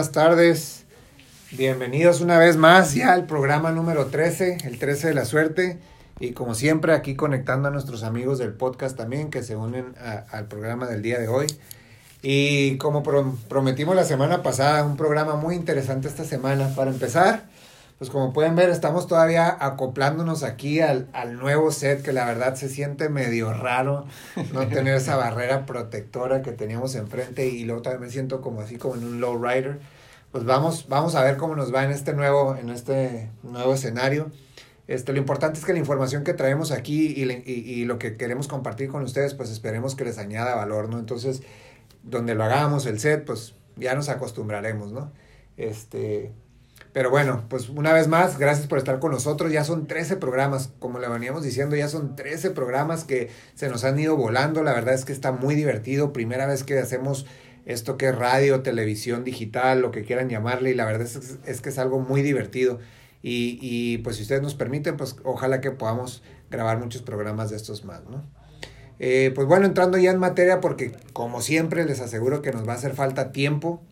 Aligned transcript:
Buenas 0.00 0.12
tardes. 0.12 0.84
Bienvenidos 1.50 2.22
una 2.22 2.38
vez 2.38 2.56
más 2.56 2.94
ya 2.94 3.12
al 3.12 3.26
programa 3.26 3.70
número 3.70 4.06
13, 4.06 4.56
el 4.64 4.78
13 4.78 5.08
de 5.08 5.14
la 5.14 5.26
suerte. 5.26 5.78
Y 6.18 6.32
como 6.32 6.54
siempre, 6.54 6.94
aquí 6.94 7.16
conectando 7.16 7.68
a 7.68 7.70
nuestros 7.70 8.02
amigos 8.02 8.38
del 8.38 8.54
podcast 8.54 8.96
también 8.96 9.28
que 9.28 9.42
se 9.42 9.56
unen 9.56 9.94
al 10.30 10.46
programa 10.46 10.86
del 10.86 11.02
día 11.02 11.18
de 11.18 11.28
hoy. 11.28 11.48
Y 12.22 12.78
como 12.78 13.02
prometimos 13.02 13.94
la 13.94 14.04
semana 14.04 14.42
pasada, 14.42 14.86
un 14.86 14.96
programa 14.96 15.36
muy 15.36 15.54
interesante 15.54 16.08
esta 16.08 16.24
semana. 16.24 16.74
Para 16.74 16.90
empezar, 16.90 17.50
pues 18.00 18.08
como 18.08 18.32
pueden 18.32 18.56
ver, 18.56 18.70
estamos 18.70 19.06
todavía 19.06 19.54
acoplándonos 19.60 20.42
aquí 20.42 20.80
al, 20.80 21.10
al 21.12 21.36
nuevo 21.36 21.70
set, 21.70 22.00
que 22.00 22.14
la 22.14 22.24
verdad 22.24 22.54
se 22.54 22.70
siente 22.70 23.10
medio 23.10 23.52
raro 23.52 24.06
no 24.54 24.66
tener 24.68 24.94
esa 24.94 25.16
barrera 25.16 25.66
protectora 25.66 26.40
que 26.40 26.52
teníamos 26.52 26.94
enfrente 26.94 27.48
y 27.48 27.64
luego 27.64 27.82
también 27.82 28.00
me 28.00 28.10
siento 28.10 28.40
como 28.40 28.62
así 28.62 28.78
como 28.78 28.94
en 28.94 29.04
un 29.04 29.20
low 29.20 29.36
rider. 29.36 29.80
Pues 30.32 30.46
vamos, 30.46 30.88
vamos 30.88 31.14
a 31.14 31.22
ver 31.22 31.36
cómo 31.36 31.54
nos 31.54 31.74
va 31.74 31.84
en 31.84 31.90
este 31.90 32.14
nuevo, 32.14 32.56
en 32.56 32.70
este 32.70 33.28
nuevo 33.42 33.74
escenario. 33.74 34.30
Este, 34.88 35.12
lo 35.12 35.18
importante 35.18 35.58
es 35.58 35.66
que 35.66 35.74
la 35.74 35.78
información 35.78 36.24
que 36.24 36.32
traemos 36.32 36.72
aquí 36.72 37.12
y, 37.14 37.30
y, 37.30 37.52
y, 37.52 37.84
lo 37.84 37.98
que 37.98 38.16
queremos 38.16 38.48
compartir 38.48 38.88
con 38.88 39.02
ustedes, 39.02 39.34
pues 39.34 39.50
esperemos 39.50 39.94
que 39.94 40.06
les 40.06 40.16
añada 40.16 40.54
valor, 40.54 40.88
¿no? 40.88 40.98
Entonces, 40.98 41.42
donde 42.02 42.34
lo 42.34 42.44
hagamos, 42.44 42.86
el 42.86 42.98
set, 42.98 43.26
pues 43.26 43.56
ya 43.76 43.94
nos 43.94 44.08
acostumbraremos, 44.08 44.90
¿no? 44.90 45.12
Este, 45.58 46.32
pero 46.92 47.10
bueno, 47.10 47.44
pues 47.48 47.68
una 47.68 47.92
vez 47.92 48.08
más, 48.08 48.38
gracias 48.38 48.66
por 48.66 48.78
estar 48.78 48.98
con 48.98 49.12
nosotros. 49.12 49.52
Ya 49.52 49.64
son 49.64 49.86
13 49.86 50.16
programas, 50.16 50.72
como 50.78 50.98
le 50.98 51.08
veníamos 51.08 51.44
diciendo, 51.44 51.76
ya 51.76 51.88
son 51.88 52.16
13 52.16 52.50
programas 52.50 53.04
que 53.04 53.30
se 53.54 53.68
nos 53.68 53.84
han 53.84 53.98
ido 53.98 54.16
volando. 54.16 54.62
La 54.62 54.72
verdad 54.72 54.94
es 54.94 55.04
que 55.04 55.12
está 55.12 55.30
muy 55.30 55.54
divertido. 55.54 56.12
Primera 56.12 56.46
vez 56.46 56.64
que 56.64 56.78
hacemos 56.78 57.26
esto 57.64 57.96
que 57.96 58.08
es 58.08 58.14
radio, 58.16 58.62
televisión 58.62 59.22
digital, 59.22 59.80
lo 59.80 59.92
que 59.92 60.02
quieran 60.02 60.28
llamarle, 60.28 60.70
y 60.70 60.74
la 60.74 60.84
verdad 60.84 61.02
es, 61.02 61.38
es 61.46 61.60
que 61.60 61.68
es 61.68 61.78
algo 61.78 62.00
muy 62.00 62.22
divertido. 62.22 62.78
Y, 63.22 63.58
y, 63.60 63.98
pues 63.98 64.16
si 64.16 64.22
ustedes 64.22 64.42
nos 64.42 64.54
permiten, 64.54 64.96
pues 64.96 65.16
ojalá 65.24 65.60
que 65.60 65.70
podamos 65.70 66.22
grabar 66.50 66.78
muchos 66.78 67.02
programas 67.02 67.50
de 67.50 67.56
estos 67.56 67.84
más, 67.84 68.02
¿no? 68.08 68.24
Eh, 68.98 69.32
pues 69.34 69.46
bueno, 69.46 69.66
entrando 69.66 69.98
ya 69.98 70.10
en 70.10 70.18
materia, 70.18 70.60
porque 70.60 70.92
como 71.12 71.40
siempre 71.40 71.84
les 71.84 72.00
aseguro 72.00 72.42
que 72.42 72.52
nos 72.52 72.66
va 72.66 72.72
a 72.72 72.76
hacer 72.76 72.94
falta 72.94 73.32
tiempo. 73.32 73.82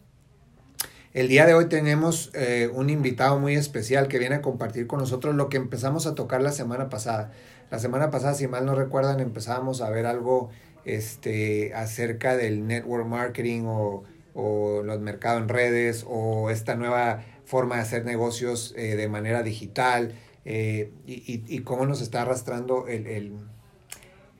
El 1.14 1.28
día 1.28 1.46
de 1.46 1.54
hoy 1.54 1.66
tenemos 1.70 2.30
eh, 2.34 2.68
un 2.74 2.90
invitado 2.90 3.38
muy 3.38 3.54
especial 3.54 4.08
que 4.08 4.18
viene 4.18 4.36
a 4.36 4.42
compartir 4.42 4.86
con 4.86 4.98
nosotros 4.98 5.34
lo 5.34 5.48
que 5.48 5.56
empezamos 5.56 6.06
a 6.06 6.14
tocar 6.14 6.42
la 6.42 6.52
semana 6.52 6.90
pasada. 6.90 7.32
La 7.70 7.78
semana 7.78 8.10
pasada, 8.10 8.34
si 8.34 8.46
mal 8.46 8.66
no 8.66 8.74
recuerdan, 8.74 9.18
empezábamos 9.20 9.80
a 9.80 9.88
ver 9.88 10.04
algo 10.04 10.50
este, 10.84 11.72
acerca 11.72 12.36
del 12.36 12.66
network 12.66 13.06
marketing 13.06 13.62
o, 13.64 14.04
o 14.34 14.82
los 14.82 15.00
mercados 15.00 15.40
en 15.40 15.48
redes 15.48 16.04
o 16.06 16.50
esta 16.50 16.74
nueva 16.74 17.24
forma 17.46 17.76
de 17.76 17.82
hacer 17.82 18.04
negocios 18.04 18.74
eh, 18.76 18.94
de 18.94 19.08
manera 19.08 19.42
digital 19.42 20.12
eh, 20.44 20.92
y, 21.06 21.42
y, 21.46 21.58
cómo 21.60 21.86
nos 21.86 22.02
está 22.02 22.22
arrastrando 22.22 22.86
el, 22.86 23.06
el, 23.06 23.32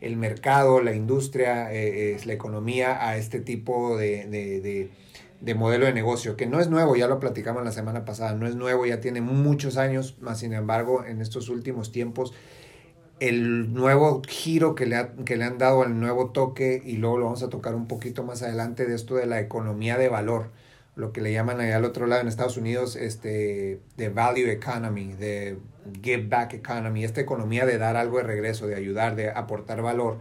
el 0.03 0.17
mercado, 0.17 0.83
la 0.83 0.95
industria, 0.95 1.71
la 1.71 2.33
economía 2.33 3.09
a 3.09 3.17
este 3.17 3.41
tipo 3.41 3.97
de, 3.97 4.91
de, 5.41 5.55
modelo 5.55 5.87
de 5.87 5.93
negocio, 5.93 6.37
que 6.37 6.47
no 6.47 6.61
es 6.61 6.69
nuevo, 6.69 6.97
ya 6.97 7.09
lo 7.09 7.21
platicamos 7.21 7.65
la 7.65 7.73
semana 7.73 8.05
pasada, 8.05 8.35
no 8.35 8.47
es 8.47 8.55
nuevo, 8.55 8.87
ya 8.87 9.01
tiene 9.01 9.21
muchos 9.21 9.77
años, 9.77 10.17
más 10.21 10.41
sin 10.41 10.53
embargo, 10.53 11.05
en 11.05 11.21
estos 11.21 11.49
últimos 11.49 11.93
tiempos, 11.93 12.33
el 13.21 13.73
nuevo 13.75 14.23
giro 14.27 14.75
que 14.75 14.87
le, 14.87 14.97
ha, 14.97 15.13
que 15.25 15.37
le 15.37 15.45
han 15.45 15.59
dado, 15.59 15.85
el 15.85 15.99
nuevo 15.99 16.31
toque, 16.31 16.83
y 16.85 16.97
luego 16.97 17.19
lo 17.19 17.25
vamos 17.27 17.43
a 17.43 17.49
tocar 17.49 17.75
un 17.75 17.89
poquito 17.89 18.23
más 18.25 18.43
adelante 18.43 18.87
de 18.87 18.95
esto 18.95 19.17
de 19.17 19.27
la 19.27 19.41
economía 19.41 19.99
de 19.99 20.09
valor 20.09 20.51
lo 20.99 21.13
que 21.13 21.21
le 21.21 21.33
llaman 21.33 21.61
allá 21.61 21.77
al 21.77 21.85
otro 21.85 22.09
lado 22.09 22.23
en 22.23 22.29
Estados 22.29 22.57
Unidos, 22.57 22.97
este, 22.97 23.81
de 23.97 24.09
value 24.09 24.51
economy, 24.51 25.13
de 25.15 25.57
give 26.03 26.27
back 26.27 26.55
economy, 26.55 27.05
esta 27.05 27.21
economía 27.21 27.65
de 27.67 27.79
dar 27.79 27.97
algo 27.97 28.19
de 28.19 28.25
regreso, 28.25 28.67
de 28.67 28.75
ayudar, 28.75 29.15
de 29.15 29.31
aportar 29.31 29.81
valor, 29.81 30.19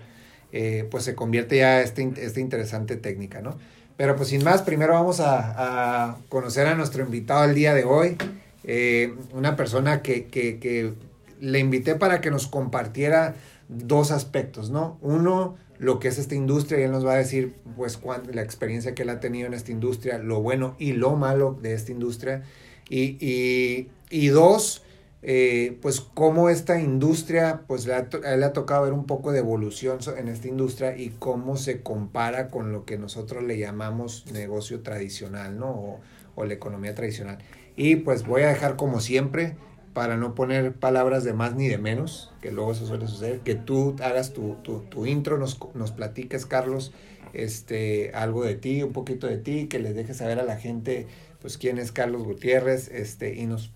eh, 0.52 0.88
pues 0.92 1.04
se 1.04 1.16
convierte 1.16 1.58
ya 1.58 1.82
esta 1.82 2.02
interesante 2.40 2.96
técnica, 2.96 3.42
¿no? 3.42 3.58
Pero 3.98 4.16
pues 4.16 4.30
sin 4.30 4.44
más, 4.44 4.62
primero 4.62 4.94
vamos 4.94 5.20
a, 5.20 6.12
a 6.12 6.18
conocer 6.30 6.68
a 6.68 6.76
nuestro 6.76 7.04
invitado 7.04 7.44
el 7.46 7.56
día 7.56 7.74
de 7.74 7.84
hoy, 7.84 8.16
eh, 8.64 9.16
una 9.34 9.56
persona 9.56 10.02
que, 10.04 10.26
que, 10.26 10.60
que 10.60 10.94
le 11.40 11.60
invité 11.60 11.96
para 11.96 12.22
que 12.22 12.30
nos 12.30 12.48
compartiera 12.48 13.36
dos 13.68 14.12
aspectos, 14.12 14.70
¿no? 14.70 14.98
Uno, 15.02 15.56
lo 15.80 16.00
que 16.00 16.08
es 16.10 16.18
esta 16.20 16.36
industria 16.36 16.80
y 16.80 16.84
él 16.84 16.92
nos 16.92 17.06
va 17.06 17.14
a 17.14 17.18
decir 17.18 17.56
pues 17.76 17.98
cuán, 17.98 18.24
la 18.34 18.42
experiencia 18.42 18.94
que 18.94 19.04
él 19.04 19.10
ha 19.10 19.20
tenido 19.20 19.48
en 19.48 19.54
esta 19.54 19.72
industria, 19.72 20.18
lo 20.20 20.42
bueno 20.42 20.76
y 20.80 20.94
lo 20.94 21.16
malo 21.16 21.58
de 21.62 21.74
esta 21.74 21.92
industria. 21.92 22.44
Y, 22.90 23.18
y, 23.20 23.90
y 24.10 24.28
dos, 24.28 24.84
eh, 25.30 25.78
pues 25.82 26.00
cómo 26.00 26.48
esta 26.48 26.80
industria, 26.80 27.64
pues 27.68 27.86
le 27.86 27.96
ha, 27.96 28.08
le 28.38 28.46
ha 28.46 28.54
tocado 28.54 28.84
ver 28.84 28.94
un 28.94 29.06
poco 29.06 29.34
de 29.34 29.40
evolución 29.40 30.00
en 30.18 30.30
esta 30.30 30.48
industria 30.48 30.96
y 30.96 31.10
cómo 31.10 31.58
se 31.58 31.82
compara 31.82 32.48
con 32.48 32.72
lo 32.72 32.86
que 32.86 32.98
nosotros 32.98 33.44
le 33.44 33.58
llamamos 33.58 34.26
negocio 34.32 34.84
tradicional, 34.84 35.60
¿no? 35.60 36.00
O, 36.38 36.46
la 36.46 36.54
economía 36.54 36.96
tradicional. 36.96 37.40
Y 37.76 37.98
pues 37.98 38.26
voy 38.26 38.44
a 38.44 38.48
dejar 38.48 38.78
como 38.78 39.02
siempre 39.02 39.58
para 39.94 40.16
no 40.16 40.34
poner 40.34 40.72
palabras 40.76 41.26
de 41.26 41.34
más 41.34 41.56
ni 41.56 41.68
de 41.68 41.78
menos, 41.78 42.32
que 42.42 42.54
luego 42.54 42.72
eso 42.72 42.86
suele 42.86 43.06
suceder, 43.08 43.42
que 43.42 43.56
tú 43.56 43.98
hagas 44.02 44.32
tu, 44.32 44.56
tu, 44.64 45.06
intro, 45.06 45.38
nos, 45.38 45.60
nos 45.74 45.92
platiques, 45.92 46.46
Carlos, 46.46 46.94
este, 47.34 48.12
algo 48.14 48.46
de 48.46 48.56
ti, 48.56 48.82
un 48.82 48.94
poquito 48.94 49.28
de 49.28 49.40
ti, 49.40 49.68
que 49.68 49.80
les 49.80 49.94
dejes 49.94 50.16
saber 50.16 50.40
a 50.40 50.44
la 50.44 50.56
gente, 50.56 51.06
pues, 51.42 51.58
quién 51.58 51.80
es 51.80 51.92
Carlos 51.92 52.24
Gutiérrez, 52.24 52.88
este, 52.88 53.36
y 53.36 53.46
nos 53.46 53.72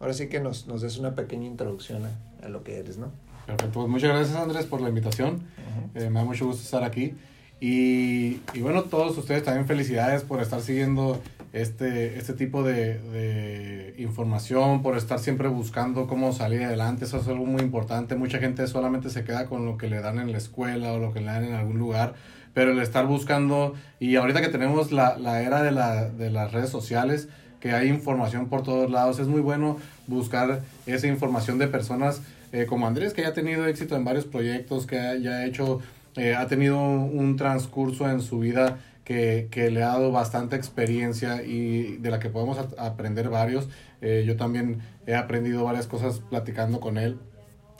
ahora 0.00 0.12
sí 0.12 0.28
que 0.28 0.40
nos, 0.40 0.66
nos 0.66 0.82
des 0.82 0.98
una 0.98 1.14
pequeña 1.14 1.46
introducción 1.46 2.02
a, 2.04 2.46
a, 2.46 2.48
lo 2.48 2.64
que 2.64 2.78
eres, 2.78 2.98
¿no? 2.98 3.12
Perfecto, 3.46 3.80
pues 3.80 3.88
muchas 3.88 4.10
gracias 4.10 4.36
Andrés 4.36 4.66
por 4.66 4.80
la 4.80 4.88
invitación, 4.88 5.34
uh 5.34 5.98
-huh. 5.98 6.02
eh, 6.02 6.10
me 6.10 6.18
da 6.20 6.24
mucho 6.24 6.46
gusto 6.46 6.62
estar 6.62 6.82
aquí, 6.82 7.14
y, 7.60 8.40
y 8.54 8.60
bueno, 8.62 8.84
todos 8.84 9.16
ustedes 9.18 9.44
también 9.44 9.66
felicidades 9.66 10.22
por 10.22 10.40
estar 10.40 10.62
siguiendo 10.62 11.20
este, 11.52 12.16
este 12.16 12.32
tipo 12.32 12.62
de, 12.62 12.98
de, 12.98 13.94
información, 13.98 14.82
por 14.82 14.96
estar 14.96 15.18
siempre 15.18 15.48
buscando 15.48 16.06
cómo 16.06 16.32
salir 16.32 16.62
adelante. 16.62 17.04
Eso 17.04 17.18
es 17.18 17.28
algo 17.28 17.44
muy 17.44 17.60
importante. 17.60 18.16
Mucha 18.16 18.38
gente 18.38 18.66
solamente 18.66 19.10
se 19.10 19.24
queda 19.24 19.44
con 19.46 19.66
lo 19.66 19.76
que 19.76 19.88
le 19.88 20.00
dan 20.00 20.18
en 20.18 20.32
la 20.32 20.38
escuela 20.38 20.92
o 20.92 20.98
lo 20.98 21.12
que 21.12 21.20
le 21.20 21.26
dan 21.26 21.44
en 21.44 21.52
algún 21.52 21.78
lugar, 21.78 22.14
pero 22.54 22.72
el 22.72 22.80
estar 22.80 23.06
buscando, 23.06 23.74
y 23.98 24.16
ahorita 24.16 24.40
que 24.40 24.48
tenemos 24.48 24.90
la, 24.90 25.18
la 25.18 25.42
era 25.42 25.62
de, 25.62 25.72
la, 25.72 26.08
de 26.08 26.30
las 26.30 26.52
redes 26.52 26.70
sociales, 26.70 27.28
que 27.60 27.72
hay 27.72 27.88
información 27.88 28.48
por 28.48 28.62
todos 28.62 28.90
lados, 28.90 29.18
es 29.20 29.28
muy 29.28 29.40
bueno 29.40 29.76
buscar 30.06 30.62
esa 30.86 31.06
información 31.06 31.58
de 31.58 31.68
personas 31.68 32.22
eh, 32.52 32.66
como 32.66 32.86
Andrés, 32.86 33.12
que 33.12 33.22
ya 33.22 33.28
ha 33.28 33.32
tenido 33.32 33.66
éxito 33.66 33.94
en 33.94 34.04
varios 34.04 34.24
proyectos, 34.24 34.86
que 34.86 34.96
ya 35.22 35.30
ha 35.30 35.46
hecho, 35.46 35.80
eh, 36.16 36.34
ha 36.34 36.46
tenido 36.48 36.80
un 36.80 37.36
transcurso 37.36 38.10
en 38.10 38.20
su 38.20 38.40
vida 38.40 38.78
que, 39.04 39.48
que, 39.50 39.70
le 39.70 39.82
ha 39.82 39.88
dado 39.88 40.10
bastante 40.10 40.56
experiencia 40.56 41.42
y 41.42 41.96
de 41.98 42.10
la 42.10 42.18
que 42.18 42.28
podemos 42.28 42.58
aprender 42.78 43.28
varios. 43.28 43.68
Eh, 44.00 44.24
yo 44.26 44.36
también 44.36 44.80
he 45.06 45.14
aprendido 45.14 45.64
varias 45.64 45.86
cosas 45.86 46.20
platicando 46.30 46.80
con 46.80 46.98
él 46.98 47.18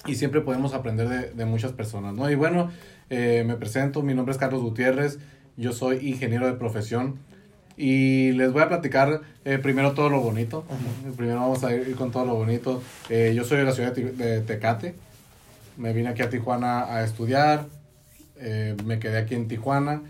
y 0.06 0.14
siempre 0.14 0.40
podemos 0.40 0.74
aprender 0.74 1.08
de, 1.08 1.30
de 1.30 1.44
muchas 1.46 1.72
personas, 1.72 2.14
¿no? 2.14 2.30
Y 2.30 2.34
bueno, 2.34 2.70
me 3.10 3.56
presento, 3.56 4.02
mi 4.02 4.14
nombre 4.14 4.32
es 4.32 4.38
Carlos 4.38 4.62
Gutiérrez, 4.62 5.18
yo 5.56 5.72
soy 5.72 6.08
ingeniero 6.08 6.46
de 6.46 6.52
profesión 6.52 7.16
y 7.80 8.32
les 8.32 8.52
voy 8.52 8.62
a 8.62 8.68
platicar 8.68 9.22
eh, 9.46 9.58
primero 9.58 9.92
todo 9.92 10.10
lo 10.10 10.20
bonito. 10.20 10.64
-huh. 10.68 11.16
Primero 11.16 11.40
vamos 11.40 11.64
a 11.64 11.74
ir 11.74 11.94
con 11.96 12.10
todo 12.10 12.26
lo 12.26 12.34
bonito. 12.34 12.82
Eh, 13.08 13.32
yo 13.34 13.44
soy 13.44 13.56
de 13.58 13.64
la 13.64 13.72
ciudad 13.72 13.94
de, 13.94 14.12
de, 14.12 14.40
Tecate, 14.42 14.94
me 15.78 15.94
vine 15.94 16.10
aquí 16.10 16.20
a 16.20 16.28
Tijuana 16.28 16.94
a 16.94 17.02
estudiar, 17.04 17.66
eh, 18.36 18.76
me 18.84 18.98
quedé 18.98 19.16
aquí 19.18 19.34
en 19.34 19.48
Tijuana 19.48 20.02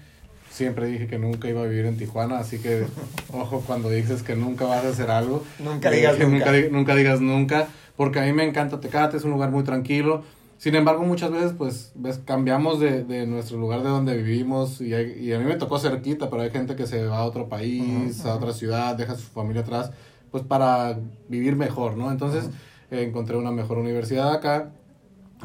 siempre 0.51 0.87
dije 0.87 1.07
que 1.07 1.17
nunca 1.17 1.49
iba 1.49 1.63
a 1.63 1.67
vivir 1.67 1.87
en 1.87 1.97
Tijuana, 1.97 2.39
así 2.39 2.59
que 2.59 2.85
ojo 3.33 3.63
cuando 3.65 3.89
dices 3.89 4.25
que 4.25 4.35
nunca 4.35 4.65
vas 4.65 4.85
a 4.85 4.89
hacer 4.89 5.09
algo. 5.11 5.45
Nunca 5.61 5.93
digas 5.93 6.17
que 6.17 6.27
nunca. 6.27 6.53
nunca. 6.53 6.69
Nunca 6.71 6.95
digas 6.97 7.21
nunca, 7.21 7.69
porque 7.97 8.19
a 8.19 8.23
mí 8.25 8.33
me 8.33 8.45
encanta 8.45 8.81
Tecate, 8.81 9.17
es 9.17 9.25
un 9.25 9.31
lugar 9.31 9.51
muy 9.51 9.63
tranquilo. 9.63 10.25
Sin 10.61 10.75
embargo, 10.75 11.05
muchas 11.05 11.31
veces 11.31 11.55
pues 11.57 11.91
ves, 11.95 12.21
cambiamos 12.23 12.81
de, 12.81 13.03
de 13.03 13.27
nuestro 13.27 13.57
lugar 13.57 13.83
de 13.83 13.89
donde 13.89 14.15
vivimos 14.15 14.83
y, 14.83 14.93
hay, 14.93 15.13
y, 15.19 15.33
a 15.33 15.39
mí 15.39 15.47
me 15.47 15.57
tocó 15.57 15.79
cerquita, 15.79 16.29
pero 16.29 16.43
hay 16.43 16.51
gente 16.51 16.77
que 16.77 16.87
se 16.87 17.07
va 17.07 17.19
a 17.19 17.25
otro 17.25 17.49
país, 17.49 18.21
uh 18.21 18.25
-huh, 18.25 18.31
a 18.31 18.35
otra 18.37 18.53
ciudad, 18.53 18.95
deja 18.95 19.15
a 19.15 19.17
su 19.17 19.29
familia 19.29 19.63
atrás, 19.63 19.91
pues 20.31 20.45
para 20.45 20.99
vivir 21.29 21.57
mejor, 21.57 21.97
¿no? 21.97 22.11
Entonces 22.11 22.45
uh 22.45 22.49
-huh. 22.49 22.99
eh, 22.99 23.03
encontré 23.05 23.39
una 23.39 23.53
mejor 23.53 23.79
universidad 23.79 24.33
acá, 24.35 24.73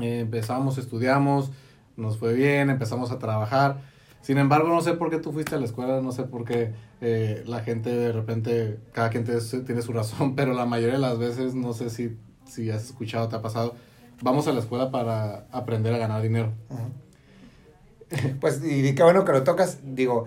eh, 0.02 0.20
empezamos, 0.20 0.78
estudiamos, 0.78 1.50
nos 1.96 2.18
fue 2.18 2.34
bien, 2.34 2.70
empezamos 2.70 3.12
a 3.12 3.18
trabajar 3.18 3.78
sin 4.26 4.40
embargo, 4.40 4.70
no 4.70 4.82
sé 4.82 4.94
por 4.94 5.12
qué 5.12 5.20
tú 5.20 5.32
fuiste 5.32 5.54
a 5.54 5.60
la 5.60 5.66
escuela, 5.66 6.02
no 6.02 6.12
sé 6.12 6.24
por 6.24 6.46
qué 6.46 6.74
eh, 7.00 7.44
la 7.46 7.60
gente 7.60 7.92
de 7.92 8.12
repente, 8.12 8.80
cada 8.92 9.12
quien 9.12 9.24
tiene, 9.24 9.40
tiene, 9.68 9.84
su 9.84 9.94
razón, 9.94 10.34
pero 10.36 10.54
la 10.54 10.66
mayoría 10.66 10.96
de 10.96 11.00
las 11.00 11.20
veces, 11.20 11.54
no 11.54 11.74
sé 11.74 11.92
si, 11.92 12.18
si 12.44 12.72
has 12.72 12.86
escuchado, 12.86 13.30
te 13.30 13.36
ha 13.36 13.44
pasado, 13.44 13.76
vamos 14.22 14.48
a 14.48 14.54
la 14.54 14.60
escuela 14.60 14.92
para 14.92 15.48
aprender 15.52 15.94
a 15.94 15.98
ganar 15.98 16.22
dinero. 16.22 16.54
Pues, 18.40 18.62
y 18.64 18.94
qué 18.94 19.04
bueno 19.04 19.26
que 19.26 19.32
lo 19.32 19.44
tocas, 19.44 19.80
digo, 19.84 20.26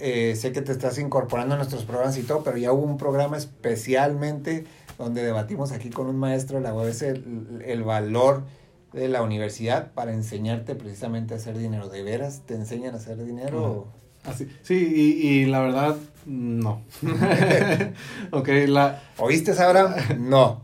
eh, 0.00 0.34
sé 0.36 0.52
que 0.52 0.62
te 0.62 0.72
estás 0.72 0.98
incorporando 0.98 1.54
a 1.54 1.58
nuestros 1.58 1.84
programas 1.84 2.18
y 2.18 2.22
todo, 2.22 2.42
pero 2.42 2.56
ya 2.56 2.72
hubo 2.72 2.84
un 2.84 2.98
programa 2.98 3.36
especialmente 3.36 4.64
donde 4.98 5.22
debatimos 5.22 5.72
aquí 5.72 5.90
con 5.90 6.06
un 6.06 6.16
maestro 6.16 6.58
de 6.58 6.64
la 6.64 6.74
UABC 6.74 7.02
el, 7.02 7.62
el 7.64 7.82
valor 7.82 8.44
de 8.92 9.08
la 9.08 9.22
universidad 9.22 9.92
para 9.92 10.12
enseñarte 10.12 10.74
precisamente 10.74 11.34
a 11.34 11.36
hacer 11.38 11.56
dinero. 11.56 11.88
¿De 11.88 12.02
veras 12.02 12.42
te 12.46 12.54
enseñan 12.54 12.94
a 12.94 12.98
hacer 12.98 13.24
dinero? 13.24 13.86
Así, 14.24 14.48
sí, 14.62 14.74
y, 14.74 15.28
y 15.28 15.46
la 15.46 15.60
verdad, 15.60 15.96
no. 16.26 16.82
ok, 18.32 18.48
la... 18.66 19.02
¿Oíste, 19.16 19.52
Abraham? 19.52 19.94
No. 20.18 20.62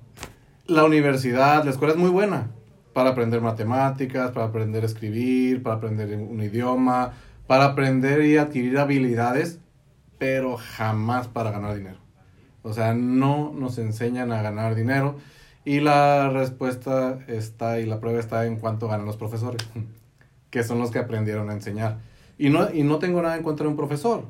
La 0.67 0.85
universidad, 0.85 1.65
la 1.65 1.71
escuela 1.71 1.95
es 1.95 1.99
muy 1.99 2.11
buena 2.11 2.51
para 2.97 3.11
aprender 3.11 3.43
matemáticas, 3.43 4.31
para 4.31 4.47
aprender 4.47 4.83
a 4.83 4.87
escribir, 4.87 5.63
para 5.63 5.77
aprender 5.77 6.17
un 6.17 6.41
idioma, 6.41 7.13
para 7.47 7.67
aprender 7.67 8.25
y 8.25 8.39
adquirir 8.39 8.79
habilidades, 8.79 9.61
pero 10.17 10.57
jamás 10.57 11.29
para 11.29 11.51
ganar 11.51 11.77
dinero. 11.77 11.99
O 12.63 12.73
sea, 12.73 12.95
no 12.95 13.53
nos 13.55 13.77
enseñan 13.77 14.33
a 14.33 14.41
ganar 14.41 14.75
dinero 14.75 15.17
y 15.63 15.81
la 15.81 16.31
respuesta 16.31 17.19
está 17.29 17.81
y 17.81 17.85
la 17.85 18.01
prueba 18.01 18.19
está 18.19 18.47
en 18.47 18.57
cuánto 18.57 18.89
ganan 18.89 19.05
los 19.05 19.19
profesores, 19.19 19.61
que 20.49 20.65
son 20.65 20.79
los 20.79 20.91
que 20.91 20.99
aprendieron 20.99 21.51
a 21.51 21.53
enseñar. 21.53 21.99
Y 22.39 22.49
no, 22.49 22.73
y 22.73 22.83
no 22.83 22.99
tengo 22.99 23.21
nada 23.21 23.37
en 23.37 23.43
contra 23.43 23.65
de 23.65 23.73
un 23.73 23.77
profesor. 23.77 24.25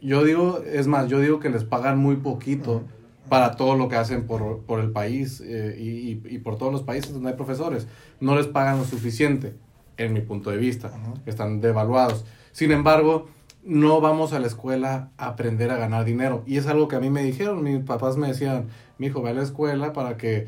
Yo 0.00 0.24
digo, 0.24 0.62
es 0.64 0.86
más, 0.86 1.10
yo 1.10 1.20
digo 1.20 1.40
que 1.40 1.50
les 1.50 1.64
pagan 1.64 1.98
muy 1.98 2.16
poquito 2.16 2.84
para 3.28 3.56
todo 3.56 3.76
lo 3.76 3.88
que 3.88 3.96
hacen 3.96 4.26
por, 4.26 4.62
por 4.64 4.80
el 4.80 4.90
país 4.90 5.40
eh, 5.44 5.76
y, 5.78 6.20
y, 6.34 6.38
por 6.38 6.56
todos 6.56 6.72
los 6.72 6.82
países 6.82 7.12
donde 7.12 7.30
hay 7.30 7.36
profesores. 7.36 7.86
No 8.20 8.36
les 8.36 8.46
pagan 8.46 8.78
lo 8.78 8.84
suficiente, 8.84 9.54
en 9.96 10.12
mi 10.12 10.20
punto 10.20 10.50
de 10.50 10.56
vista. 10.56 10.90
Están 11.26 11.60
devaluados. 11.60 12.24
Sin 12.52 12.72
embargo, 12.72 13.28
no 13.64 14.00
vamos 14.00 14.32
a 14.32 14.38
la 14.38 14.46
escuela 14.46 15.10
a 15.18 15.26
aprender 15.26 15.70
a 15.70 15.76
ganar 15.76 16.04
dinero. 16.04 16.42
Y 16.46 16.56
es 16.56 16.66
algo 16.66 16.88
que 16.88 16.96
a 16.96 17.00
mí 17.00 17.10
me 17.10 17.22
dijeron. 17.22 17.62
Mis 17.62 17.84
papás 17.84 18.16
me 18.16 18.28
decían, 18.28 18.68
mi 18.96 19.08
hijo, 19.08 19.22
ve 19.22 19.30
a 19.30 19.34
la 19.34 19.42
escuela 19.42 19.92
para 19.92 20.16
que, 20.16 20.46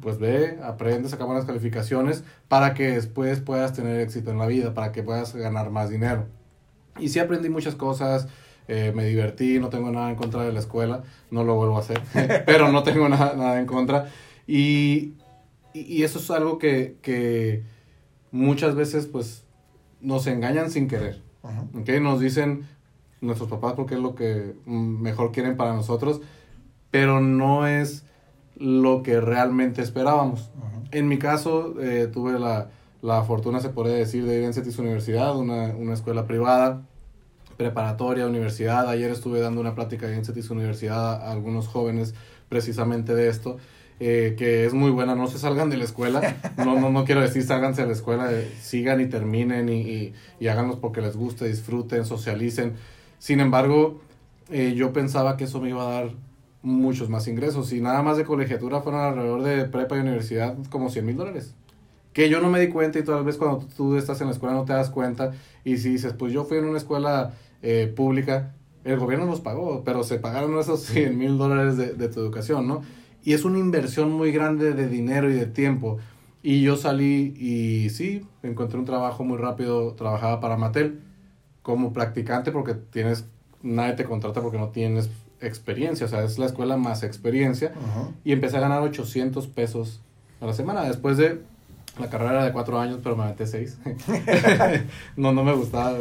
pues 0.00 0.18
ve, 0.18 0.58
aprende, 0.62 1.08
saca 1.08 1.24
buenas 1.24 1.44
calificaciones, 1.44 2.24
para 2.48 2.74
que 2.74 2.92
después 2.92 3.40
puedas 3.40 3.72
tener 3.72 4.00
éxito 4.00 4.30
en 4.30 4.38
la 4.38 4.46
vida, 4.46 4.74
para 4.74 4.92
que 4.92 5.02
puedas 5.02 5.34
ganar 5.34 5.70
más 5.70 5.90
dinero. 5.90 6.26
Y 6.98 7.08
sí 7.08 7.18
aprendí 7.18 7.48
muchas 7.48 7.74
cosas, 7.74 8.28
eh, 8.74 8.90
me 8.94 9.04
divertí, 9.04 9.60
no 9.60 9.68
tengo 9.68 9.90
nada 9.90 10.08
en 10.08 10.16
contra 10.16 10.44
de 10.44 10.52
la 10.52 10.60
escuela, 10.60 11.02
no 11.30 11.44
lo 11.44 11.56
vuelvo 11.56 11.76
a 11.76 11.80
hacer, 11.80 12.00
pero 12.46 12.72
no 12.72 12.82
tengo 12.82 13.06
nada, 13.06 13.34
nada 13.36 13.60
en 13.60 13.66
contra. 13.66 14.08
Y, 14.46 15.12
y, 15.74 16.04
eso 16.04 16.18
es 16.18 16.30
algo 16.30 16.58
que, 16.58 16.96
que, 17.02 17.64
muchas 18.30 18.74
veces 18.74 19.06
pues 19.06 19.44
nos 20.00 20.26
engañan 20.26 20.70
sin 20.70 20.88
querer. 20.88 21.20
¿okay? 21.78 22.00
Nos 22.00 22.18
dicen 22.18 22.66
nuestros 23.20 23.50
papás 23.50 23.74
porque 23.74 23.94
es 23.94 24.00
lo 24.00 24.14
que 24.14 24.54
mejor 24.64 25.32
quieren 25.32 25.58
para 25.58 25.74
nosotros, 25.74 26.22
pero 26.90 27.20
no 27.20 27.66
es 27.66 28.06
lo 28.56 29.02
que 29.02 29.20
realmente 29.20 29.82
esperábamos. 29.82 30.50
En 30.92 31.08
mi 31.08 31.18
caso, 31.18 31.74
eh, 31.78 32.08
tuve 32.10 32.38
la, 32.38 32.70
la, 33.02 33.22
fortuna, 33.24 33.60
se 33.60 33.68
puede 33.68 33.98
decir, 33.98 34.24
de 34.24 34.38
ir 34.38 34.44
en 34.44 34.54
CETIS 34.54 34.78
Universidad, 34.78 35.36
una, 35.36 35.76
una 35.76 35.92
escuela 35.92 36.26
privada 36.26 36.86
preparatoria, 37.56 38.26
universidad. 38.26 38.88
Ayer 38.88 39.10
estuve 39.10 39.40
dando 39.40 39.60
una 39.60 39.74
plática 39.74 40.10
en 40.12 40.24
CETIS 40.24 40.50
Universidad 40.50 41.22
a 41.22 41.32
algunos 41.32 41.68
jóvenes 41.68 42.14
precisamente 42.48 43.14
de 43.14 43.28
esto, 43.28 43.58
eh, 44.00 44.34
que 44.36 44.66
es 44.66 44.74
muy 44.74 44.90
buena. 44.90 45.14
No 45.14 45.26
se 45.26 45.38
salgan 45.38 45.70
de 45.70 45.76
la 45.76 45.84
escuela. 45.84 46.36
No, 46.56 46.78
no, 46.78 46.90
no 46.90 47.04
quiero 47.04 47.20
decir 47.20 47.42
sálganse 47.42 47.82
de 47.82 47.88
la 47.88 47.94
escuela, 47.94 48.32
eh, 48.32 48.50
sigan 48.60 49.00
y 49.00 49.06
terminen 49.06 49.68
y, 49.68 49.80
y, 49.80 50.14
y, 50.40 50.48
háganlos 50.48 50.76
porque 50.76 51.00
les 51.00 51.16
guste, 51.16 51.48
disfruten, 51.48 52.04
socialicen. 52.04 52.74
Sin 53.18 53.40
embargo, 53.40 54.00
eh, 54.50 54.74
yo 54.76 54.92
pensaba 54.92 55.36
que 55.36 55.44
eso 55.44 55.60
me 55.60 55.70
iba 55.70 55.82
a 55.82 55.92
dar 55.92 56.10
muchos 56.62 57.08
más 57.08 57.26
ingresos. 57.28 57.72
Y 57.72 57.80
nada 57.80 58.02
más 58.02 58.16
de 58.16 58.24
colegiatura 58.24 58.80
fueron 58.80 59.00
alrededor 59.00 59.42
de 59.42 59.64
prepa 59.64 59.96
y 59.96 60.00
universidad 60.00 60.56
como 60.70 60.90
100 60.90 61.06
mil 61.06 61.16
dólares 61.16 61.54
que 62.12 62.28
yo 62.28 62.40
no 62.40 62.50
me 62.50 62.60
di 62.60 62.68
cuenta 62.68 62.98
y 62.98 63.04
tal 63.04 63.24
vez 63.24 63.36
cuando 63.36 63.66
tú 63.76 63.96
estás 63.96 64.20
en 64.20 64.26
la 64.26 64.32
escuela 64.32 64.54
no 64.54 64.64
te 64.64 64.72
das 64.72 64.90
cuenta 64.90 65.32
y 65.64 65.78
si 65.78 65.90
dices, 65.90 66.12
pues 66.12 66.32
yo 66.32 66.44
fui 66.44 66.58
en 66.58 66.64
una 66.64 66.78
escuela 66.78 67.32
eh, 67.62 67.92
pública, 67.94 68.54
el 68.84 68.98
gobierno 68.98 69.26
nos 69.26 69.40
pagó, 69.40 69.82
pero 69.84 70.02
se 70.02 70.18
pagaron 70.18 70.58
esos 70.58 70.80
100 70.82 71.16
mil 71.16 71.38
dólares 71.38 71.76
de, 71.76 71.94
de, 71.94 72.08
tu 72.08 72.20
educación, 72.20 72.66
¿no? 72.66 72.82
Y 73.24 73.34
es 73.34 73.44
una 73.44 73.58
inversión 73.58 74.12
muy 74.12 74.32
grande 74.32 74.72
de 74.72 74.88
dinero 74.88 75.30
y 75.30 75.34
de 75.34 75.46
tiempo. 75.46 75.98
Y 76.42 76.62
yo 76.62 76.76
salí 76.76 77.34
y 77.38 77.90
sí, 77.90 78.26
encontré 78.42 78.78
un 78.78 78.84
trabajo 78.84 79.22
muy 79.22 79.38
rápido, 79.38 79.94
trabajaba 79.94 80.40
para 80.40 80.56
Mattel 80.56 81.00
como 81.62 81.92
practicante 81.92 82.50
porque 82.50 82.74
tienes, 82.74 83.26
nadie 83.62 83.92
te 83.92 84.04
contrata 84.04 84.42
porque 84.42 84.58
no 84.58 84.70
tienes 84.70 85.08
experiencia, 85.40 86.06
o 86.06 86.08
sea, 86.08 86.24
es 86.24 86.38
la 86.38 86.46
escuela 86.46 86.76
más 86.76 87.04
experiencia. 87.04 87.72
Uh 87.76 87.80
-huh. 87.80 88.12
Y 88.24 88.32
empecé 88.32 88.56
a 88.56 88.60
ganar 88.60 88.82
800 88.82 89.46
pesos 89.46 90.00
a 90.40 90.46
la 90.46 90.52
semana 90.52 90.82
después 90.82 91.16
de 91.16 91.40
la 91.98 92.08
carrera 92.08 92.32
era 92.32 92.44
de 92.44 92.52
cuatro 92.52 92.78
años, 92.78 93.00
pero 93.02 93.16
me 93.16 93.24
metí 93.26 93.46
seis. 93.46 93.78
no, 95.16 95.32
no 95.32 95.44
me 95.44 95.52
gustaba. 95.52 95.98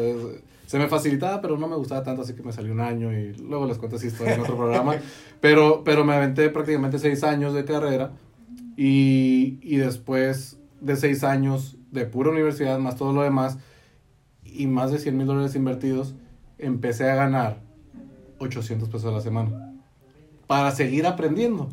Se 0.65 0.77
me 0.77 0.87
facilitaba, 0.87 1.41
pero 1.41 1.57
no 1.57 1.67
me 1.67 1.75
gustaba 1.75 2.01
tanto, 2.03 2.21
así 2.21 2.33
que 2.33 2.43
me 2.43 2.53
salió 2.53 2.71
un 2.71 2.79
año 2.79 3.11
y 3.11 3.33
luego 3.33 3.65
les 3.65 3.77
cuento 3.77 3.97
esa 3.97 4.07
historia 4.07 4.35
en 4.35 4.41
otro 4.41 4.55
programa. 4.55 4.95
Pero, 5.41 5.83
pero 5.83 6.05
me 6.05 6.13
aventé 6.13 6.49
prácticamente 6.49 6.97
seis 6.97 7.23
años 7.23 7.53
de 7.53 7.65
carrera 7.65 8.11
y, 8.77 9.59
y 9.61 9.77
después 9.77 10.57
de 10.79 10.95
seis 10.95 11.23
años 11.25 11.77
de 11.91 12.05
pura 12.05 12.29
universidad, 12.29 12.79
más 12.79 12.95
todo 12.95 13.11
lo 13.11 13.21
demás, 13.21 13.57
y 14.45 14.67
más 14.67 14.91
de 14.91 14.99
100 14.99 15.17
mil 15.17 15.27
dólares 15.27 15.55
invertidos, 15.55 16.15
empecé 16.57 17.09
a 17.09 17.15
ganar 17.15 17.61
800 18.39 18.89
pesos 18.89 19.05
a 19.11 19.11
la 19.11 19.21
semana. 19.21 19.73
Para 20.47 20.71
seguir 20.71 21.05
aprendiendo. 21.05 21.69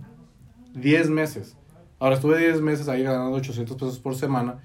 10 0.75 1.11
meses. 1.11 1.56
Ahora 1.98 2.14
estuve 2.14 2.38
10 2.38 2.60
meses 2.60 2.88
ahí 2.88 3.02
ganando 3.02 3.36
800 3.36 3.76
pesos 3.76 3.98
por 3.98 4.14
semana 4.14 4.60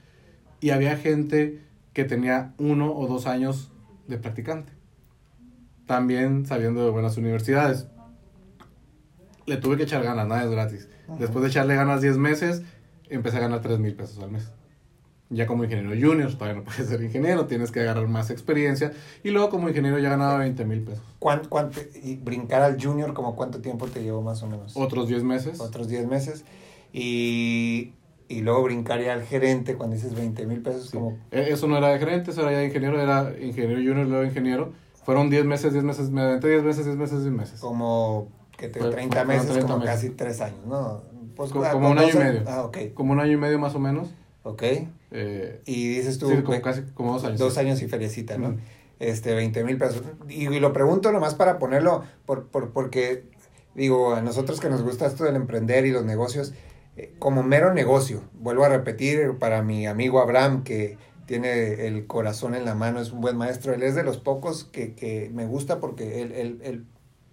y 0.62 0.70
había 0.70 0.98
gente 0.98 1.62
que 1.94 2.04
tenía 2.04 2.54
uno 2.58 2.94
o 2.96 3.08
dos 3.08 3.26
años 3.26 3.72
de 4.08 4.18
practicante. 4.18 4.72
También 5.86 6.46
saliendo 6.46 6.84
de 6.84 6.92
buenas 6.92 7.18
universidades. 7.18 7.88
Le 9.46 9.58
tuve 9.58 9.78
que 9.78 9.84
echar 9.84 10.04
ganas, 10.04 10.28
nada 10.28 10.44
es 10.44 10.52
gratis. 10.52 10.88
Después 11.20 11.44
de 11.44 11.50
echarle 11.50 11.76
ganas 11.76 12.02
10 12.02 12.18
meses, 12.18 12.64
empecé 13.10 13.38
a 13.38 13.42
ganar 13.42 13.62
3 13.62 13.80
mil 13.80 13.94
pesos 13.94 14.24
al 14.24 14.32
mes. 14.32 14.52
Ya 15.30 15.48
como 15.48 15.64
ingeniero 15.64 15.90
junior, 15.90 16.32
todavía 16.34 16.62
no 16.62 16.64
puedes 16.64 16.88
ser 16.88 17.02
ingeniero, 17.02 17.48
tienes 17.48 17.72
que 17.72 17.82
agarrar 17.82 18.08
más 18.08 18.30
experiencia. 18.30 18.94
Y 19.24 19.32
luego 19.32 19.50
como 19.50 19.68
ingeniero 19.68 19.98
ya 19.98 20.10
ganaba 20.10 20.38
20 20.38 20.64
mil 20.66 20.82
pesos. 20.82 21.04
¿Cuánto, 21.20 21.50
cuánto, 21.50 21.80
y 22.02 22.18
brincar 22.18 22.62
al 22.62 22.82
junior, 22.82 23.14
como 23.14 23.36
cuánto 23.36 23.60
tiempo 23.60 23.88
te 23.88 24.04
llevó 24.04 24.22
más 24.22 24.44
o 24.44 24.48
menos? 24.48 24.78
Otros 24.78 25.08
10 25.08 25.24
meses. 25.24 25.60
Otros 25.60 25.88
10 25.88 26.08
meses. 26.08 26.46
Y, 26.94 27.94
y 28.30 28.42
luego 28.42 28.64
brincaría 28.64 29.14
al 29.14 29.24
gerente 29.24 29.76
cuando 29.76 29.96
dices 29.96 30.16
20 30.16 30.46
mil 30.46 30.62
pesos. 30.62 30.86
Sí. 30.86 30.98
Como... 30.98 31.18
Eso 31.32 31.68
no 31.68 31.78
era 31.78 31.90
de 31.90 32.00
gerente, 32.00 32.32
eso 32.32 32.42
era 32.42 32.52
ya 32.52 32.58
de 32.60 32.68
ingeniero, 32.68 33.02
era 33.02 33.34
ingeniero 33.42 33.82
junior, 33.82 34.08
luego 34.08 34.24
ingeniero. 34.24 34.72
Fueron 35.04 35.30
10 35.30 35.46
meses, 35.46 35.74
10 35.74 35.84
meses, 35.84 36.10
me 36.12 36.22
aventé 36.22 36.48
10 36.48 36.64
meses, 36.64 36.86
10 36.86 36.98
meses, 36.98 37.22
10 37.24 37.34
meses. 37.34 37.60
Como 37.60 38.30
que 38.56 38.70
te, 38.70 38.80
30 38.80 39.26
meses, 39.26 39.48
30 39.48 39.62
como 39.68 39.80
meses. 39.80 39.96
casi 39.96 40.10
3 40.12 40.42
años, 40.42 40.66
¿no? 40.66 41.04
Pues, 41.36 41.52
como, 41.52 41.70
como 41.70 41.90
un 41.90 41.98
año 41.98 42.12
y 42.14 42.18
medio. 42.18 42.44
Ah, 42.48 42.64
ok. 42.64 42.78
Como 42.94 43.12
un 43.12 43.20
año 43.20 43.34
y 43.34 43.38
medio 43.38 43.60
más 43.60 43.76
o 43.76 43.80
menos. 43.80 44.10
Ok. 44.44 44.64
Eh, 45.12 45.62
y 45.66 45.90
dices 45.90 46.20
tú... 46.20 46.30
Sí, 46.30 46.42
como 46.44 46.62
casi 46.62 46.84
como 46.94 47.14
dos 47.14 47.24
años. 47.24 47.40
Dos 47.40 47.58
años 47.58 47.82
y 47.82 47.88
feriecita, 47.88 48.38
¿no? 48.38 48.50
Mm. 48.50 48.58
Este, 49.00 49.34
20 49.34 49.64
mil 49.64 49.78
pesos. 49.78 50.04
Y, 50.30 50.48
y, 50.48 50.60
lo 50.60 50.72
pregunto 50.72 51.12
nomás 51.12 51.36
para 51.36 51.60
ponerlo, 51.60 52.04
por, 52.26 52.48
por, 52.48 52.72
porque, 52.72 53.26
digo, 53.76 54.14
a 54.14 54.22
nosotros 54.22 54.60
que 54.60 54.70
nos 54.70 54.82
gusta 54.82 55.08
esto 55.08 55.24
del 55.24 55.36
emprender 55.36 55.86
y 55.86 55.92
los 55.92 56.06
negocios, 56.06 56.54
eh, 56.96 57.14
como 57.20 57.44
mero 57.44 57.74
negocio. 57.74 58.24
Vuelvo 58.34 58.66
a 58.66 58.70
repetir 58.70 59.38
para 59.40 59.64
mi 59.64 59.88
amigo 59.88 60.20
Abraham, 60.22 60.64
que 60.64 60.98
tiene 61.26 61.88
el 61.88 62.06
corazón 62.06 62.54
en 62.54 62.66
la 62.66 62.76
mano, 62.76 63.00
es 63.00 63.12
un 63.12 63.22
buen 63.22 63.38
maestro. 63.38 63.74
Él 63.74 63.84
es 63.84 63.96
de 63.96 64.04
los 64.04 64.18
pocos 64.18 64.66
que, 64.66 64.94
que 64.94 65.30
me 65.34 65.46
gusta 65.46 65.80
porque 65.80 66.22
él, 66.22 66.32
él, 66.34 66.62
él, 66.64 66.86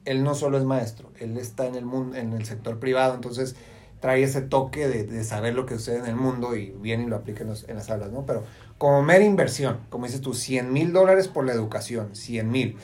él, 0.05 0.25
no 0.25 0.35
solo 0.35 0.59
es 0.59 0.65
maestro, 0.65 1.11
él 1.19 1.37
está 1.37 1.67
en 1.67 1.75
el, 1.75 1.85
mundo, 1.85 2.17
en 2.17 2.33
el 2.33 2.45
sector 2.45 2.79
privado, 2.79 3.15
entonces 3.15 3.57
trae 4.01 4.23
ese 4.23 4.41
toque 4.41 4.89
de, 4.89 5.05
de 5.05 5.25
saber 5.25 5.55
lo 5.55 5.67
que 5.67 5.75
sucede 5.75 5.99
en 5.99 6.07
el 6.07 6.17
mundo 6.17 6.57
y 6.57 6.71
viene 6.81 7.05
y 7.05 7.07
lo 7.07 7.17
aplica 7.17 7.43
en, 7.43 7.51
los, 7.51 7.69
las 7.69 7.91
aulas, 7.91 8.11
¿no? 8.11 8.25
Pero 8.25 8.45
como 8.79 9.03
mera 9.03 9.25
inversión, 9.25 9.81
como 9.91 10.07
dices 10.07 10.23
tú, 10.23 10.33
100 10.33 10.73
mil 10.73 10.93
dólares 10.93 11.29
por 11.29 11.45
la 11.45 11.53
educación, 11.53 12.17
100 12.17 12.51
mil. 12.51 12.79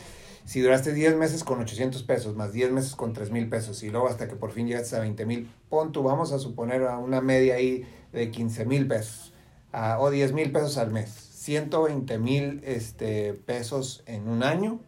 Si 0.46 0.60
duraste 0.60 0.92
10 0.92 1.16
meses 1.16 1.42
con 1.42 1.60
800 1.60 2.04
pesos, 2.04 2.36
más 2.36 2.52
10 2.52 2.70
meses 2.70 2.94
con 2.94 3.12
3 3.12 3.32
mil 3.32 3.48
pesos, 3.48 3.82
y 3.82 3.90
luego 3.90 4.06
hasta 4.06 4.28
que 4.28 4.36
por 4.36 4.52
fin 4.52 4.68
llegaste 4.68 4.94
a 4.94 5.00
20 5.00 5.26
mil, 5.26 5.50
pon 5.68 5.90
tú, 5.90 6.04
vamos 6.04 6.30
a 6.30 6.38
suponer 6.38 6.84
a 6.84 6.98
una 6.98 7.20
media 7.20 7.56
ahí 7.56 7.84
de 8.12 8.30
15 8.30 8.64
mil 8.64 8.86
pesos, 8.86 9.34
uh, 9.74 10.00
o 10.00 10.08
10 10.08 10.32
mil 10.34 10.52
pesos 10.52 10.78
al 10.78 10.92
mes, 10.92 11.10
120 11.10 12.18
mil 12.18 12.60
este, 12.64 13.34
pesos 13.34 14.04
en 14.06 14.28
un 14.28 14.44
año, 14.44 14.78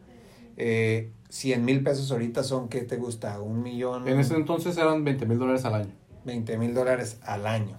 eh, 0.56 1.10
100 1.28 1.64
mil 1.64 1.82
pesos 1.82 2.12
ahorita 2.12 2.44
son, 2.44 2.68
¿qué 2.68 2.82
te 2.82 2.96
gusta? 2.96 3.40
Un 3.40 3.64
millón. 3.64 4.06
En 4.06 4.20
ese 4.20 4.36
entonces 4.36 4.76
eran 4.76 5.04
20 5.04 5.26
mil 5.26 5.40
dólares 5.40 5.64
al 5.64 5.74
año. 5.74 5.92
20 6.24 6.56
mil 6.56 6.72
dólares 6.72 7.18
al 7.22 7.48
año. 7.48 7.78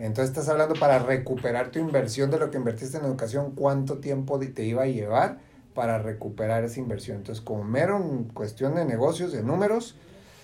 Entonces 0.00 0.30
estás 0.30 0.48
hablando 0.48 0.74
para 0.74 0.98
recuperar 0.98 1.70
tu 1.70 1.78
inversión 1.78 2.32
de 2.32 2.40
lo 2.40 2.50
que 2.50 2.58
invertiste 2.58 2.98
en 2.98 3.04
educación, 3.04 3.52
cuánto 3.54 3.98
tiempo 3.98 4.40
te 4.40 4.64
iba 4.64 4.82
a 4.82 4.86
llevar 4.86 5.53
para 5.74 5.98
recuperar 5.98 6.64
esa 6.64 6.80
inversión. 6.80 7.18
Entonces, 7.18 7.44
como 7.44 7.64
mero 7.64 7.96
en 7.98 8.24
cuestión 8.24 8.74
de 8.74 8.84
negocios, 8.84 9.32
de 9.32 9.42
números, 9.42 9.96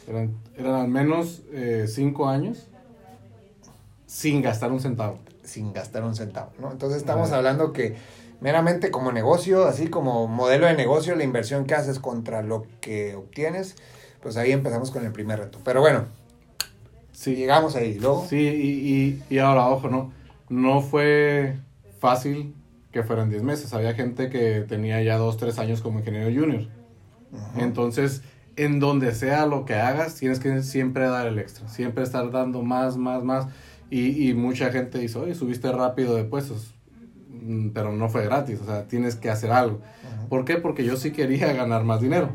Eran, 0.09 0.35
eran 0.57 0.75
al 0.75 0.89
menos 0.89 1.43
eh, 1.53 1.87
cinco 1.89 2.29
años 2.29 2.67
sin 4.07 4.43
gastar 4.43 4.73
un 4.73 4.81
centavo. 4.81 5.19
sin 5.45 5.73
gastar 5.73 6.03
un 6.05 6.15
centavo, 6.17 6.51
¿no? 6.59 6.71
Entonces 6.73 6.99
estamos 6.99 7.31
hablando 7.33 7.73
que 7.73 7.97
meramente 8.41 8.91
como 8.91 9.13
negocio, 9.13 9.65
así 9.67 9.89
como 9.89 10.27
modelo 10.27 10.67
de 10.67 10.75
negocio, 10.75 11.15
la 11.15 11.25
inversión 11.25 11.65
que 11.65 11.75
haces 11.75 11.99
contra 11.99 12.43
lo 12.43 12.67
que 12.81 13.15
obtienes, 13.15 13.77
pues 14.23 14.37
ahí 14.37 14.53
empezamos 14.53 14.91
con 14.91 15.05
el 15.05 15.13
primer 15.13 15.39
reto. 15.39 15.59
Pero 15.65 15.81
bueno, 15.81 16.07
si 17.13 17.37
llegamos 17.37 17.77
ahí, 17.77 17.99
luego, 18.01 18.27
Sí, 18.29 18.39
y, 18.39 19.25
y, 19.29 19.35
y 19.35 19.39
ahora, 19.39 19.69
ojo, 19.69 19.89
no, 19.89 20.13
no 20.49 20.81
fue 20.81 21.57
fácil 22.01 22.55
que 22.93 23.03
fueran 23.03 23.31
10 23.31 23.43
meses. 23.43 23.73
Había 23.73 23.95
gente 23.95 24.29
que 24.31 24.61
tenía 24.69 25.03
ya 25.03 25.17
2, 25.17 25.37
3 25.37 25.59
años 25.59 25.81
como 25.81 25.99
ingeniero 26.01 26.27
junior. 26.29 26.69
Ujú. 27.33 27.61
Entonces, 27.61 28.23
en 28.57 28.81
donde 28.81 29.15
sea 29.15 29.47
lo 29.47 29.65
que 29.65 29.75
hagas, 29.75 30.17
tienes 30.17 30.41
que 30.41 30.63
siempre 30.63 31.07
dar 31.07 31.27
el 31.27 31.39
extra. 31.39 31.69
Siempre 31.69 32.03
estar 32.03 32.31
dando 32.31 32.63
más, 32.63 32.97
más, 32.97 33.23
más. 33.23 33.47
Y, 33.91 34.29
y 34.29 34.35
mucha 34.35 34.71
gente 34.71 34.99
dice, 34.99 35.19
oye, 35.19 35.35
subiste 35.35 35.71
rápido 35.73 36.17
de 36.17 36.25
puestos. 36.25 36.75
Mm, 37.29 37.71
Pero 37.71 37.93
no 37.93 38.09
fue 38.09 38.25
gratis, 38.25 38.61
o 38.61 38.67
sea, 38.67 38.87
tienes 38.87 39.17
que 39.17 39.31
hacer 39.31 39.51
algo. 39.53 39.77
Ujú. 39.77 40.29
¿Por 40.29 40.45
qué? 40.45 40.57
Porque 40.57 40.85
yo 40.85 40.97
sí 40.97 41.13
quería 41.13 41.53
ganar 41.53 41.85
más 41.85 42.01
dinero. 42.01 42.31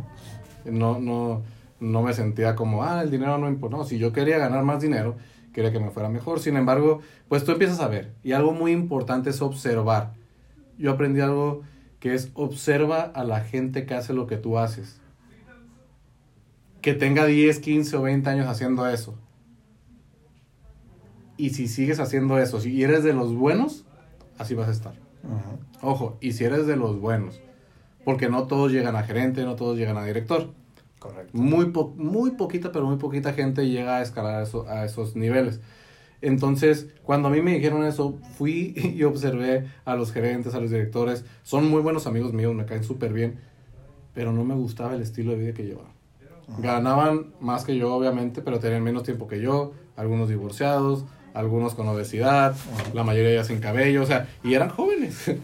No, 0.64 1.00
no, 1.00 1.44
no 1.80 2.02
me 2.02 2.14
sentía 2.14 2.56
como, 2.56 2.84
ah, 2.84 3.02
el 3.04 3.12
dinero 3.12 3.38
no 3.38 3.48
importa. 3.50 3.78
No, 3.78 3.84
si 3.84 3.98
yo 4.00 4.12
quería 4.14 4.38
ganar 4.38 4.64
más 4.64 4.82
dinero, 4.82 5.16
quería 5.54 5.72
que 5.72 5.80
me 5.80 5.92
fuera 5.92 6.10
mejor. 6.10 6.40
Sin 6.40 6.58
embargo, 6.58 7.02
pues 7.28 7.44
tú 7.44 7.52
empiezas 7.52 7.80
a 7.82 7.88
ver. 7.88 8.14
Y 8.24 8.32
algo 8.32 8.52
muy 8.54 8.72
importante 8.72 9.30
es 9.30 9.42
observar. 9.42 10.14
Yo 10.78 10.92
aprendí 10.92 11.22
algo 11.22 11.62
que 12.00 12.14
es 12.14 12.32
observa 12.34 13.02
a 13.02 13.24
la 13.24 13.42
gente 13.42 13.86
que 13.86 13.94
hace 13.94 14.14
lo 14.14 14.28
que 14.28 14.38
tú 14.38 14.58
haces. 14.58 15.00
Que 16.82 16.94
tenga 16.94 17.26
10, 17.26 17.60
15 17.60 17.98
o 17.98 18.02
20 18.04 18.30
años 18.30 18.48
haciendo 18.48 18.88
eso. 18.88 19.16
Y 21.38 21.50
si 21.52 21.68
sigues 21.68 22.00
haciendo 22.00 22.38
eso, 22.40 22.62
si 22.62 22.82
eres 22.84 23.04
de 23.04 23.14
los 23.14 23.34
buenos, 23.36 23.86
así 24.38 24.54
vas 24.56 24.70
a 24.70 24.72
estar. 24.72 24.94
Ojo, 25.82 26.18
y 26.22 26.34
si 26.34 26.44
eres 26.46 26.68
de 26.68 26.76
los 26.78 27.00
buenos, 27.00 27.42
porque 28.04 28.30
no 28.30 28.48
todos 28.48 28.72
llegan 28.72 28.96
a 28.96 29.04
gerente, 29.04 29.44
no 29.44 29.56
todos 29.56 29.78
llegan 29.78 29.98
a 29.98 30.06
director. 30.06 30.52
Correcto. 31.00 31.32
Muy, 31.38 31.66
po- 31.72 31.94
muy 31.98 32.32
poquita, 32.32 32.72
pero 32.72 32.86
muy 32.86 32.98
poquita 32.98 33.34
gente 33.34 33.68
llega 33.70 33.98
a 33.98 34.02
escalar 34.02 34.44
eso- 34.44 34.68
a 34.70 34.86
esos 34.86 35.16
niveles. 35.16 35.60
Entonces, 36.26 36.88
cuando 37.04 37.28
a 37.28 37.32
mí 37.32 37.44
me 37.44 37.54
dijeron 37.54 37.86
eso, 37.86 38.18
fui 38.36 38.74
y 38.96 39.04
observé 39.04 39.68
a 39.86 39.96
los 39.96 40.12
gerentes, 40.12 40.56
a 40.56 40.60
los 40.60 40.72
directores. 40.72 41.24
Son 41.44 41.70
muy 41.70 41.82
buenos 41.82 42.08
amigos 42.08 42.34
míos, 42.34 42.56
me 42.56 42.66
caen 42.66 42.84
súper 42.84 43.14
bien, 43.14 43.40
pero 44.16 44.32
no 44.32 44.44
me 44.44 44.56
gustaba 44.56 44.96
el 44.96 45.04
estilo 45.04 45.34
de 45.34 45.38
vida 45.38 45.54
que 45.54 45.64
llevaban. 45.64 45.94
Ganaban 46.58 47.28
más 47.40 47.64
que 47.64 47.78
yo, 47.78 47.94
obviamente, 47.94 48.42
pero 48.42 48.60
tenían 48.60 48.84
menos 48.84 49.04
tiempo 49.04 49.28
que 49.28 49.40
yo, 49.40 49.74
algunos 49.96 50.28
divorciados, 50.28 51.06
algunos 51.36 51.76
con 51.76 51.88
obesidad, 51.88 52.56
la 52.96 53.04
mayoría 53.04 53.36
ya 53.36 53.44
sin 53.44 53.60
cabello, 53.60 54.02
o 54.02 54.06
sea, 54.08 54.28
y 54.44 54.56
eran 54.56 54.70
jóvenes. 54.70 55.32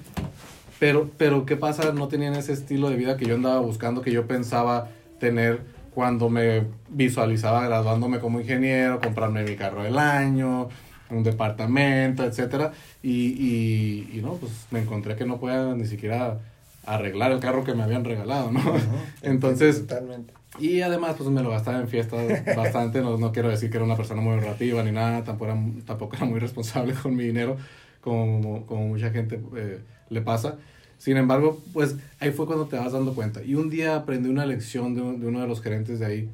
Pero, 0.79 1.11
pero, 1.15 1.45
¿qué 1.45 1.57
pasa? 1.57 1.93
No 1.93 2.07
tenían 2.07 2.33
ese 2.33 2.53
estilo 2.53 2.89
de 2.89 2.95
vida 2.95 3.15
que 3.15 3.27
yo 3.27 3.35
andaba 3.35 3.59
buscando, 3.59 4.01
que 4.01 4.11
yo 4.11 4.25
pensaba 4.25 4.89
tener 5.19 5.61
cuando 5.93 6.29
me 6.29 6.63
visualizaba 6.89 7.65
graduándome 7.65 8.19
como 8.19 8.39
ingeniero, 8.39 8.99
comprarme 8.99 9.43
mi 9.43 9.55
carro 9.55 9.83
del 9.83 9.97
año, 9.97 10.69
un 11.09 11.23
departamento, 11.23 12.23
etcétera. 12.23 12.71
Y, 13.03 13.27
y, 13.27 14.09
y 14.17 14.21
no, 14.21 14.35
pues 14.35 14.67
me 14.71 14.79
encontré 14.79 15.15
que 15.15 15.25
no 15.25 15.39
podía 15.39 15.73
ni 15.75 15.85
siquiera 15.85 16.39
arreglar 16.85 17.31
el 17.31 17.39
carro 17.39 17.63
que 17.63 17.73
me 17.73 17.83
habían 17.83 18.03
regalado, 18.03 18.51
¿no? 18.51 18.61
Entonces, 19.21 19.81
Totalmente. 19.81 20.33
y 20.59 20.81
además, 20.81 21.15
pues 21.17 21.29
me 21.29 21.43
lo 21.43 21.49
gastaba 21.49 21.79
en 21.79 21.87
fiestas 21.87 22.45
bastante. 22.55 23.01
No, 23.01 23.17
no 23.17 23.31
quiero 23.31 23.49
decir 23.49 23.69
que 23.69 23.77
era 23.77 23.85
una 23.85 23.97
persona 23.97 24.21
muy 24.21 24.33
ahorrativa 24.35 24.81
ni 24.83 24.91
nada. 24.91 25.23
Tampoco 25.23 25.51
era, 25.51 25.61
tampoco 25.85 26.15
era 26.15 26.25
muy 26.25 26.39
responsable 26.47 26.93
con 26.93 27.15
mi 27.15 27.23
dinero, 27.25 27.57
como, 27.99 28.65
como 28.65 28.87
mucha 28.87 29.09
gente 29.11 29.41
eh, 29.57 29.79
le 30.09 30.21
pasa. 30.21 30.57
Sin 31.01 31.17
embargo, 31.17 31.59
pues 31.73 31.95
ahí 32.19 32.29
fue 32.29 32.45
cuando 32.45 32.67
te 32.67 32.75
vas 32.75 32.91
dando 32.93 33.15
cuenta. 33.15 33.41
Y 33.43 33.55
un 33.55 33.71
día 33.71 33.95
aprendí 33.95 34.29
una 34.29 34.45
lección 34.45 34.93
de, 34.93 35.01
un- 35.01 35.19
de 35.19 35.25
uno 35.25 35.41
de 35.41 35.47
los 35.47 35.59
gerentes 35.59 35.97
de 35.99 36.05
ahí. 36.05 36.29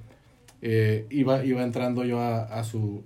Eh, 0.62 1.06
iba, 1.10 1.46
iba 1.46 1.64
entrando 1.64 2.04
yo 2.04 2.20
a, 2.20 2.44
a 2.44 2.66
su, 2.66 3.02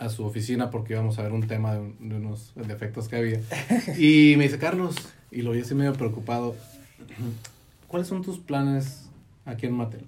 a 0.00 0.08
su 0.08 0.24
oficina 0.24 0.72
porque 0.72 0.94
íbamos 0.94 1.20
a 1.20 1.22
ver 1.22 1.30
un 1.30 1.46
tema 1.46 1.74
de, 1.74 1.80
un- 1.82 2.08
de 2.08 2.16
unos 2.16 2.52
defectos 2.56 3.06
que 3.06 3.14
había. 3.14 3.40
Y 3.96 4.34
me 4.36 4.42
dice, 4.42 4.58
Carlos, 4.58 4.96
y 5.30 5.42
lo 5.42 5.52
vi 5.52 5.60
así 5.60 5.72
medio 5.76 5.92
preocupado, 5.92 6.56
¿cuáles 7.86 8.08
son 8.08 8.22
tus 8.22 8.40
planes 8.40 9.08
aquí 9.44 9.66
en 9.66 9.74
Mattel? 9.74 10.04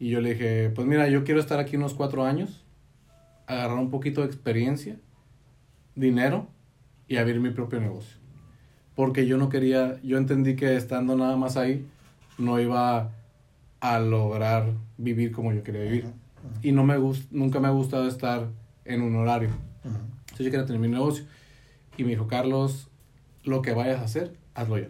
Y 0.00 0.10
yo 0.10 0.20
le 0.20 0.30
dije, 0.34 0.70
pues 0.74 0.84
mira, 0.88 1.08
yo 1.08 1.22
quiero 1.22 1.38
estar 1.38 1.60
aquí 1.60 1.76
unos 1.76 1.94
cuatro 1.94 2.24
años, 2.24 2.64
agarrar 3.46 3.78
un 3.78 3.88
poquito 3.90 4.22
de 4.22 4.26
experiencia, 4.26 4.96
dinero 5.94 6.48
y 7.06 7.18
abrir 7.18 7.38
mi 7.38 7.50
propio 7.50 7.80
negocio. 7.80 8.20
Porque 8.94 9.26
yo 9.26 9.38
no 9.38 9.48
quería, 9.48 9.98
yo 10.02 10.18
entendí 10.18 10.54
que 10.56 10.76
estando 10.76 11.16
nada 11.16 11.36
más 11.36 11.56
ahí, 11.56 11.86
no 12.38 12.60
iba 12.60 13.10
a 13.80 13.98
lograr 13.98 14.72
vivir 14.98 15.32
como 15.32 15.52
yo 15.52 15.62
quería 15.62 15.82
vivir. 15.82 16.04
Ujú, 16.04 16.14
Y 16.62 16.72
no 16.72 16.84
me 16.84 16.96
gust, 16.98 17.30
nunca 17.32 17.58
me 17.60 17.68
ha 17.68 17.72
gustado 17.72 18.06
estar 18.08 18.48
en 18.84 19.02
un 19.02 19.16
horario. 19.16 19.48
ujú. 19.84 19.96
Entonces 20.22 20.46
yo 20.46 20.50
quería 20.50 20.66
tener 20.66 20.80
mi 20.80 20.88
negocio. 20.88 21.24
Y 21.96 22.04
me 22.04 22.10
dijo, 22.10 22.26
Carlos, 22.26 22.88
lo 23.44 23.60
que 23.62 23.72
vayas 23.72 24.00
a 24.00 24.04
hacer, 24.04 24.34
hazlo 24.54 24.78
ya. 24.78 24.88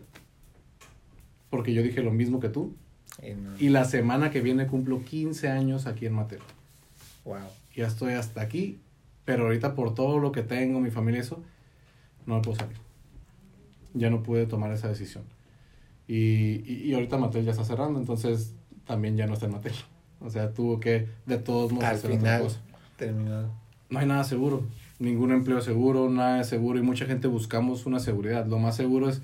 Porque 1.51 1.75
yo 1.75 1.83
dije 1.83 2.03
lo 2.03 2.11
mismo 2.13 2.41
que 2.41 2.49
tú. 2.49 2.75
Y 3.23 3.35
no- 3.35 3.51
Y 3.59 3.69
la 3.69 3.85
semana 3.85 4.31
que 4.31 4.41
viene 4.41 4.67
cumplo 4.67 5.03
15 5.05 5.49
años 5.49 5.87
aquí 5.87 6.07
en 6.07 6.15
Mateo. 6.15 6.41
Wow. 7.25 7.39
Ya 7.77 7.87
estoy 7.87 8.15
hasta 8.15 8.41
aquí, 8.41 8.79
pero 9.25 9.45
ahorita 9.45 9.75
por 9.75 9.95
todo 9.95 10.19
lo 10.19 10.33
que 10.33 10.43
tengo, 10.43 10.81
mi 10.81 10.91
familia, 10.91 11.21
eso, 11.21 11.43
no 12.27 12.37
me 12.37 12.43
puedo 12.43 12.57
salir. 12.59 12.77
Ya 13.95 14.11
no 14.11 14.23
pude 14.23 14.47
tomar 14.47 14.73
esa 14.73 14.89
decisión. 14.89 15.25
Y, 16.09 16.63
y, 16.67 16.83
y 16.85 16.95
ahorita 16.95 17.17
Mattel 17.19 17.45
ya 17.45 17.53
está 17.53 17.65
cerrando, 17.65 17.99
entonces 17.99 18.55
también 18.87 19.17
ya 19.17 19.27
no 19.27 19.35
está 19.35 19.47
en 19.47 19.53
Mattel. 19.53 19.75
O 20.21 20.31
sea, 20.31 20.53
tuvo 20.53 20.79
que 20.81 21.09
de 21.27 21.39
todos 21.39 21.73
modos 21.73 21.89
Al 21.89 21.97
hacer 21.97 22.11
otra 22.13 22.21
final 22.21 22.43
cosa. 22.43 22.61
terminó. 22.97 23.51
No 23.91 23.99
hay 23.99 24.07
nada 24.07 24.25
seguro, 24.25 24.65
ningún 24.99 25.33
empleo 25.33 25.61
seguro, 25.61 26.09
nada 26.09 26.41
es 26.41 26.47
seguro 26.49 26.79
y 26.79 26.83
mucha 26.83 27.07
gente 27.07 27.29
buscamos 27.29 27.87
una 27.87 27.99
seguridad. 28.01 28.47
Lo 28.47 28.59
más 28.59 28.77
seguro 28.77 29.09
es 29.09 29.21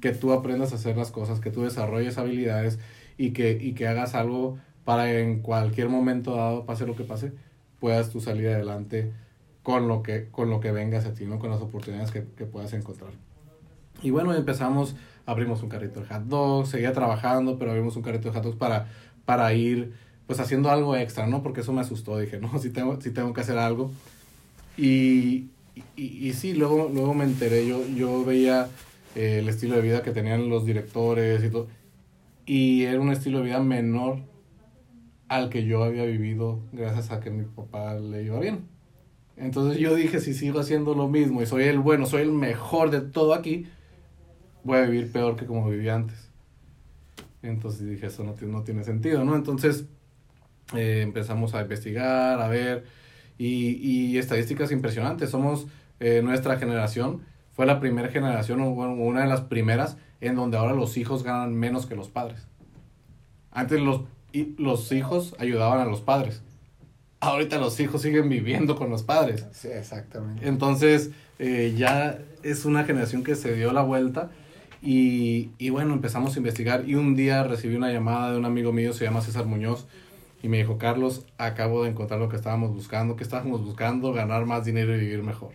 que 0.00 0.12
tú 0.12 0.32
aprendas 0.32 0.72
a 0.72 0.76
hacer 0.76 0.96
las 0.96 1.10
cosas, 1.10 1.40
que 1.40 1.50
tú 1.50 1.62
desarrolles 1.62 2.18
habilidades 2.18 2.78
y 3.16 3.30
que, 3.30 3.58
y 3.60 3.72
que 3.74 3.86
hagas 3.86 4.14
algo 4.14 4.58
para 4.84 5.10
en 5.20 5.40
cualquier 5.40 5.88
momento 5.88 6.34
dado, 6.36 6.64
pase 6.66 6.86
lo 6.86 6.96
que 6.96 7.04
pase, 7.04 7.32
puedas 7.78 8.10
tú 8.10 8.20
salir 8.20 8.48
adelante 8.48 9.12
con 9.62 9.88
lo 9.88 10.02
que, 10.02 10.28
con 10.30 10.50
lo 10.50 10.60
que 10.60 10.72
vengas 10.72 11.06
a 11.06 11.14
ti, 11.14 11.26
¿no? 11.26 11.38
con 11.38 11.50
las 11.50 11.60
oportunidades 11.60 12.10
que, 12.10 12.24
que 12.36 12.44
puedas 12.44 12.72
encontrar. 12.72 13.12
Y 14.02 14.10
bueno, 14.10 14.34
empezamos, 14.34 14.96
abrimos 15.26 15.62
un 15.62 15.68
carrito 15.68 16.00
de 16.00 16.06
hot 16.06 16.22
dogs, 16.24 16.70
seguía 16.70 16.92
trabajando, 16.92 17.58
pero 17.58 17.70
abrimos 17.70 17.96
un 17.96 18.02
carrito 18.02 18.28
de 18.28 18.34
hot 18.34 18.44
dogs 18.44 18.56
para, 18.56 18.88
para 19.24 19.52
ir 19.54 19.92
pues 20.26 20.38
haciendo 20.40 20.70
algo 20.70 20.96
extra, 20.96 21.26
¿no? 21.26 21.42
Porque 21.42 21.60
eso 21.60 21.72
me 21.72 21.80
asustó, 21.80 22.18
dije, 22.18 22.38
no, 22.38 22.58
si 22.58 22.70
tengo, 22.70 23.00
si 23.00 23.10
tengo 23.10 23.32
que 23.32 23.40
hacer 23.40 23.58
algo. 23.58 23.90
Y, 24.76 25.48
y, 25.96 26.28
y 26.28 26.32
sí, 26.34 26.54
luego, 26.54 26.90
luego 26.92 27.14
me 27.14 27.24
enteré, 27.24 27.66
yo, 27.66 27.86
yo 27.88 28.24
veía 28.24 28.68
eh, 29.16 29.40
el 29.40 29.48
estilo 29.48 29.76
de 29.76 29.82
vida 29.82 30.02
que 30.02 30.12
tenían 30.12 30.48
los 30.48 30.64
directores 30.64 31.42
y 31.42 31.50
todo, 31.50 31.66
y 32.46 32.84
era 32.84 33.00
un 33.00 33.10
estilo 33.10 33.38
de 33.38 33.44
vida 33.44 33.60
menor 33.60 34.18
al 35.28 35.50
que 35.50 35.64
yo 35.64 35.84
había 35.84 36.04
vivido 36.04 36.60
gracias 36.72 37.10
a 37.10 37.20
que 37.20 37.30
mi 37.30 37.44
papá 37.44 37.94
le 37.94 38.24
iba 38.24 38.38
bien. 38.38 38.66
Entonces 39.36 39.78
yo 39.78 39.94
dije, 39.94 40.20
si 40.20 40.34
sigo 40.34 40.60
haciendo 40.60 40.94
lo 40.94 41.08
mismo 41.08 41.42
y 41.42 41.46
soy 41.46 41.64
el 41.64 41.78
bueno, 41.78 42.06
soy 42.06 42.22
el 42.22 42.32
mejor 42.32 42.90
de 42.90 43.00
todo 43.00 43.34
aquí, 43.34 43.66
voy 44.64 44.78
a 44.78 44.82
vivir 44.82 45.10
peor 45.12 45.36
que 45.36 45.46
como 45.46 45.68
vivía 45.68 45.94
antes. 45.94 46.28
Entonces 47.42 47.88
dije, 47.88 48.06
eso 48.06 48.24
no 48.24 48.34
tiene, 48.34 48.52
no 48.52 48.62
tiene 48.62 48.84
sentido, 48.84 49.24
¿no? 49.24 49.34
Entonces 49.34 49.86
eh, 50.74 51.00
empezamos 51.02 51.54
a 51.54 51.62
investigar, 51.62 52.40
a 52.40 52.48
ver, 52.48 52.84
y, 53.38 53.76
y 53.76 54.18
estadísticas 54.18 54.72
impresionantes. 54.72 55.30
Somos, 55.30 55.66
eh, 56.00 56.22
nuestra 56.22 56.58
generación, 56.58 57.22
fue 57.52 57.66
la 57.66 57.80
primera 57.80 58.08
generación, 58.08 58.60
o 58.60 58.70
bueno, 58.70 58.94
una 58.94 59.22
de 59.22 59.28
las 59.28 59.42
primeras, 59.42 59.96
en 60.20 60.34
donde 60.36 60.56
ahora 60.56 60.74
los 60.74 60.96
hijos 60.96 61.22
ganan 61.22 61.54
menos 61.54 61.86
que 61.86 61.94
los 61.94 62.08
padres. 62.08 62.46
Antes 63.50 63.80
los, 63.80 64.02
los 64.58 64.92
hijos 64.92 65.34
ayudaban 65.38 65.80
a 65.80 65.84
los 65.84 66.00
padres. 66.00 66.42
Ahorita 67.20 67.58
los 67.58 67.78
hijos 67.80 68.00
siguen 68.00 68.28
viviendo 68.28 68.76
con 68.76 68.88
los 68.88 69.02
padres. 69.02 69.46
Sí, 69.52 69.68
exactamente. 69.68 70.48
Entonces, 70.48 71.10
eh, 71.38 71.74
ya 71.76 72.18
es 72.42 72.64
una 72.64 72.84
generación 72.84 73.24
que 73.24 73.34
se 73.34 73.54
dio 73.54 73.72
la 73.72 73.82
vuelta 73.82 74.30
y, 74.82 75.50
y 75.58 75.70
bueno, 75.70 75.92
empezamos 75.94 76.34
a 76.34 76.38
investigar 76.38 76.88
y 76.88 76.94
un 76.94 77.14
día 77.14 77.42
recibí 77.42 77.76
una 77.76 77.92
llamada 77.92 78.32
de 78.32 78.38
un 78.38 78.44
amigo 78.44 78.72
mío, 78.72 78.92
se 78.92 79.04
llama 79.04 79.20
César 79.20 79.46
Muñoz, 79.46 79.86
y 80.42 80.48
me 80.48 80.58
dijo, 80.58 80.78
Carlos, 80.78 81.26
acabo 81.38 81.84
de 81.84 81.90
encontrar 81.90 82.18
lo 82.18 82.28
que 82.28 82.36
estábamos 82.36 82.72
buscando, 82.72 83.16
que 83.16 83.24
estábamos 83.24 83.62
buscando 83.62 84.12
ganar 84.12 84.46
más 84.46 84.64
dinero 84.64 84.96
y 84.96 85.00
vivir 85.00 85.22
mejor, 85.22 85.52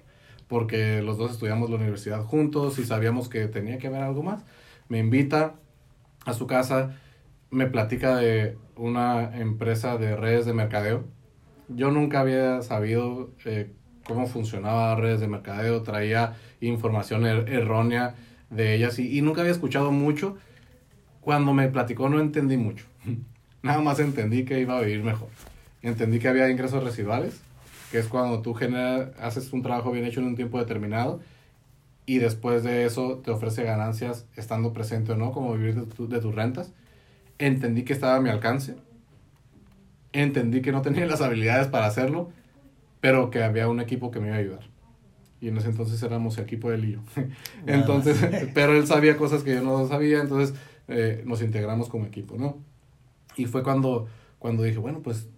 porque 0.47 1.01
los 1.01 1.17
dos 1.17 1.31
estudiamos 1.31 1.69
la 1.69 1.77
universidad 1.77 2.23
juntos 2.23 2.77
y 2.77 2.85
sabíamos 2.85 3.27
que 3.27 3.47
tenía 3.47 3.79
que 3.79 3.87
haber 3.87 4.03
algo 4.03 4.21
más. 4.21 4.45
Me 4.87 4.99
invita 4.99 5.55
a 6.25 6.33
su 6.33 6.45
casa, 6.45 6.95
me 7.49 7.65
platica 7.65 8.17
de 8.17 8.57
una 8.75 9.35
empresa 9.37 9.97
de 9.97 10.15
redes 10.15 10.45
de 10.45 10.53
mercadeo. 10.53 11.05
Yo 11.67 11.89
nunca 11.89 12.19
había 12.19 12.61
sabido 12.61 13.31
eh, 13.45 13.71
cómo 14.05 14.27
funcionaba 14.27 14.95
redes 14.95 15.19
de 15.19 15.27
mercadeo, 15.27 15.81
traía 15.81 16.35
información 16.61 17.25
er-, 17.25 17.49
errónea 17.49 18.15
de 18.55 18.75
ellas 18.75 18.99
y, 18.99 19.17
y, 19.17 19.21
nunca 19.21 19.41
había 19.41 19.53
escuchado 19.53 19.91
mucho. 19.91 20.37
Cuando 21.21 21.53
me 21.53 21.67
platicó 21.69 22.09
no 22.09 22.19
entendí 22.19 22.57
mucho. 22.57 22.85
Nada 23.63 23.81
más 23.81 23.99
entendí 23.99 24.45
que 24.45 24.59
iba 24.59 24.77
a 24.77 24.81
vivir 24.81 25.03
mejor. 25.03 25.29
Entendí 25.81 26.19
que 26.19 26.27
había 26.27 26.49
ingresos 26.49 26.83
residuales, 26.83 27.41
que 27.91 27.99
es 27.99 28.07
cuando 28.07 28.41
tú 28.41 28.53
generas, 28.53 29.09
haces 29.19 29.51
un 29.53 29.61
trabajo 29.61 29.91
bien 29.91 30.05
hecho 30.05 30.19
en 30.19 30.27
un 30.27 30.35
tiempo 30.35 30.59
determinado 30.59 31.19
y 32.05 32.19
después 32.19 32.63
de 32.63 32.85
eso 32.85 33.21
te 33.23 33.31
ofrece 33.31 33.63
ganancias 33.63 34.25
estando 34.35 34.73
presente 34.73 35.13
o 35.13 35.15
no, 35.15 35.31
como 35.31 35.53
vivir 35.55 35.75
de 35.75 36.19
tus 36.19 36.35
rentas. 36.35 36.71
Entendí 37.39 37.83
que 37.83 37.93
estaba 37.93 38.15
a 38.15 38.21
mi 38.21 38.29
alcance. 38.29 38.75
Entendí 40.13 40.61
que 40.61 40.71
no 40.71 40.81
tenía 40.81 41.05
las 41.07 41.21
habilidades 41.21 41.67
para 41.67 41.87
hacerlo, 41.87 42.31
pero 43.01 43.29
que 43.29 43.43
había 43.43 43.67
un 43.67 43.79
equipo 43.79 44.11
que 44.11 44.19
me 44.19 44.27
iba 44.27 44.35
a 44.35 44.39
ayudar. 44.39 44.74
Y 45.41 45.49
en 45.49 45.57
ese 45.57 45.69
entonces 45.69 46.01
éramos 46.01 46.37
el 46.37 46.45
equipo 46.45 46.69
de 46.69 46.77
Lío. 46.77 47.01
entonces, 47.65 48.17
pero 48.53 48.73
él 48.73 48.87
sabía 48.87 49.17
cosas 49.17 49.43
que 49.43 49.55
yo 49.55 49.61
no 49.61 49.87
sabía, 49.87 50.21
entonces 50.21 50.55
eh, 50.87 51.23
nos 51.25 51.41
integramos 51.41 51.89
como 51.89 52.05
equipo, 52.05 52.37
¿no? 52.37 52.57
Y 53.35 53.45
fue 53.45 53.63
cuando, 53.63 54.07
cuando 54.39 54.63
dije, 54.63 54.77
bueno, 54.77 55.01
pues 55.01 55.29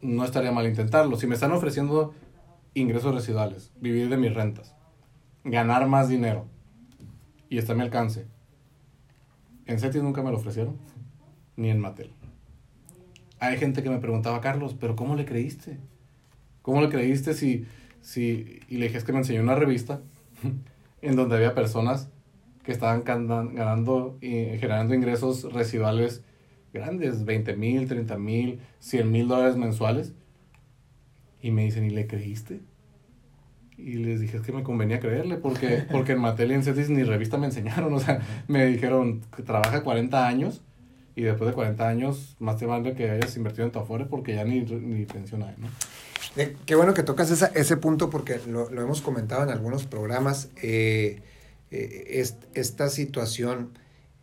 no 0.00 0.24
estaría 0.24 0.52
mal 0.52 0.66
intentarlo. 0.66 1.16
Si 1.16 1.26
me 1.26 1.34
están 1.34 1.52
ofreciendo 1.52 2.14
ingresos 2.74 3.14
residuales, 3.14 3.72
vivir 3.80 4.08
de 4.08 4.16
mis 4.16 4.34
rentas, 4.34 4.74
ganar 5.44 5.88
más 5.88 6.08
dinero 6.08 6.46
y 7.48 7.58
está 7.58 7.72
a 7.72 7.76
mi 7.76 7.82
alcance. 7.82 8.26
En 9.66 9.78
Cetis 9.78 10.02
nunca 10.02 10.22
me 10.22 10.30
lo 10.30 10.36
ofrecieron, 10.36 10.76
ni 11.56 11.70
en 11.70 11.78
Mattel. 11.78 12.12
Hay 13.38 13.58
gente 13.58 13.82
que 13.82 13.90
me 13.90 13.98
preguntaba, 13.98 14.40
Carlos, 14.40 14.76
¿pero 14.78 14.96
cómo 14.96 15.16
le 15.16 15.24
creíste? 15.24 15.78
¿Cómo 16.62 16.80
le 16.80 16.88
creíste 16.88 17.34
si, 17.34 17.66
si... 18.02 18.60
Y 18.68 18.76
le 18.76 18.86
dije, 18.86 18.98
es 18.98 19.04
que 19.04 19.12
me 19.12 19.18
enseñó 19.18 19.40
una 19.40 19.54
revista 19.54 20.00
en 21.02 21.16
donde 21.16 21.36
había 21.36 21.54
personas 21.54 22.10
que 22.62 22.72
estaban 22.72 23.02
ganando 23.04 24.18
y 24.20 24.58
generando 24.58 24.94
ingresos 24.94 25.52
residuales 25.52 26.22
grandes, 26.72 27.24
20 27.24 27.56
mil, 27.56 27.88
30 27.88 28.18
mil, 28.18 28.60
100 28.80 29.10
mil 29.10 29.28
dólares 29.28 29.56
mensuales. 29.56 30.12
Y 31.40 31.50
me 31.50 31.64
dicen, 31.64 31.84
¿y 31.84 31.90
le 31.90 32.06
creíste? 32.06 32.60
Y 33.76 33.94
les 33.94 34.20
dije, 34.20 34.36
es 34.36 34.42
que 34.44 34.52
me 34.52 34.62
convenía 34.62 35.00
creerle, 35.00 35.36
porque, 35.36 35.84
porque 35.90 36.12
en 36.12 36.20
Mattel 36.20 36.52
y 36.52 36.54
en 36.54 36.62
Cetis 36.62 36.88
ni 36.88 37.02
revista 37.02 37.36
me 37.36 37.46
enseñaron. 37.46 37.92
O 37.94 37.98
sea, 37.98 38.20
me 38.48 38.66
dijeron 38.66 39.22
trabaja 39.44 39.82
40 39.82 40.26
años 40.26 40.62
y 41.14 41.22
después 41.22 41.50
de 41.50 41.54
40 41.54 41.88
años, 41.88 42.36
más 42.38 42.56
te 42.56 42.66
vale 42.66 42.94
que 42.94 43.10
hayas 43.10 43.36
invertido 43.36 43.66
en 43.66 43.72
tu 43.72 43.80
Afore 43.80 44.06
porque 44.06 44.34
ya 44.34 44.44
ni, 44.44 44.60
ni 44.60 45.04
pensión 45.04 45.42
hay, 45.42 45.54
¿no? 45.58 45.68
Eh, 46.36 46.56
qué 46.66 46.74
bueno 46.74 46.94
que 46.94 47.02
tocas 47.02 47.30
esa, 47.30 47.46
ese 47.54 47.76
punto 47.76 48.10
porque 48.10 48.40
lo, 48.46 48.70
lo, 48.70 48.82
hemos 48.82 49.00
comentado 49.02 49.42
en 49.42 49.50
algunos 49.50 49.84
programas. 49.84 50.48
Eh, 50.62 51.20
eh, 51.72 52.20
es, 52.20 52.36
esta 52.54 52.90
situación, 52.90 53.70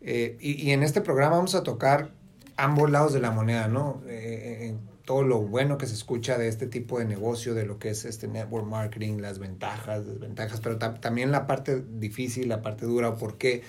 eh, 0.00 0.36
y, 0.40 0.52
y, 0.68 0.70
en 0.70 0.84
este 0.84 1.00
programa 1.00 1.36
vamos 1.36 1.56
a 1.56 1.64
tocar 1.64 2.12
ambos 2.56 2.90
lados 2.90 3.12
de 3.12 3.20
la 3.20 3.32
moneda, 3.32 3.66
¿no? 3.66 4.02
Eh, 4.06 4.76
todo 5.04 5.24
lo 5.24 5.40
bueno 5.40 5.76
que 5.76 5.88
se 5.88 5.94
escucha 5.94 6.38
de 6.38 6.46
este 6.46 6.68
tipo 6.68 7.00
de 7.00 7.06
negocio, 7.06 7.54
de 7.54 7.66
lo 7.66 7.80
que 7.80 7.90
es 7.90 8.04
este 8.04 8.28
network 8.28 8.66
marketing, 8.66 9.18
las 9.18 9.40
ventajas, 9.40 10.06
desventajas, 10.06 10.60
pero 10.60 10.78
también 10.78 11.32
la 11.32 11.48
parte 11.48 11.82
difícil, 11.98 12.48
la 12.48 12.62
parte 12.62 12.86
dura, 12.86 13.16
por 13.16 13.36
qué 13.36 13.64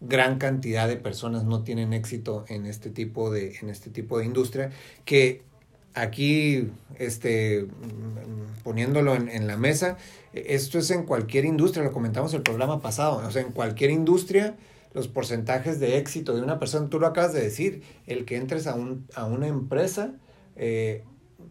gran 0.00 0.38
cantidad 0.38 0.86
de 0.86 0.96
personas 0.96 1.42
no 1.42 1.64
tienen 1.64 1.92
éxito 1.92 2.44
en 2.46 2.66
este 2.66 2.90
tipo 2.90 3.32
de, 3.32 3.56
en 3.60 3.70
este 3.70 3.90
tipo 3.90 4.18
de 4.18 4.26
industria, 4.26 4.70
que 5.04 5.42
aquí, 5.94 6.70
este, 6.98 7.66
poniéndolo 8.62 9.14
en, 9.14 9.28
en 9.28 9.46
la 9.46 9.56
mesa, 9.56 9.96
esto 10.32 10.78
es 10.78 10.90
en 10.90 11.04
cualquier 11.04 11.44
industria, 11.44 11.84
lo 11.84 11.92
comentamos 11.92 12.34
el 12.34 12.42
programa 12.42 12.80
pasado, 12.80 13.22
o 13.26 13.30
sea, 13.30 13.42
en 13.42 13.52
cualquier 13.52 13.90
industria, 13.90 14.56
los 14.92 15.08
porcentajes 15.08 15.80
de 15.80 15.98
éxito 15.98 16.34
de 16.34 16.42
una 16.42 16.58
persona, 16.58 16.88
tú 16.88 17.00
lo 17.00 17.06
acabas 17.06 17.32
de 17.32 17.40
decir, 17.40 17.82
el 18.06 18.24
que 18.24 18.36
entres 18.36 18.66
a, 18.66 18.74
un, 18.74 19.06
a 19.14 19.26
una 19.26 19.48
empresa, 19.48 20.14
eh, 20.56 21.04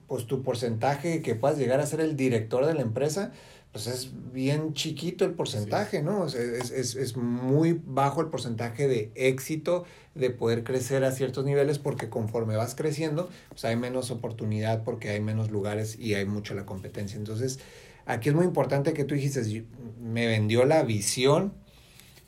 pues 0.07 0.27
tu 0.27 0.43
porcentaje 0.43 1.21
que 1.21 1.35
puedas 1.35 1.57
llegar 1.57 1.79
a 1.79 1.85
ser 1.85 1.99
el 1.99 2.15
director 2.15 2.65
de 2.65 2.73
la 2.73 2.81
empresa, 2.81 3.31
pues 3.73 3.87
es 3.87 4.11
bien 4.31 4.73
chiquito 4.73 5.25
el 5.25 5.31
porcentaje, 5.31 5.97
sí. 5.97 6.03
¿no? 6.03 6.27
Es, 6.27 6.35
es, 6.35 6.95
es, 6.95 7.17
muy 7.17 7.81
bajo 7.83 8.21
el 8.21 8.27
porcentaje 8.27 8.87
de 8.87 9.11
éxito 9.15 9.83
de 10.13 10.29
poder 10.29 10.63
crecer 10.63 11.03
a 11.03 11.11
ciertos 11.11 11.43
niveles 11.43 11.79
porque 11.79 12.07
conforme 12.07 12.55
vas 12.55 12.75
creciendo, 12.75 13.29
pues 13.49 13.65
hay 13.65 13.75
menos 13.75 14.11
oportunidad 14.11 14.83
porque 14.83 15.09
hay 15.09 15.21
menos 15.21 15.49
lugares 15.49 15.97
y 15.97 16.13
hay 16.13 16.25
mucha 16.25 16.53
la 16.53 16.67
competencia. 16.67 17.17
Entonces, 17.17 17.59
aquí 18.05 18.29
es 18.29 18.35
muy 18.35 18.45
importante 18.45 18.93
que 18.93 19.05
tú 19.05 19.15
dijiste, 19.15 19.65
me 19.99 20.27
vendió 20.27 20.65
la 20.65 20.83
visión, 20.83 21.51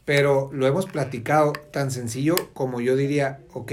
pero 0.04 0.50
lo 0.52 0.66
hemos 0.66 0.88
platicado 0.88 1.54
tan 1.72 1.92
sencillo 1.92 2.36
como 2.56 2.82
yo 2.82 2.96
diría, 2.96 3.42
ok, 3.54 3.72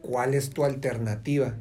¿cuál 0.00 0.32
es 0.32 0.48
tu 0.48 0.64
alternativa? 0.64 1.54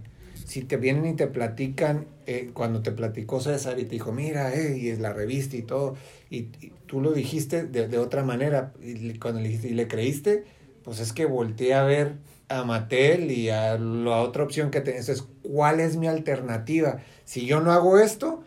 Si 0.49 0.63
te 0.63 0.77
vienen 0.77 1.05
y 1.05 1.13
te 1.13 1.27
platican, 1.27 2.07
eh, 2.25 2.49
cuando 2.55 2.81
te 2.81 2.91
platicó 2.91 3.39
César 3.39 3.77
y 3.77 3.83
te 3.83 3.91
dijo, 3.91 4.11
mira, 4.11 4.51
eh, 4.55 4.79
y 4.79 4.89
es 4.89 4.99
la 4.99 5.13
revista 5.13 5.55
y 5.55 5.61
todo, 5.61 5.95
y, 6.31 6.45
tú 6.87 7.01
lo 7.01 7.11
dijiste 7.11 7.67
de, 7.67 7.87
de, 7.87 7.99
otra 7.99 8.23
manera, 8.23 8.73
y 8.81 9.13
cuando 9.19 9.41
le 9.41 9.49
dijiste, 9.49 9.67
y 9.67 9.73
le 9.75 9.87
creíste, 9.87 10.45
pues 10.83 11.01
es 11.01 11.13
que 11.13 11.27
volteé 11.27 11.75
a 11.75 11.83
ver 11.83 12.15
a 12.47 12.63
Mattel 12.63 13.29
y 13.29 13.51
a 13.51 13.77
la 13.77 14.21
otra 14.21 14.43
opción 14.43 14.71
que 14.71 14.81
tenés, 14.81 15.07
es 15.09 15.23
cuál 15.43 15.79
es 15.79 15.97
mi 15.97 16.07
alternativa. 16.07 16.97
Si 17.25 17.45
yo 17.45 17.61
no 17.61 17.71
hago 17.71 17.99
esto, 17.99 18.43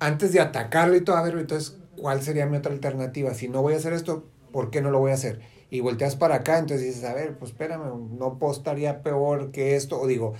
antes 0.00 0.34
de 0.34 0.40
atacarlo 0.40 0.96
y 0.96 1.00
todo, 1.00 1.16
a 1.16 1.22
ver, 1.22 1.38
entonces, 1.38 1.78
¿cuál 1.96 2.20
sería 2.20 2.44
mi 2.44 2.58
otra 2.58 2.72
alternativa? 2.72 3.32
Si 3.32 3.48
no 3.48 3.62
voy 3.62 3.72
a 3.72 3.78
hacer 3.78 3.94
esto, 3.94 4.26
¿por 4.52 4.70
qué 4.70 4.82
no 4.82 4.90
lo 4.90 4.98
voy 4.98 5.12
a 5.12 5.14
hacer? 5.14 5.40
Y 5.70 5.80
volteas 5.80 6.16
para 6.16 6.36
acá, 6.36 6.58
entonces 6.58 6.86
dices, 6.86 7.04
a 7.04 7.14
ver, 7.14 7.38
pues 7.38 7.52
espérame, 7.52 8.18
no 8.18 8.38
postaría 8.38 9.02
peor 9.02 9.50
que 9.50 9.76
esto, 9.76 10.00
o 10.00 10.06
digo, 10.06 10.34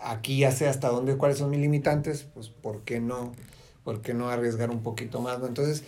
aquí 0.00 0.38
ya 0.38 0.52
sé 0.52 0.68
hasta 0.68 0.88
dónde, 0.88 1.16
cuáles 1.16 1.38
son 1.38 1.50
mis 1.50 1.60
limitantes, 1.60 2.26
pues 2.34 2.48
¿por 2.48 2.82
qué 2.82 3.00
no? 3.00 3.32
¿Por 3.84 4.02
qué 4.02 4.14
no 4.14 4.28
arriesgar 4.28 4.70
un 4.70 4.82
poquito 4.82 5.20
más? 5.20 5.38
¿no? 5.38 5.46
Entonces, 5.46 5.84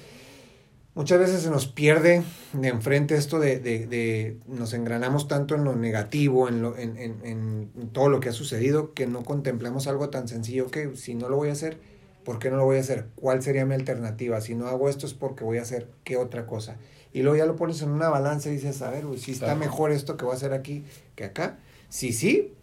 muchas 0.95 1.19
veces 1.19 1.43
se 1.43 1.51
nos 1.51 1.67
pierde 1.67 2.23
de 2.53 2.69
enfrente 2.69 3.17
esto 3.17 3.41
de, 3.41 3.59
de, 3.59 3.87
de 3.87 4.39
nos 4.47 4.73
engranamos 4.73 5.29
tanto 5.29 5.55
en 5.55 5.65
lo 5.65 5.75
negativo, 5.75 6.49
en, 6.49 6.63
lo, 6.63 6.77
en, 6.77 6.97
en, 6.97 7.25
en, 7.25 7.89
todo 7.93 8.09
lo 8.09 8.21
que 8.21 8.29
ha 8.29 8.33
sucedido, 8.33 8.95
que 8.95 9.07
no 9.07 9.25
contemplamos 9.25 9.87
algo 9.89 10.11
tan 10.11 10.29
sencillo 10.29 10.71
que 10.71 10.97
si 10.97 11.15
no 11.15 11.29
lo 11.29 11.37
voy 11.37 11.49
a 11.49 11.53
hacer, 11.53 11.79
¿por 12.25 12.39
qué 12.39 12.51
no 12.51 12.57
lo 12.57 12.65
voy 12.65 12.77
a 12.77 12.81
hacer? 12.81 13.07
¿Cuál 13.17 13.43
sería 13.43 13.67
mi 13.67 13.75
alternativa? 13.75 14.41
Si 14.41 14.55
no 14.55 14.69
hago 14.69 14.89
esto 14.89 15.07
es 15.07 15.15
porque 15.15 15.45
voy 15.45 15.59
a 15.59 15.63
hacer 15.63 15.91
qué 16.05 16.17
otra 16.17 16.47
cosa 16.47 16.77
y 17.13 17.23
luego 17.23 17.37
ya 17.39 17.47
lo 17.47 17.57
pones 17.57 17.83
en 17.83 17.91
una 17.91 18.09
balanza 18.09 18.49
y 18.49 18.53
dices, 18.53 18.83
a 18.83 18.91
ver, 18.91 19.05
si 19.19 19.33
está 19.33 19.55
mejor 19.55 19.93
esto 19.93 20.17
que 20.17 20.25
voy 20.25 20.35
a 20.35 20.37
hacer 20.37 20.53
aquí 20.53 20.85
que 21.15 21.25
acá. 21.25 21.59
Si 21.89 22.13
sí, 22.13 22.55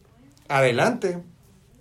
adelante. 0.48 1.22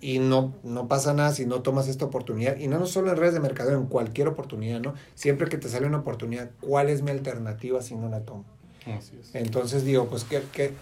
Y 0.01 0.19
no, 0.19 0.53
no 0.63 0.87
pasa 0.87 1.13
nada 1.13 1.33
si 1.33 1.45
no 1.45 1.61
tomas 1.61 1.87
esta 1.87 2.05
oportunidad. 2.05 2.57
Y 2.57 2.67
no, 2.67 2.77
no 2.77 2.85
solo 2.85 3.11
en 3.11 3.17
redes 3.17 3.33
de 3.33 3.39
mercado, 3.39 3.71
en 3.71 3.87
cualquier 3.87 4.27
oportunidad, 4.27 4.79
¿no? 4.79 4.93
Siempre 5.15 5.49
que 5.49 5.57
te 5.57 5.67
sale 5.67 5.87
una 5.87 5.99
oportunidad, 5.99 6.51
¿cuál 6.61 6.89
es 6.89 7.01
mi 7.01 7.11
alternativa 7.11 7.81
si 7.81 7.95
no 7.95 8.09
la 8.09 8.21
tomo? 8.21 8.45
Así 8.85 9.17
es. 9.19 9.33
Entonces 9.33 9.83
digo, 9.83 10.05
pues 10.07 10.23
que, 10.23 10.41
que 10.51 10.73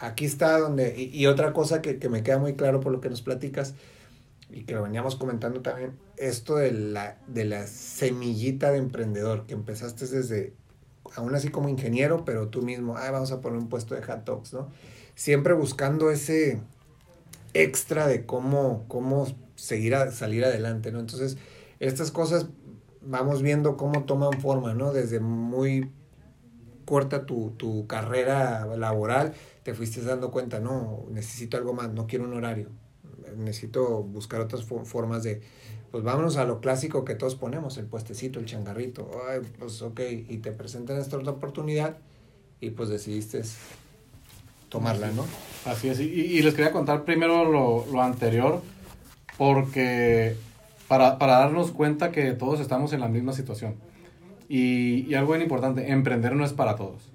aquí 0.00 0.24
está 0.24 0.58
donde... 0.58 0.96
Y, 0.96 1.16
y 1.16 1.26
otra 1.26 1.52
cosa 1.52 1.80
que, 1.80 1.98
que 1.98 2.08
me 2.08 2.24
queda 2.24 2.38
muy 2.38 2.54
claro 2.54 2.80
por 2.80 2.90
lo 2.90 3.00
que 3.00 3.08
nos 3.08 3.22
platicas, 3.22 3.74
y 4.52 4.64
que 4.64 4.74
lo 4.74 4.82
veníamos 4.82 5.16
comentando 5.16 5.60
también, 5.60 5.92
esto 6.16 6.56
de 6.56 6.72
la, 6.72 7.18
de 7.28 7.44
la 7.44 7.66
semillita 7.66 8.72
de 8.72 8.78
emprendedor, 8.78 9.46
que 9.46 9.54
empezaste 9.54 10.06
desde 10.06 10.54
aún 11.14 11.34
así 11.34 11.48
como 11.48 11.68
ingeniero, 11.68 12.24
pero 12.24 12.48
tú 12.48 12.62
mismo, 12.62 12.96
ah, 12.96 13.10
vamos 13.10 13.32
a 13.32 13.40
poner 13.40 13.58
un 13.58 13.68
puesto 13.68 13.94
de 13.94 14.02
hot 14.02 14.24
dogs, 14.24 14.52
¿no? 14.52 14.68
Siempre 15.14 15.54
buscando 15.54 16.10
ese 16.10 16.60
extra 17.54 18.06
de 18.06 18.26
cómo, 18.26 18.84
cómo 18.88 19.26
seguir 19.56 19.94
a, 19.94 20.10
salir 20.10 20.44
adelante, 20.44 20.92
¿no? 20.92 21.00
Entonces, 21.00 21.38
estas 21.78 22.10
cosas 22.10 22.46
vamos 23.02 23.42
viendo 23.42 23.76
cómo 23.76 24.04
toman 24.04 24.40
forma, 24.40 24.74
¿no? 24.74 24.92
Desde 24.92 25.20
muy 25.20 25.90
corta 26.84 27.24
tu, 27.24 27.52
tu 27.56 27.86
carrera 27.86 28.66
laboral, 28.76 29.34
te 29.62 29.74
fuiste 29.74 30.02
dando 30.02 30.30
cuenta, 30.30 30.58
no, 30.58 31.06
necesito 31.10 31.56
algo 31.56 31.72
más, 31.72 31.92
no 31.92 32.06
quiero 32.06 32.24
un 32.24 32.34
horario, 32.34 32.68
necesito 33.36 34.02
buscar 34.02 34.40
otras 34.40 34.64
formas 34.64 35.22
de, 35.22 35.40
pues 35.90 36.02
vámonos 36.02 36.36
a 36.36 36.44
lo 36.44 36.60
clásico 36.60 37.04
que 37.04 37.14
todos 37.14 37.36
ponemos, 37.36 37.78
el 37.78 37.86
puestecito, 37.86 38.40
el 38.40 38.46
changarrito. 38.46 39.10
Ay, 39.28 39.40
pues 39.58 39.82
ok, 39.82 40.00
y 40.28 40.38
te 40.38 40.52
presentan 40.52 40.98
esta 40.98 41.16
otra 41.16 41.32
oportunidad 41.32 41.98
y 42.60 42.70
pues 42.70 42.88
decidiste 42.88 43.42
tomarla, 44.70 45.10
¿no? 45.10 45.26
Así 45.66 45.88
es, 45.88 46.00
y, 46.00 46.04
y 46.04 46.40
les 46.40 46.54
quería 46.54 46.72
contar 46.72 47.04
primero 47.04 47.44
lo, 47.44 47.84
lo 47.92 48.02
anterior, 48.02 48.62
porque 49.36 50.36
para, 50.88 51.18
para, 51.18 51.34
darnos 51.34 51.70
cuenta 51.70 52.10
que 52.10 52.32
todos 52.32 52.60
estamos 52.60 52.94
en 52.94 53.00
la 53.00 53.08
misma 53.08 53.34
situación. 53.34 53.74
Y, 54.48 55.06
y 55.06 55.14
algo 55.14 55.32
bien 55.32 55.42
importante, 55.42 55.90
emprender 55.92 56.34
no 56.34 56.44
es 56.44 56.54
para 56.54 56.76
todos. 56.76 57.12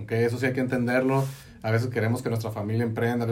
¿okay? 0.00 0.24
Eso 0.24 0.38
sí 0.38 0.46
hay 0.46 0.52
que 0.52 0.60
entenderlo. 0.60 1.24
A 1.62 1.70
veces 1.70 1.88
queremos 1.88 2.22
que 2.22 2.28
nuestra 2.28 2.50
familia 2.52 2.84
emprenda. 2.84 3.26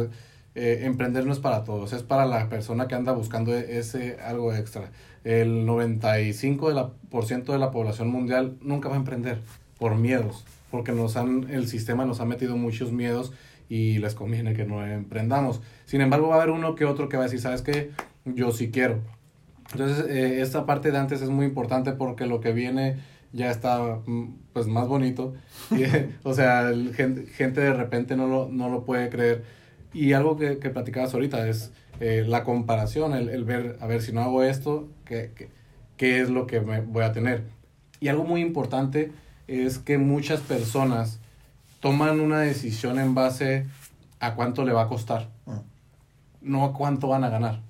Eh, 0.54 0.87
emprender 0.87 1.24
no 1.24 1.33
es 1.33 1.38
para 1.38 1.62
todos, 1.62 1.92
es 1.92 2.02
para 2.02 2.26
la 2.26 2.48
persona 2.48 2.88
que 2.88 2.96
anda 2.96 3.12
buscando 3.12 3.57
e-, 3.57 3.78
ese 3.78 4.18
algo 4.20 4.52
extra. 4.52 4.90
El 5.22 5.66
95% 5.66 6.68
de 6.68 6.74
la, 6.74 6.88
por 7.11 7.26
ciento 7.26 7.52
de 7.52 7.59
la 7.59 7.70
población 7.70 8.09
mundial 8.09 8.57
nunca 8.61 8.88
va 8.88 8.96
a 8.96 8.98
emprender 8.98 9.38
por 9.78 9.94
miedos, 9.94 10.44
porque 10.72 10.90
nos 10.90 11.16
han, 11.16 11.48
el 11.50 11.68
sistema 11.68 12.07
nos 12.07 12.18
ha 12.20 12.24
metido 12.24 12.57
muchos 12.57 12.90
miedos 12.90 13.33
y 13.68 13.98
les 13.98 14.14
conviene 14.14 14.54
que 14.54 14.64
no 14.64 14.85
emprendamos. 14.87 15.61
Sin 15.85 16.00
embargo, 16.00 16.28
va 16.28 16.37
a 16.37 16.42
haber 16.42 16.50
uno 16.50 16.74
que 16.74 16.85
otro 16.85 17.09
que 17.09 17.16
va 17.16 17.24
a 17.24 17.26
decir, 17.26 17.40
¿sabes 17.40 17.62
qué? 17.62 17.90
Yo 18.24 18.50
sí 18.52 18.70
quiero. 18.70 19.00
Entonces, 19.72 20.07
eh, 20.09 20.40
esta 20.40 20.64
parte 20.64 20.90
de 20.90 20.98
antes 20.98 21.20
es 21.20 21.28
muy 21.28 21.46
importante 21.46 21.92
porque 21.92 22.26
lo 22.26 22.40
que 22.40 22.52
viene 22.52 22.96
ya 23.33 23.50
está 23.50 24.00
mm, 24.07 24.37
pues 24.52 24.66
más 24.66 24.88
bonito. 24.88 25.35
o 26.22 26.35
sea, 26.35 26.72
gente, 26.94 27.26
gente 27.26 27.61
de 27.61 27.74
repente 27.74 28.16
no 28.16 28.26
lo, 28.26 28.48
no 28.48 28.68
lo 28.70 28.85
puede 28.85 29.11
creer. 29.11 29.44
Y 29.92 30.12
algo 30.12 30.37
que, 30.37 30.59
que 30.59 30.70
platicabas 30.70 31.12
ahorita 31.14 31.48
es 31.48 31.72
eh, 32.00 32.24
la 32.26 32.44
comparación, 32.44 33.14
el, 33.14 33.28
el, 33.28 33.44
ver, 33.44 33.76
a 33.81 33.87
ver, 33.87 34.02
si 34.02 34.12
no 34.12 34.22
hago 34.22 34.42
esto, 34.42 34.88
¿qué, 35.04 35.33
qué, 35.35 35.48
qué 35.96 36.20
es 36.20 36.31
lo 36.31 36.46
que 36.46 36.61
me 36.61 36.81
voy 36.81 37.04
a 37.04 37.12
tener? 37.12 37.44
Y 38.00 38.09
algo 38.09 38.24
muy 38.24 38.40
importante 38.40 39.12
es 39.46 39.78
que 39.78 39.98
muchas 39.98 40.40
personas 40.40 41.20
toman 41.80 42.20
una 42.20 42.40
decisión 42.40 42.98
en 42.98 43.14
base 43.14 43.66
a 44.20 44.34
cuánto 44.34 44.64
le 44.64 44.72
va 44.72 44.82
a 44.82 44.88
costar, 44.88 45.28
ah. 45.46 45.62
no 46.40 46.64
a 46.64 46.72
cuánto 46.72 47.08
van 47.08 47.24
a 47.24 47.28
ganar. 47.28 47.60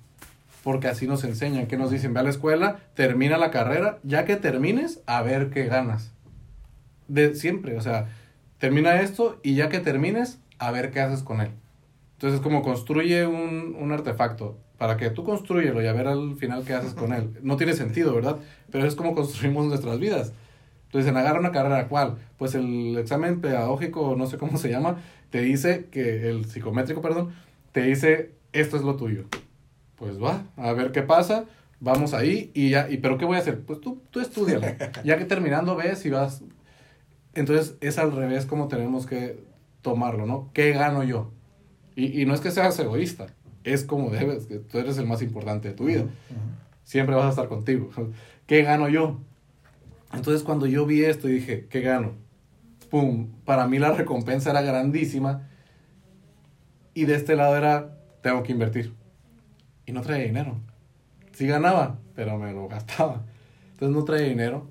Porque 0.64 0.88
así 0.88 1.06
nos 1.06 1.24
enseñan, 1.24 1.66
que 1.66 1.76
nos 1.76 1.90
dicen, 1.90 2.12
ve 2.14 2.20
a 2.20 2.24
la 2.24 2.30
escuela, 2.30 2.78
termina 2.94 3.38
la 3.38 3.50
carrera, 3.50 3.98
ya 4.02 4.24
que 4.24 4.36
termines, 4.36 5.00
a 5.06 5.22
ver 5.22 5.50
qué 5.50 5.66
ganas. 5.66 6.12
De 7.06 7.34
siempre, 7.34 7.76
o 7.76 7.80
sea, 7.80 8.08
termina 8.58 9.00
esto 9.00 9.38
y 9.42 9.54
ya 9.54 9.68
que 9.68 9.80
termines, 9.80 10.40
a 10.58 10.70
ver 10.70 10.90
qué 10.90 11.00
haces 11.00 11.22
con 11.22 11.40
él. 11.40 11.50
Entonces, 12.14 12.40
como 12.40 12.62
construye 12.62 13.26
un, 13.26 13.76
un 13.78 13.92
artefacto, 13.92 14.58
para 14.78 14.96
que 14.96 15.10
tú 15.10 15.24
construyelo 15.24 15.82
y 15.82 15.86
a 15.86 15.92
ver 15.92 16.06
al 16.06 16.36
final 16.36 16.64
qué 16.64 16.72
haces 16.72 16.94
con 16.94 17.12
él. 17.12 17.36
No 17.42 17.56
tiene 17.56 17.74
sentido, 17.74 18.14
¿verdad? 18.14 18.38
Pero 18.70 18.86
es 18.86 18.94
como 18.94 19.14
construimos 19.14 19.66
nuestras 19.66 19.98
vidas. 19.98 20.32
Entonces, 20.88 21.10
en 21.10 21.18
agarra 21.18 21.38
una 21.38 21.52
carrera, 21.52 21.86
¿cuál? 21.86 22.16
Pues 22.38 22.54
el 22.54 22.96
examen 22.96 23.42
pedagógico, 23.42 24.16
no 24.16 24.26
sé 24.26 24.38
cómo 24.38 24.56
se 24.56 24.70
llama, 24.70 24.96
te 25.28 25.42
dice 25.42 25.86
que, 25.90 26.30
el 26.30 26.46
psicométrico, 26.46 27.02
perdón, 27.02 27.34
te 27.72 27.82
dice, 27.82 28.32
esto 28.54 28.78
es 28.78 28.82
lo 28.82 28.96
tuyo. 28.96 29.26
Pues 29.96 30.22
va, 30.22 30.44
a 30.56 30.72
ver 30.72 30.90
qué 30.90 31.02
pasa, 31.02 31.44
vamos 31.78 32.14
ahí 32.14 32.50
y 32.54 32.70
ya, 32.70 32.88
y 32.88 32.96
pero 32.96 33.18
¿qué 33.18 33.26
voy 33.26 33.36
a 33.36 33.40
hacer? 33.40 33.60
Pues 33.60 33.82
tú, 33.82 34.00
tú 34.10 34.20
estudialo. 34.20 34.66
ya 35.04 35.18
que 35.18 35.26
terminando 35.26 35.76
ves 35.76 36.06
y 36.06 36.10
vas. 36.10 36.42
Entonces, 37.34 37.76
es 37.82 37.98
al 37.98 38.12
revés 38.12 38.46
como 38.46 38.68
tenemos 38.68 39.04
que 39.04 39.38
tomarlo, 39.82 40.24
¿no? 40.24 40.50
¿Qué 40.54 40.72
gano 40.72 41.04
yo? 41.04 41.32
Y, 41.96 42.22
y 42.22 42.24
no 42.24 42.32
es 42.32 42.40
que 42.40 42.50
seas 42.50 42.78
egoísta, 42.78 43.26
es 43.62 43.84
como 43.84 44.08
debes, 44.08 44.46
que 44.46 44.56
tú 44.56 44.78
eres 44.78 44.96
el 44.96 45.06
más 45.06 45.20
importante 45.20 45.68
de 45.68 45.74
tu 45.74 45.84
vida. 45.84 46.06
Siempre 46.84 47.14
vas 47.14 47.26
a 47.26 47.30
estar 47.30 47.48
contigo. 47.48 47.90
¿Qué 48.46 48.62
gano 48.62 48.88
yo? 48.88 49.20
Entonces 50.12 50.42
cuando 50.42 50.66
yo 50.66 50.86
vi 50.86 51.04
esto 51.04 51.28
dije, 51.28 51.66
¿qué 51.68 51.80
gano? 51.80 52.12
¡Pum! 52.90 53.32
Para 53.44 53.66
mí 53.66 53.78
la 53.78 53.92
recompensa 53.92 54.50
era 54.50 54.62
grandísima 54.62 55.48
y 56.94 57.04
de 57.04 57.14
este 57.14 57.36
lado 57.36 57.56
era, 57.56 57.96
tengo 58.22 58.42
que 58.42 58.52
invertir. 58.52 58.94
Y 59.86 59.92
no 59.92 60.02
traía 60.02 60.24
dinero. 60.24 60.60
Sí 61.32 61.46
ganaba, 61.46 61.98
pero 62.14 62.38
me 62.38 62.52
lo 62.52 62.68
gastaba. 62.68 63.24
Entonces 63.72 63.96
no 63.96 64.04
traía 64.04 64.28
dinero. 64.28 64.68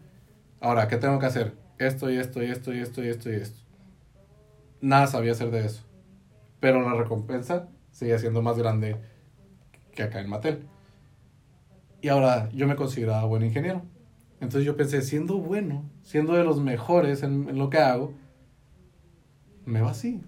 Ahora, 0.59 0.87
¿qué 0.87 0.97
tengo 0.97 1.19
que 1.19 1.27
hacer? 1.27 1.53
Esto 1.77 2.09
y 2.09 2.17
esto 2.17 2.43
y 2.43 2.51
esto 2.51 2.73
y 2.73 2.79
esto 2.79 3.03
y 3.03 3.07
esto 3.07 3.31
y 3.31 3.35
esto. 3.35 3.59
Nada 4.81 5.07
sabía 5.07 5.31
hacer 5.31 5.51
de 5.51 5.65
eso. 5.65 5.83
Pero 6.59 6.81
la 6.81 6.95
recompensa 6.95 7.69
sigue 7.91 8.17
siendo 8.19 8.41
más 8.41 8.57
grande 8.57 8.97
que 9.93 10.03
acá 10.03 10.19
en 10.19 10.29
Mattel. 10.29 10.67
Y 12.01 12.09
ahora 12.09 12.49
yo 12.51 12.67
me 12.67 12.75
consideraba 12.75 13.25
buen 13.25 13.43
ingeniero. 13.43 13.83
Entonces 14.39 14.65
yo 14.65 14.77
pensé, 14.77 15.01
siendo 15.01 15.37
bueno, 15.37 15.83
siendo 16.03 16.33
de 16.33 16.43
los 16.43 16.61
mejores 16.61 17.23
en, 17.23 17.57
lo 17.57 17.69
que 17.69 17.79
hago, 17.79 18.13
me 19.65 19.81
va 19.81 19.91
así. 19.91 20.21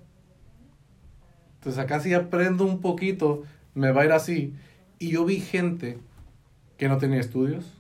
Entonces 1.56 1.80
acá 1.80 2.00
si 2.00 2.14
aprendo 2.14 2.66
un 2.66 2.82
poquito, 2.82 3.44
me 3.76 3.92
va 3.92 4.02
a 4.02 4.06
ir 4.06 4.12
así. 4.12 4.56
Y 4.98 5.12
yo 5.12 5.26
vi 5.26 5.40
gente 5.40 6.00
que 6.78 6.88
no 6.88 6.98
tenía 6.98 7.20
estudios, 7.20 7.78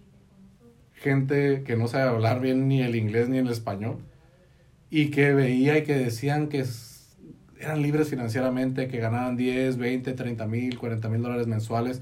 gente 0.93 1.63
que 1.63 1.75
no 1.75 1.87
sabe 1.87 2.09
hablar 2.09 2.41
bien 2.41 2.67
ni 2.67 2.81
el 2.81 2.95
inglés 2.95 3.27
ni 3.29 3.37
el 3.37 3.49
español, 3.49 3.97
y 4.89 5.09
que 5.09 5.33
veía 5.33 5.77
y 5.77 5.83
que 5.83 5.95
decían 5.95 6.47
que 6.47 6.63
eran 7.59 7.81
libres 7.81 8.09
financieramente, 8.09 8.87
que 8.87 8.99
ganaban 8.99 9.35
10, 9.35 9.77
20, 9.77 10.13
30 10.13 10.47
mil, 10.47 10.77
40 10.77 11.09
mil 11.09 11.21
dólares 11.21 11.47
mensuales. 11.47 12.01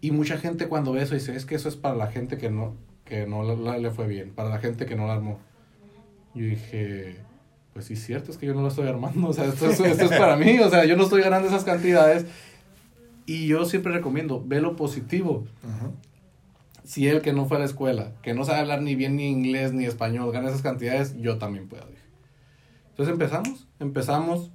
Y 0.00 0.12
mucha 0.12 0.38
gente 0.38 0.68
cuando 0.68 0.92
ve 0.92 1.02
eso 1.02 1.14
dice, 1.14 1.34
es 1.36 1.44
que 1.44 1.56
eso 1.56 1.68
es 1.68 1.76
para 1.76 1.94
la 1.94 2.06
gente 2.06 2.38
que 2.38 2.50
no, 2.50 2.74
que 3.10 3.26
no 3.26 3.42
le 3.42 3.90
fue 3.90 4.06
bien, 4.06 4.30
para 4.30 4.48
la 4.48 4.58
gente 4.58 4.86
que 4.86 4.94
no 4.94 5.08
la 5.08 5.14
armó. 5.14 5.40
Yo 6.32 6.44
dije, 6.44 7.16
pues 7.72 7.86
sí, 7.86 7.96
cierto, 7.96 8.30
es 8.30 8.38
que 8.38 8.46
yo 8.46 8.54
no 8.54 8.62
lo 8.62 8.68
estoy 8.68 8.86
armando, 8.86 9.28
o 9.28 9.32
sea, 9.32 9.46
esto, 9.46 9.68
es 9.68 10.08
para 10.16 10.36
mí, 10.36 10.60
o 10.60 10.70
sea, 10.70 10.84
yo 10.84 10.96
no 10.96 11.02
estoy 11.02 11.20
ganando 11.20 11.48
esas 11.48 11.64
cantidades. 11.64 12.24
Y 13.26 13.48
yo 13.48 13.64
siempre 13.64 13.92
recomiendo, 13.92 14.42
ve 14.46 14.60
lo 14.60 14.76
positivo. 14.76 15.44
Si 16.84 17.06
él 17.08 17.20
que 17.20 17.32
no 17.32 17.46
fue 17.46 17.56
a 17.58 17.60
la 17.60 17.66
escuela, 17.66 18.12
que 18.22 18.32
no 18.32 18.44
sabe 18.44 18.60
hablar 18.60 18.80
ni 18.82 18.94
bien 18.94 19.16
ni 19.16 19.28
inglés 19.28 19.72
ni 19.72 19.84
español, 19.84 20.32
gana 20.32 20.48
esas 20.48 20.62
cantidades, 20.62 21.16
yo 21.20 21.38
también 21.38 21.68
puedo. 21.68 21.84
Entonces 22.90 23.12
empezamos, 23.12 23.68
empezamos. 23.78 24.50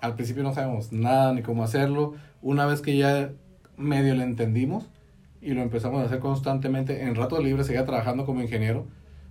Al 0.00 0.14
principio 0.14 0.42
no 0.42 0.54
sabemos 0.54 0.92
nada 0.92 1.32
ni 1.32 1.42
cómo 1.42 1.64
hacerlo. 1.64 2.14
Una 2.42 2.66
vez 2.66 2.80
que 2.80 2.96
ya 2.96 3.32
medio 3.76 4.14
le 4.14 4.22
entendimos, 4.22 4.88
y 5.46 5.54
lo 5.54 5.62
empezamos 5.62 6.02
a 6.02 6.06
hacer 6.06 6.18
constantemente. 6.18 7.04
En 7.04 7.14
ratos 7.14 7.42
libres 7.42 7.68
seguía 7.68 7.84
trabajando 7.84 8.26
como 8.26 8.42
ingeniero, 8.42 8.88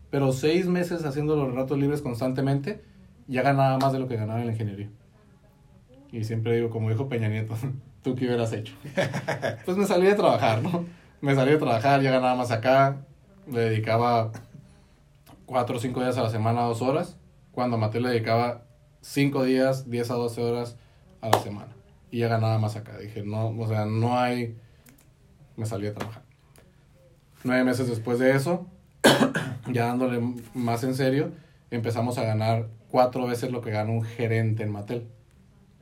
pero 0.10 0.32
seis 0.32 0.66
meses 0.66 1.04
haciendo 1.04 1.36
los 1.36 1.54
ratos 1.54 1.78
libres 1.78 2.02
constantemente, 2.02 2.82
ya 3.28 3.42
ganaba 3.42 3.78
más 3.80 3.92
de 3.92 4.00
lo 4.00 4.08
que 4.08 4.16
ganaba 4.16 4.40
en 4.40 4.48
la 4.48 4.54
ingeniería. 4.54 4.90
Y 6.14 6.24
siempre 6.24 6.56
digo, 6.56 6.70
como 6.70 6.90
dijo 6.90 7.10
Peña 7.10 7.28
Nieto, 7.28 7.56
¿tú 8.02 8.16
qué 8.16 8.28
hubieras 8.28 8.54
hecho? 8.54 8.74
pues 9.66 9.76
me 9.76 9.86
salí 9.86 10.06
de 10.06 10.16
trabajar, 10.16 10.64
¿no? 10.64 10.86
Me 11.20 11.36
salí 11.36 11.52
de 11.52 11.58
trabajar, 11.58 12.02
ya 12.02 12.12
ganaba 12.12 12.36
más 12.36 12.52
acá, 12.52 13.06
le 13.52 13.60
dedicaba 13.60 14.32
cuatro 15.46 15.76
o 15.76 15.80
cinco 15.80 16.00
días 16.00 16.18
a 16.18 16.24
la 16.24 16.30
semana, 16.30 16.62
dos 16.62 16.82
horas, 16.82 17.18
cuando 17.52 17.76
a 17.76 17.80
Mateo 17.80 18.00
le 18.00 18.10
dedicaba 18.10 18.64
cinco 19.02 19.44
días, 19.44 19.90
diez 19.90 20.10
a 20.12 20.14
doce 20.14 20.42
horas 20.42 20.78
a 21.20 21.28
la 21.28 21.40
semana. 21.40 21.76
Y 22.10 22.20
ya 22.20 22.30
ganaba 22.30 22.58
más 22.58 22.78
acá. 22.78 22.98
Dije, 23.00 23.24
no, 23.24 23.50
o 23.50 23.68
sea, 23.68 23.86
no 23.86 24.18
hay 24.18 24.56
me 25.58 25.66
salí 25.66 25.88
a 25.88 25.94
trabajar. 25.94 26.24
Nueve 27.44 27.64
meses 27.64 27.88
después 27.88 28.20
de 28.20 28.32
eso, 28.36 28.68
ya 29.72 29.88
dándole 29.88 30.20
más 30.54 30.84
en 30.84 30.96
serio, 30.96 31.32
empezamos 31.72 32.18
a 32.18 32.24
ganar 32.24 32.68
cuatro 32.90 33.28
veces 33.28 33.52
lo 33.52 33.62
que 33.62 33.72
gana 33.72 33.92
un 33.92 34.04
gerente 34.04 34.64
en 34.64 34.72
Mattel. 34.72 35.08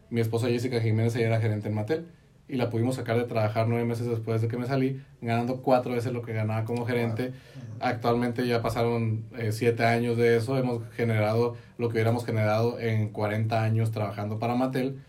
Mi 0.09 0.21
esposa 0.21 0.47
Jessica 0.47 0.79
Jiménez 0.81 1.15
ella 1.15 1.27
era 1.27 1.41
gerente 1.41 1.69
en 1.69 1.75
Mattel 1.75 2.07
y 2.47 2.55
la 2.55 2.69
pudimos 2.69 2.95
sacar 2.95 3.17
de 3.17 3.23
trabajar 3.23 3.67
nueve 3.67 3.85
meses 3.85 4.07
después 4.07 4.41
de 4.41 4.47
que 4.47 4.57
me 4.57 4.67
salí, 4.67 5.01
ganando 5.21 5.61
cuatro 5.61 5.93
veces 5.93 6.11
lo 6.11 6.21
que 6.21 6.33
ganaba 6.33 6.65
como 6.65 6.85
gerente. 6.85 7.31
Actualmente 7.79 8.45
ya 8.45 8.61
pasaron 8.61 9.25
eh, 9.37 9.51
siete 9.51 9.85
años 9.85 10.17
de 10.17 10.37
eso, 10.37 10.57
hemos 10.57 10.83
generado 10.93 11.55
lo 11.77 11.87
que 11.87 11.93
hubiéramos 11.93 12.25
generado 12.25 12.79
en 12.79 13.09
40 13.09 13.63
años 13.63 13.91
trabajando 13.91 14.39
para 14.39 14.55
Mattel 14.55 15.01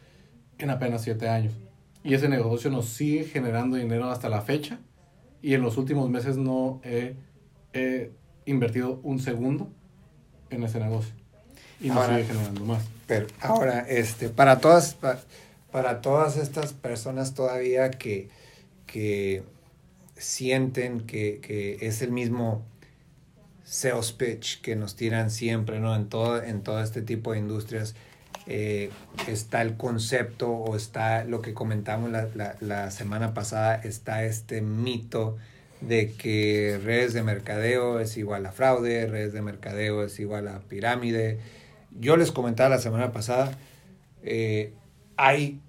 en 0.59 0.71
apenas 0.71 1.03
siete 1.03 1.29
años. 1.29 1.53
Y 2.05 2.13
ese 2.13 2.29
negocio 2.29 2.71
nos 2.71 2.87
sigue 2.91 3.25
generando 3.25 3.79
dinero 3.79 4.11
hasta 4.11 4.29
la 4.29 4.43
fecha. 4.43 4.79
Y 5.41 5.55
en 5.55 5.63
los 5.63 5.79
últimos 5.79 6.11
meses 6.11 6.37
no 6.37 6.81
he, 6.85 7.17
invertido 8.47 9.01
un 9.03 9.19
segundo 9.19 9.73
en 10.51 10.63
ese 10.65 10.79
negocio. 10.79 11.15
Y 11.81 11.89
nos 11.89 12.07
sigue 12.07 12.25
generando 12.25 12.65
más. 12.67 12.85
Pero 13.07 13.27
ahora, 13.41 13.81
este, 13.89 14.29
para 14.29 14.61
todas, 14.61 14.97
para, 15.73 16.01
todas 16.03 16.37
estas 16.37 16.75
personas 16.75 17.35
todavía 17.35 17.91
que, 17.91 18.29
que 18.87 19.43
sienten 20.17 21.01
que, 21.01 21.41
que 21.41 21.79
es 21.87 22.03
el 22.03 22.13
mismo 22.13 22.63
sales 23.65 24.13
pitch 24.13 24.61
que 24.61 24.77
nos 24.77 24.95
tiran 24.95 25.31
siempre, 25.31 25.81
¿no? 25.81 25.97
En 25.97 26.09
todo, 26.09 26.43
en 26.43 26.63
todo 26.63 26.83
este 26.83 27.01
tipo 27.03 27.33
de 27.33 27.39
industrias 27.39 27.95
eh, 28.47 28.91
está 29.27 29.63
el 29.63 29.77
concepto 29.77 30.51
o 30.51 30.77
está 30.77 31.25
lo 31.25 31.41
que 31.41 31.55
comentamos 31.55 32.11
la, 32.11 32.57
la, 32.61 32.91
semana 32.91 33.33
pasada, 33.33 33.77
está 33.77 34.25
este 34.25 34.61
mito 34.61 35.37
de 35.81 36.13
que 36.13 36.79
redes 36.83 37.15
de 37.15 37.23
mercadeo 37.23 38.01
es 38.01 38.17
igual 38.19 38.45
a 38.45 38.53
fraude, 38.53 39.07
redes 39.07 39.33
de 39.33 39.41
mercadeo 39.41 40.05
es 40.05 40.21
igual 40.21 40.49
a 40.49 40.61
pirámide. 40.61 41.39
Yo 41.99 42.17
les 42.17 42.33
comentaba 42.33 42.69
la 42.69 42.79
semana 42.79 43.13
pasada, 43.13 43.57
eh, 44.23 44.75
hay 45.17 45.61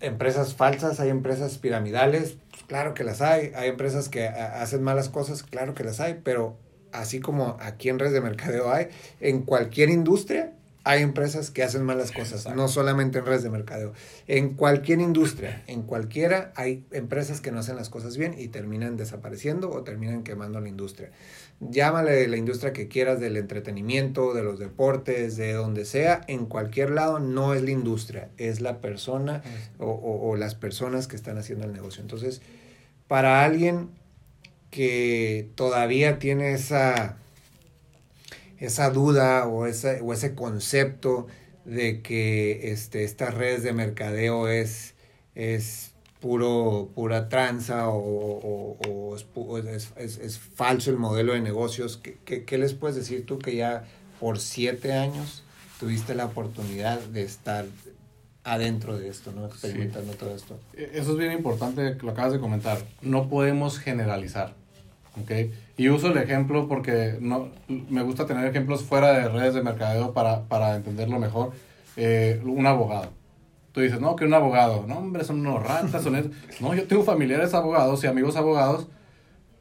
empresas 0.00 0.54
falsas, 0.54 0.98
hay 0.98 1.10
empresas 1.10 1.58
piramidales, 1.58 2.38
pues 2.50 2.64
claro 2.64 2.94
que 2.94 3.04
las 3.04 3.20
hay, 3.20 3.52
hay 3.54 3.68
empresas 3.68 4.08
que 4.08 4.26
hacen 4.26 4.82
malas 4.82 5.08
cosas, 5.08 5.44
claro 5.44 5.74
que 5.74 5.84
las 5.84 6.00
hay, 6.00 6.20
pero 6.24 6.56
así 6.92 7.20
como 7.20 7.56
aquí 7.60 7.88
en 7.88 8.00
redes 8.00 8.14
de 8.14 8.20
mercadeo 8.20 8.72
hay, 8.72 8.88
en 9.20 9.42
cualquier 9.42 9.90
industria 9.90 10.52
hay 10.84 11.02
empresas 11.02 11.50
que 11.50 11.62
hacen 11.62 11.84
malas 11.84 12.12
cosas, 12.12 12.54
no 12.54 12.68
solamente 12.68 13.18
en 13.18 13.26
redes 13.26 13.42
de 13.42 13.50
mercadeo. 13.50 13.92
En 14.26 14.54
cualquier 14.54 15.00
industria, 15.00 15.62
en 15.66 15.82
cualquiera, 15.82 16.52
hay 16.56 16.84
empresas 16.92 17.40
que 17.40 17.52
no 17.52 17.58
hacen 17.58 17.76
las 17.76 17.90
cosas 17.90 18.16
bien 18.16 18.34
y 18.38 18.48
terminan 18.48 18.96
desapareciendo 18.96 19.70
o 19.70 19.82
terminan 19.82 20.22
quemando 20.22 20.60
la 20.60 20.68
industria. 20.68 21.10
Llámale 21.60 22.26
la 22.28 22.36
industria 22.36 22.72
que 22.72 22.88
quieras, 22.88 23.20
del 23.20 23.36
entretenimiento, 23.36 24.32
de 24.32 24.42
los 24.42 24.58
deportes, 24.58 25.36
de 25.36 25.52
donde 25.52 25.84
sea, 25.84 26.22
en 26.26 26.46
cualquier 26.46 26.90
lado 26.90 27.18
no 27.18 27.52
es 27.52 27.62
la 27.62 27.70
industria, 27.70 28.30
es 28.38 28.60
la 28.60 28.80
persona 28.80 29.42
o, 29.78 29.90
o 29.90 30.36
las 30.36 30.54
personas 30.54 31.08
que 31.08 31.16
están 31.16 31.36
haciendo 31.36 31.66
el 31.66 31.72
negocio. 31.72 32.00
Entonces, 32.00 32.40
para 33.08 33.44
alguien 33.44 33.90
que 34.70 35.50
todavía 35.54 36.18
tiene 36.18 36.52
esa 36.52 37.16
esa 38.60 38.90
duda 38.90 39.46
o 39.46 39.66
ese, 39.66 40.00
o 40.00 40.12
ese 40.12 40.34
concepto 40.34 41.26
de 41.64 42.02
que 42.02 42.72
este, 42.72 43.04
estas 43.04 43.34
redes 43.34 43.62
de 43.62 43.72
mercadeo 43.72 44.48
es, 44.48 44.94
es 45.34 45.92
puro, 46.20 46.90
pura 46.94 47.28
tranza 47.28 47.88
o, 47.88 48.78
o, 48.78 49.16
es, 49.58 49.92
es, 49.96 50.18
es, 50.18 50.38
falso 50.38 50.90
el 50.90 50.96
modelo 50.96 51.34
de 51.34 51.40
negocios. 51.40 51.98
¿Qué, 51.98 52.44
¿Qué, 52.44 52.58
les 52.58 52.74
puedes 52.74 52.96
decir 52.96 53.26
tú 53.26 53.38
que 53.38 53.54
ya 53.54 53.84
por 54.18 54.38
siete 54.38 54.92
años 54.92 55.44
tuviste 55.78 56.14
la 56.14 56.26
oportunidad 56.26 57.00
de 57.00 57.22
estar 57.22 57.66
adentro 58.44 58.98
de 58.98 59.08
esto, 59.08 59.32
¿no? 59.32 59.46
Experimentando 59.46 60.14
todo 60.14 60.34
esto. 60.34 60.58
E, 60.74 60.90
eso 60.94 61.12
es 61.12 61.18
bien 61.18 61.32
importante, 61.32 61.96
lo 62.00 62.10
acabas 62.10 62.32
de 62.32 62.40
comentar. 62.40 62.78
No 63.02 63.28
podemos 63.28 63.78
generalizar. 63.78 64.54
Okay. 65.22 65.52
Y 65.76 65.88
uso 65.88 66.08
el 66.08 66.18
ejemplo 66.18 66.68
porque 66.68 67.18
no, 67.20 67.48
me 67.68 68.02
gusta 68.02 68.26
tener 68.26 68.46
ejemplos 68.46 68.82
fuera 68.82 69.12
de 69.12 69.28
redes 69.28 69.54
de 69.54 69.62
mercadeo 69.62 70.12
para, 70.12 70.42
para 70.44 70.76
entenderlo 70.76 71.18
mejor. 71.18 71.52
Eh, 71.96 72.40
un 72.44 72.66
abogado. 72.66 73.10
Tú 73.72 73.80
dices, 73.80 74.00
no, 74.00 74.16
que 74.16 74.24
un 74.24 74.34
abogado. 74.34 74.84
No, 74.86 74.98
hombre, 74.98 75.24
son 75.24 75.40
unos 75.40 75.62
ratas. 75.62 76.02
Son 76.02 76.14
no, 76.60 76.74
yo 76.74 76.86
tengo 76.86 77.04
familiares 77.04 77.54
abogados 77.54 78.02
y 78.04 78.06
amigos 78.06 78.36
abogados 78.36 78.88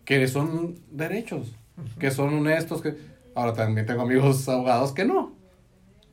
que 0.06 0.28
son 0.28 0.76
derechos, 0.90 1.54
que 2.00 2.12
son 2.12 2.34
honestos. 2.34 2.82
que 2.82 2.96
Ahora 3.36 3.54
también 3.54 3.86
tengo 3.86 4.02
amigos 4.02 4.48
abogados 4.50 4.94
que 4.94 5.06
no. 5.06 5.34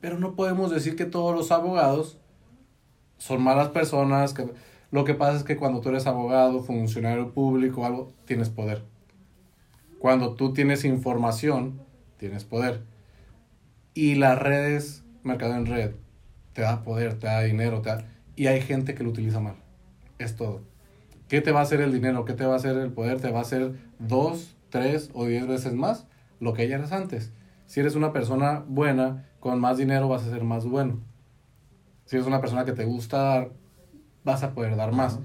Pero 0.01 0.19
no 0.19 0.35
podemos 0.35 0.71
decir 0.71 0.97
que 0.97 1.07
todos 1.07 1.35
los 1.35 1.51
abogados 1.51 2.19
son 3.19 3.43
malas 3.43 3.69
personas. 3.69 4.35
Que... 4.35 4.47
Lo 4.91 5.05
que 5.05 5.15
pasa 5.15 5.39
es 5.39 5.45
que 5.45 5.57
cuando 5.57 5.81
tú 5.81 5.89
eres 5.89 6.07
abogado, 6.07 6.63
funcionario 6.63 7.33
público, 7.33 7.87
algo, 7.87 8.13
tienes 8.27 8.51
poder 8.51 8.83
cuando 10.05 10.35
tú 10.35 10.53
tienes 10.53 10.85
información, 10.85 11.81
tienes 12.19 12.45
poder. 12.45 12.83
Y 13.95 14.17
las 14.17 14.39
redes, 14.39 15.03
mercado 15.23 15.55
en 15.55 15.65
red, 15.65 15.93
te 16.53 16.61
da 16.61 16.83
poder, 16.83 17.19
te 17.19 17.27
da 17.27 17.41
dinero, 17.41 17.81
te 17.81 17.91
y 18.37 18.49
hay 18.49 18.61
gente 18.61 18.95
que 18.95 19.03
lo 19.03 19.09
utiliza 19.09 19.41
mal. 19.41 19.55
Es 20.19 20.37
todo. 20.37 20.61
¿Qué 21.27 21.41
te 21.41 21.53
va 21.53 21.61
a 21.61 21.63
hacer 21.63 21.81
el 21.81 21.91
dinero? 21.91 22.27
¿Qué 22.27 22.35
te 22.35 22.45
va 22.45 22.53
a 22.53 22.57
hacer 22.57 22.77
el 22.77 22.93
poder? 22.93 23.19
Te 23.23 23.31
va 23.31 23.39
a 23.39 23.43
hacer 23.45 23.77
dos, 23.99 24.55
tres 24.69 25.09
o 25.15 25.25
diez 25.25 25.47
veces 25.47 25.73
más 25.73 26.07
lo 26.39 26.53
que 26.53 26.69
ya 26.69 26.77
eres 26.77 26.93
antes. 26.93 27.33
Si 27.65 27.81
eres 27.81 27.95
una 27.95 28.13
persona 28.13 28.63
buena, 28.69 29.31
con 29.41 29.59
más 29.59 29.79
dinero 29.79 30.07
vas 30.07 30.27
a 30.27 30.31
ser 30.31 30.45
más 30.45 30.67
bueno. 30.67 31.01
Si 32.05 32.17
eres 32.17 32.29
una 32.29 32.43
persona 32.43 32.67
que 32.67 32.73
te 32.73 32.85
gusta 32.85 33.23
dar, 33.23 33.53
vas 34.23 34.43
a 34.43 34.53
poder 34.53 34.77
dar 34.77 34.93
más. 34.93 35.19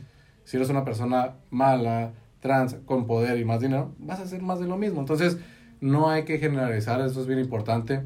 Si 0.45 0.55
eres 0.55 0.69
una 0.69 0.85
persona 0.85 1.35
mala, 1.49 2.13
trans 2.39 2.75
con 2.85 3.05
poder 3.05 3.37
y 3.37 3.45
más 3.45 3.59
dinero, 3.59 3.93
vas 3.99 4.19
a 4.19 4.23
hacer 4.23 4.41
más 4.41 4.59
de 4.59 4.67
lo 4.67 4.77
mismo. 4.77 4.99
Entonces, 4.99 5.37
no 5.81 6.09
hay 6.09 6.23
que 6.23 6.39
generalizar, 6.39 7.01
eso 7.01 7.21
es 7.21 7.27
bien 7.27 7.39
importante. 7.39 8.01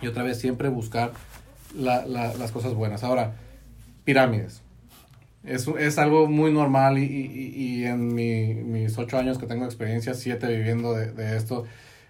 Y 0.00 0.06
otra 0.06 0.22
vez, 0.22 0.38
siempre 0.38 0.68
buscar 0.68 1.12
las 1.74 2.52
cosas 2.52 2.74
buenas. 2.74 3.04
Ahora, 3.04 3.34
pirámides. 4.04 4.62
Es, 5.44 5.66
es 5.66 5.98
algo 5.98 6.28
muy 6.28 6.52
normal 6.52 6.98
y, 6.98 7.04
y, 7.04 7.84
en 7.84 8.14
mis 8.72 8.96
ocho 8.96 9.18
años 9.18 9.38
que 9.38 9.46
tengo 9.46 9.64
experiencia, 9.64 10.14
siete 10.14 10.46
viviendo 10.46 10.94
de, 10.94 11.10
de 11.10 11.36
esto, 11.36 11.64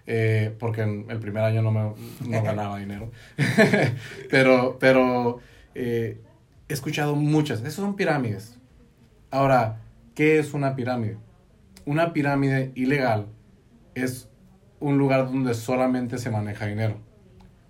eh, 0.05 0.53
porque 0.59 0.81
en 0.81 1.07
el 1.09 1.17
primer 1.17 1.43
año 1.43 1.63
no, 1.63 1.71
me, 1.71 1.79
no 2.27 2.43
ganaba 2.43 2.77
dinero. 2.77 3.11
pero 4.29 4.77
pero 4.79 5.39
eh, 5.73 6.19
he 6.69 6.73
escuchado 6.73 7.15
muchas. 7.15 7.61
Esas 7.61 7.73
son 7.73 7.95
pirámides. 7.95 8.55
Ahora, 9.31 9.79
¿qué 10.13 10.37
es 10.37 10.53
una 10.53 10.75
pirámide? 10.75 11.17
Una 11.85 12.13
pirámide 12.13 12.71
ilegal 12.75 13.27
es 13.95 14.29
un 14.79 14.97
lugar 14.97 15.25
donde 15.25 15.53
solamente 15.53 16.17
se 16.17 16.29
maneja 16.29 16.65
dinero. 16.65 16.97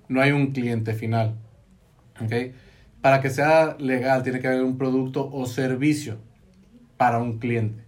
No 0.08 0.22
hay 0.22 0.32
un 0.32 0.52
cliente 0.52 0.94
final. 0.94 1.36
¿okay? 2.24 2.54
Para 3.02 3.22
que 3.22 3.30
sea 3.30 3.76
legal 3.80 4.24
tiene 4.24 4.40
que 4.40 4.48
haber 4.48 4.64
un 4.64 4.78
producto 4.78 5.30
o 5.32 5.46
servicio 5.46 6.18
para 6.98 7.20
un 7.20 7.40
cliente. 7.40 7.84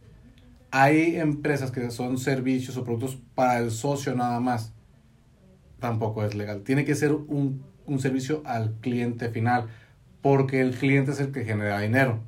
Hay 0.72 1.16
empresas 1.16 1.72
que 1.72 1.90
son 1.92 2.18
servicios 2.18 2.76
o 2.78 2.84
productos 2.84 3.18
para 3.34 3.60
el 3.60 3.72
socio 3.72 4.14
nada 4.16 4.40
más. 4.40 4.74
Tampoco 5.80 6.26
es 6.26 6.36
legal. 6.36 6.64
Tiene 6.64 6.86
que 6.86 6.96
ser 6.96 7.14
un, 7.14 7.64
un 7.86 8.00
servicio 8.00 8.42
al 8.46 8.74
cliente 8.82 9.30
final 9.30 9.68
porque 10.22 10.60
el 10.60 10.72
cliente 10.72 11.12
es 11.12 11.20
el 11.20 11.32
que 11.32 11.46
genera 11.46 11.80
dinero. 11.80 12.20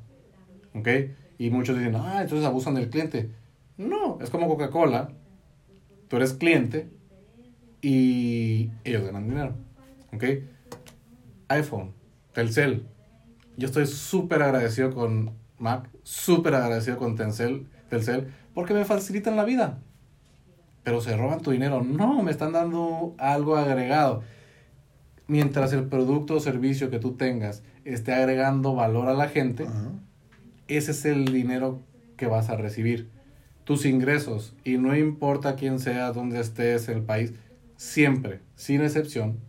Y 1.38 1.50
muchos 1.50 1.76
dicen, 1.78 1.96
ah, 1.96 2.22
entonces 2.22 2.46
abusan 2.46 2.74
del 2.74 2.90
cliente. 2.90 3.30
No, 3.78 4.18
es 4.20 4.28
como 4.28 4.48
Coca-Cola. 4.48 5.12
Tú 6.08 6.16
eres 6.16 6.34
cliente 6.34 6.90
y 7.80 8.70
ellos 8.84 9.04
ganan 9.04 9.28
dinero. 9.28 9.54
¿Ok? 10.12 10.24
iPhone, 11.48 11.92
Telcel. 12.32 12.86
Yo 13.56 13.66
estoy 13.66 13.86
súper 13.86 14.42
agradecido 14.42 14.92
con 14.94 15.32
Mac, 15.58 15.88
súper 16.02 16.54
agradecido 16.54 16.96
con 16.96 17.16
Telcel, 17.16 17.66
Telcel, 17.88 18.28
porque 18.54 18.74
me 18.74 18.84
facilitan 18.84 19.36
la 19.36 19.44
vida. 19.44 19.78
Pero 20.84 21.00
se 21.00 21.16
roban 21.16 21.40
tu 21.40 21.50
dinero. 21.50 21.82
No, 21.82 22.22
me 22.22 22.30
están 22.30 22.52
dando 22.52 23.14
algo 23.18 23.56
agregado. 23.56 24.22
Mientras 25.26 25.72
el 25.72 25.86
producto 25.86 26.34
o 26.34 26.40
servicio 26.40 26.90
que 26.90 26.98
tú 26.98 27.12
tengas 27.12 27.62
esté 27.84 28.14
agregando 28.14 28.74
valor 28.74 29.08
a 29.08 29.14
la 29.14 29.28
gente, 29.28 29.66
ese 30.68 30.92
es 30.92 31.04
el 31.04 31.26
dinero 31.26 31.80
que 32.16 32.26
vas 32.26 32.48
a 32.48 32.56
recibir 32.56 33.10
tus 33.68 33.84
ingresos, 33.84 34.54
y 34.64 34.78
no 34.78 34.96
importa 34.96 35.54
quién 35.54 35.78
sea, 35.78 36.10
dónde 36.12 36.40
estés 36.40 36.88
el 36.88 37.02
país, 37.02 37.34
siempre, 37.76 38.40
sin 38.54 38.80
excepción, 38.80 39.40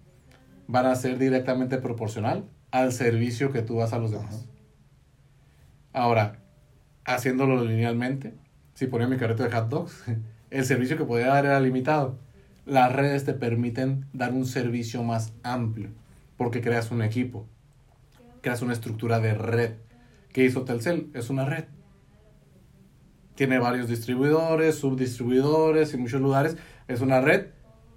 van 0.67 0.87
a 0.87 0.95
ser 0.95 1.17
directamente 1.17 1.77
proporcional 1.77 2.43
al 2.69 2.91
servicio 2.91 3.53
que 3.53 3.61
tú 3.61 3.77
das 3.77 3.93
a 3.93 3.97
los 3.97 4.11
demás. 4.11 4.45
Ahora, 5.93 6.41
haciéndolo 7.05 7.63
linealmente, 7.63 8.33
si 8.73 8.87
ponía 8.87 9.07
mi 9.07 9.15
carrito 9.15 9.43
de 9.43 9.51
hot 9.51 9.69
dogs, 9.69 10.03
el 10.49 10.65
servicio 10.65 10.97
que 10.97 11.05
podía 11.05 11.27
dar 11.27 11.45
era 11.45 11.61
limitado. 11.61 12.19
Las 12.65 12.91
redes 12.91 13.23
te 13.23 13.33
permiten 13.33 14.05
dar 14.11 14.33
un 14.33 14.45
servicio 14.45 15.01
más 15.01 15.31
amplio, 15.43 15.91
porque 16.35 16.59
creas 16.59 16.91
un 16.91 17.03
equipo, 17.03 17.47
creas 18.41 18.61
una 18.61 18.73
estructura 18.73 19.21
de 19.21 19.33
red. 19.33 19.75
¿Qué 20.33 20.43
hizo 20.43 20.65
Telcel? 20.65 21.09
Es 21.13 21.29
una 21.29 21.45
red 21.45 21.67
tiene 23.39 23.57
varios 23.57 23.87
distribuidores, 23.87 24.75
subdistribuidores 24.75 25.93
y 25.93 25.97
muchos 25.97 26.19
lugares. 26.19 26.57
Es 26.89 26.99
una 26.99 27.21
red 27.21 27.45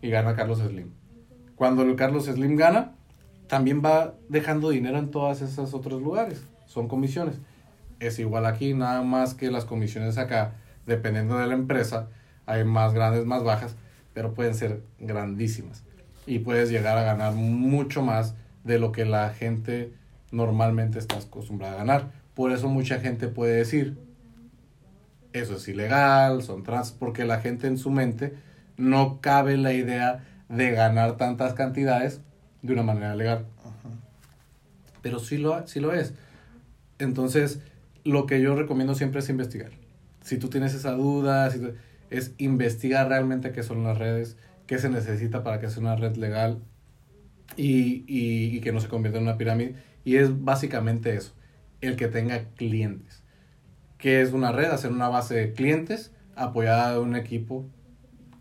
y 0.01 0.09
gana 0.09 0.37
Carlos 0.37 0.61
Slim. 0.61 0.93
Cuando 1.57 1.97
Carlos 1.97 2.27
Slim 2.27 2.55
gana, 2.55 2.93
también 3.49 3.83
va 3.85 4.15
dejando 4.29 4.71
dinero 4.71 4.99
en 4.99 5.11
todos 5.11 5.43
esos 5.43 5.75
otros 5.75 6.01
lugares. 6.01 6.45
Son 6.67 6.87
comisiones. 6.87 7.41
Es 7.99 8.21
igual 8.21 8.47
aquí, 8.47 8.73
nada 8.73 9.03
más 9.03 9.35
que 9.35 9.51
las 9.51 9.65
comisiones 9.65 10.17
acá, 10.17 10.53
dependiendo 10.87 11.37
de 11.37 11.49
la 11.49 11.55
empresa, 11.55 12.09
hay 12.47 12.63
más 12.63 12.95
grandes, 12.95 13.27
más 13.27 13.43
bajas, 13.43 13.75
pero 14.15 14.35
pueden 14.35 14.55
ser 14.55 14.85
grandísimas. 15.01 15.83
Y 16.25 16.39
puedes 16.39 16.71
llegar 16.71 16.97
a 16.99 17.03
ganar 17.03 17.35
mucho 17.35 18.01
más 18.01 18.37
de 18.63 18.79
lo 18.79 18.93
que 18.93 19.05
la 19.05 19.31
gente 19.31 19.93
normalmente 20.31 21.01
está 21.01 21.17
acostumbrada 21.17 21.75
a 21.75 21.79
ganar. 21.79 22.13
Por 22.35 22.53
eso 22.53 22.69
mucha 22.69 23.01
gente 23.01 23.27
puede 23.27 23.57
decir, 23.57 23.99
eso 25.33 25.57
es 25.57 25.69
ilegal, 25.69 26.43
son 26.43 26.63
trans, 26.63 26.93
porque 26.93 27.25
la 27.25 27.41
gente 27.41 27.67
en 27.67 27.79
su 27.79 27.91
mente 27.91 28.35
no 28.77 29.21
cabe 29.21 29.57
la 29.57 29.73
idea 29.73 30.25
de 30.49 30.71
ganar 30.71 31.17
tantas 31.17 31.55
cantidades 31.55 32.21
de 32.63 32.73
una 32.73 32.83
manera 32.83 33.15
legal. 33.17 33.47
Pero 35.01 35.19
sí 35.19 35.39
lo, 35.39 35.67
sí 35.67 35.81
lo 35.81 35.93
es. 35.95 36.15
Entonces, 36.99 37.61
lo 38.05 38.27
que 38.27 38.41
yo 38.41 38.55
recomiendo 38.55 38.95
siempre 38.95 39.21
es 39.21 39.29
investigar. 39.29 39.71
Si 40.23 40.37
tú 40.37 40.49
tienes 40.49 40.75
esa 40.75 40.93
duda, 40.93 41.51
es 42.11 42.33
investigar 42.39 43.09
realmente 43.09 43.53
qué 43.53 43.63
son 43.63 43.83
las 43.83 43.99
redes, 43.99 44.37
qué 44.67 44.79
se 44.79 44.89
necesita 44.89 45.43
para 45.43 45.59
que 45.59 45.69
sea 45.69 45.81
una 45.81 45.97
red 45.97 46.17
legal 46.17 46.59
y, 47.57 48.05
y 48.07 48.61
que 48.61 48.73
no 48.73 48.81
se 48.81 48.89
convierta 48.89 49.19
en 49.19 49.25
una 49.25 49.39
pirámide. 49.39 49.75
Y 50.05 50.17
es 50.17 50.45
básicamente 50.45 51.17
eso, 51.17 51.33
el 51.81 51.97
que 51.97 52.09
tenga 52.09 52.45
clientes 52.57 53.22
que 54.03 54.21
es 54.21 54.33
una 54.33 54.51
red, 54.51 54.65
hacer 54.65 54.91
una 54.91 55.09
base 55.09 55.37
de 55.37 55.53
clientes 55.53 56.11
apoyada 56.35 56.95
de 56.95 56.99
un 56.99 57.15
equipo 57.15 57.67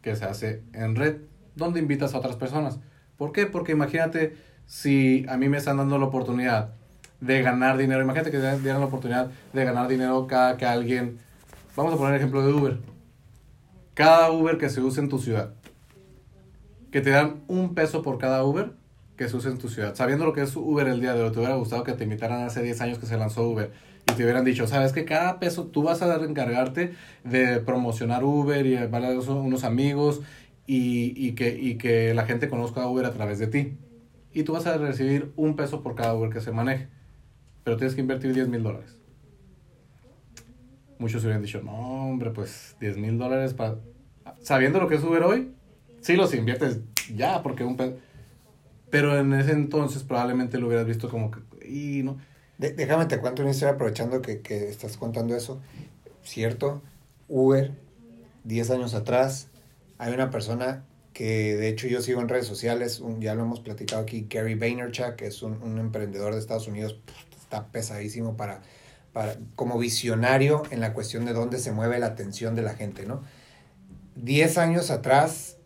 que 0.01 0.15
se 0.15 0.25
hace 0.25 0.63
en 0.73 0.95
red, 0.95 1.17
donde 1.55 1.79
invitas 1.79 2.15
a 2.15 2.17
otras 2.17 2.35
personas. 2.35 2.79
¿Por 3.15 3.31
qué? 3.31 3.45
Porque 3.45 3.73
imagínate, 3.73 4.35
si 4.65 5.23
a 5.29 5.37
mí 5.37 5.49
me 5.49 5.59
están 5.59 5.77
dando 5.77 5.99
la 5.99 6.05
oportunidad 6.05 6.71
de 7.19 7.43
ganar 7.43 7.77
dinero, 7.77 8.01
imagínate 8.01 8.31
que 8.31 8.39
dieran 8.39 8.79
la 8.79 8.87
oportunidad 8.87 9.29
de 9.53 9.63
ganar 9.63 9.87
dinero 9.87 10.25
cada 10.25 10.57
que 10.57 10.65
alguien, 10.65 11.19
vamos 11.75 11.93
a 11.93 11.97
poner 11.97 12.15
el 12.15 12.17
ejemplo 12.21 12.43
de 12.43 12.53
Uber, 12.53 12.79
cada 13.93 14.31
Uber 14.31 14.57
que 14.57 14.67
se 14.67 14.81
use 14.81 14.99
en 14.99 15.09
tu 15.09 15.19
ciudad, 15.19 15.53
que 16.89 17.01
te 17.01 17.11
dan 17.11 17.41
un 17.47 17.75
peso 17.75 18.01
por 18.01 18.17
cada 18.17 18.43
Uber 18.43 18.71
que 19.15 19.29
se 19.29 19.37
use 19.37 19.49
en 19.49 19.59
tu 19.59 19.69
ciudad, 19.69 19.93
sabiendo 19.93 20.25
lo 20.25 20.33
que 20.33 20.41
es 20.41 20.55
Uber 20.55 20.87
el 20.87 21.01
día 21.01 21.13
de 21.13 21.21
hoy, 21.21 21.31
te 21.31 21.37
hubiera 21.37 21.53
gustado 21.53 21.83
que 21.83 21.93
te 21.93 22.03
invitaran 22.03 22.41
hace 22.41 22.63
10 22.63 22.81
años 22.81 22.97
que 22.97 23.05
se 23.05 23.15
lanzó 23.15 23.47
Uber 23.47 23.90
y 24.11 24.15
te 24.15 24.23
hubieran 24.23 24.43
dicho, 24.43 24.67
sabes 24.67 24.93
que 24.93 25.05
cada 25.05 25.39
peso 25.39 25.65
tú 25.67 25.83
vas 25.83 26.01
a 26.01 26.15
encargarte 26.23 26.93
de 27.23 27.59
promocionar 27.59 28.23
Uber 28.23 28.65
y 28.65 28.71
llevarle 28.71 29.07
a 29.07 29.19
unos 29.19 29.63
amigos 29.63 30.21
y, 30.67 31.13
y, 31.15 31.33
que, 31.33 31.57
y 31.57 31.77
que 31.77 32.13
la 32.13 32.25
gente 32.25 32.49
conozca 32.49 32.83
a 32.83 32.87
Uber 32.87 33.05
a 33.05 33.13
través 33.13 33.39
de 33.39 33.47
ti. 33.47 33.77
Y 34.33 34.43
tú 34.43 34.53
vas 34.53 34.65
a 34.67 34.77
recibir 34.77 35.31
un 35.35 35.55
peso 35.55 35.81
por 35.81 35.95
cada 35.95 36.13
Uber 36.15 36.29
que 36.29 36.41
se 36.41 36.51
maneje, 36.51 36.87
pero 37.63 37.77
tienes 37.77 37.95
que 37.95 38.01
invertir 38.01 38.33
10 38.33 38.47
mil 38.47 38.63
dólares. 38.63 38.97
Muchos 40.99 41.23
hubieran 41.23 41.41
dicho, 41.41 41.61
no, 41.63 42.11
hombre, 42.11 42.31
pues 42.31 42.75
10 42.79 42.97
mil 42.97 43.17
dólares 43.17 43.53
para... 43.53 43.77
Sabiendo 44.41 44.79
lo 44.79 44.87
que 44.87 44.95
es 44.95 45.03
Uber 45.03 45.23
hoy, 45.23 45.51
sí 45.99 46.15
los 46.15 46.33
inviertes 46.33 46.81
ya, 47.15 47.41
porque 47.43 47.63
un 47.63 47.77
peso... 47.77 47.95
Pero 48.89 49.17
en 49.17 49.33
ese 49.33 49.53
entonces 49.53 50.03
probablemente 50.03 50.59
lo 50.59 50.67
hubieras 50.67 50.85
visto 50.85 51.09
como 51.09 51.31
que... 51.31 51.39
Y 51.67 52.03
no 52.03 52.17
déjame 52.69 53.07
te 53.07 53.19
cuento 53.19 53.41
una 53.41 53.51
historia 53.51 53.73
aprovechando 53.73 54.21
que, 54.21 54.41
que 54.41 54.69
estás 54.69 54.97
contando 54.97 55.35
eso. 55.35 55.59
Cierto, 56.23 56.81
Uber, 57.27 57.71
10 58.43 58.69
años 58.71 58.93
atrás, 58.93 59.47
hay 59.97 60.13
una 60.13 60.29
persona 60.29 60.85
que 61.13 61.57
de 61.57 61.67
hecho 61.67 61.87
yo 61.87 62.01
sigo 62.01 62.21
en 62.21 62.29
redes 62.29 62.45
sociales, 62.45 63.01
ya 63.19 63.33
lo 63.35 63.41
hemos 63.41 63.59
platicado 63.59 64.01
aquí, 64.01 64.27
Gary 64.29 64.55
Vaynerchuk, 64.55 65.15
que 65.15 65.27
es 65.27 65.41
un, 65.41 65.61
un 65.63 65.79
emprendedor 65.79 66.33
de 66.33 66.39
Estados 66.39 66.67
Unidos, 66.67 66.99
está 67.41 67.67
pesadísimo 67.67 68.37
para, 68.37 68.61
para, 69.11 69.35
como 69.55 69.77
visionario 69.77 70.63
en 70.69 70.79
la 70.79 70.93
cuestión 70.93 71.25
de 71.25 71.33
dónde 71.33 71.57
se 71.57 71.71
mueve 71.71 71.99
la 71.99 72.07
atención 72.07 72.55
de 72.55 72.61
la 72.61 72.75
gente, 72.75 73.05
¿no? 73.05 73.23
10 74.15 74.57
años 74.59 74.91
atrás, 74.91 75.57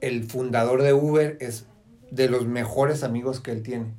el 0.00 0.24
fundador 0.24 0.82
de 0.82 0.94
Uber 0.94 1.36
es 1.40 1.66
de 2.10 2.28
los 2.28 2.46
mejores 2.46 3.02
amigos 3.02 3.40
que 3.40 3.52
él 3.52 3.62
tiene 3.62 3.92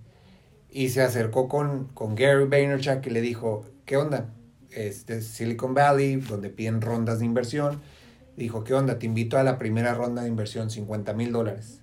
y 0.72 0.90
se 0.90 1.02
acercó 1.02 1.48
con, 1.48 1.86
con 1.94 2.16
Gary 2.16 2.46
Vaynerchuk 2.46 3.06
y 3.08 3.10
le 3.10 3.22
dijo, 3.22 3.66
¿qué 3.86 3.98
onda? 3.98 4.34
Este 4.72 5.22
Silicon 5.22 5.74
Valley, 5.74 6.18
donde 6.18 6.50
piden 6.50 6.82
rondas 6.82 7.20
de 7.20 7.26
inversión. 7.26 7.82
Dijo, 8.38 8.64
¿qué 8.64 8.74
onda? 8.74 9.00
Te 9.00 9.06
invito 9.06 9.38
a 9.38 9.44
la 9.44 9.58
primera 9.58 9.94
ronda 9.94 10.22
de 10.22 10.30
inversión, 10.30 10.70
50 10.70 11.14
mil 11.14 11.32
dólares. 11.32 11.82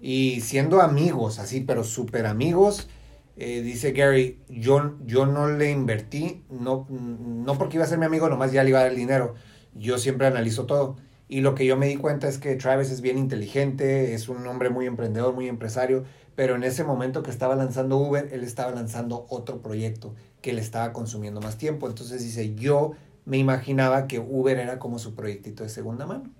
Y 0.00 0.40
siendo 0.40 0.80
amigos, 0.80 1.38
así, 1.38 1.60
pero 1.60 1.84
súper 1.84 2.26
amigos, 2.26 2.88
eh, 3.36 3.62
dice 3.62 3.92
Gary, 3.92 4.40
yo, 4.48 4.96
yo 5.04 5.26
no 5.26 5.48
le 5.48 5.70
invertí, 5.70 6.44
no, 6.50 6.86
no 6.90 7.58
porque 7.58 7.76
iba 7.76 7.84
a 7.84 7.88
ser 7.88 7.98
mi 7.98 8.06
amigo, 8.06 8.28
nomás 8.28 8.52
ya 8.52 8.64
le 8.64 8.70
iba 8.70 8.80
a 8.80 8.82
dar 8.82 8.90
el 8.90 8.96
dinero. 8.96 9.34
Yo 9.74 9.98
siempre 9.98 10.26
analizo 10.26 10.66
todo. 10.66 10.96
Y 11.28 11.40
lo 11.40 11.54
que 11.54 11.64
yo 11.64 11.76
me 11.76 11.86
di 11.86 11.96
cuenta 11.96 12.28
es 12.28 12.38
que 12.38 12.56
Travis 12.56 12.90
es 12.90 13.00
bien 13.00 13.16
inteligente, 13.16 14.12
es 14.12 14.28
un 14.28 14.46
hombre 14.46 14.70
muy 14.70 14.86
emprendedor, 14.86 15.34
muy 15.34 15.48
empresario 15.48 16.04
pero 16.34 16.56
en 16.56 16.64
ese 16.64 16.84
momento 16.84 17.22
que 17.22 17.30
estaba 17.30 17.54
lanzando 17.56 17.96
Uber, 17.98 18.28
él 18.32 18.42
estaba 18.42 18.70
lanzando 18.72 19.26
otro 19.28 19.60
proyecto 19.60 20.14
que 20.40 20.52
le 20.52 20.60
estaba 20.60 20.92
consumiendo 20.92 21.40
más 21.40 21.58
tiempo. 21.58 21.88
Entonces 21.88 22.22
dice, 22.22 22.54
yo 22.54 22.92
me 23.24 23.38
imaginaba 23.38 24.06
que 24.06 24.18
Uber 24.18 24.58
era 24.58 24.78
como 24.78 24.98
su 24.98 25.14
proyectito 25.14 25.62
de 25.62 25.68
segunda 25.68 26.06
mano. 26.06 26.30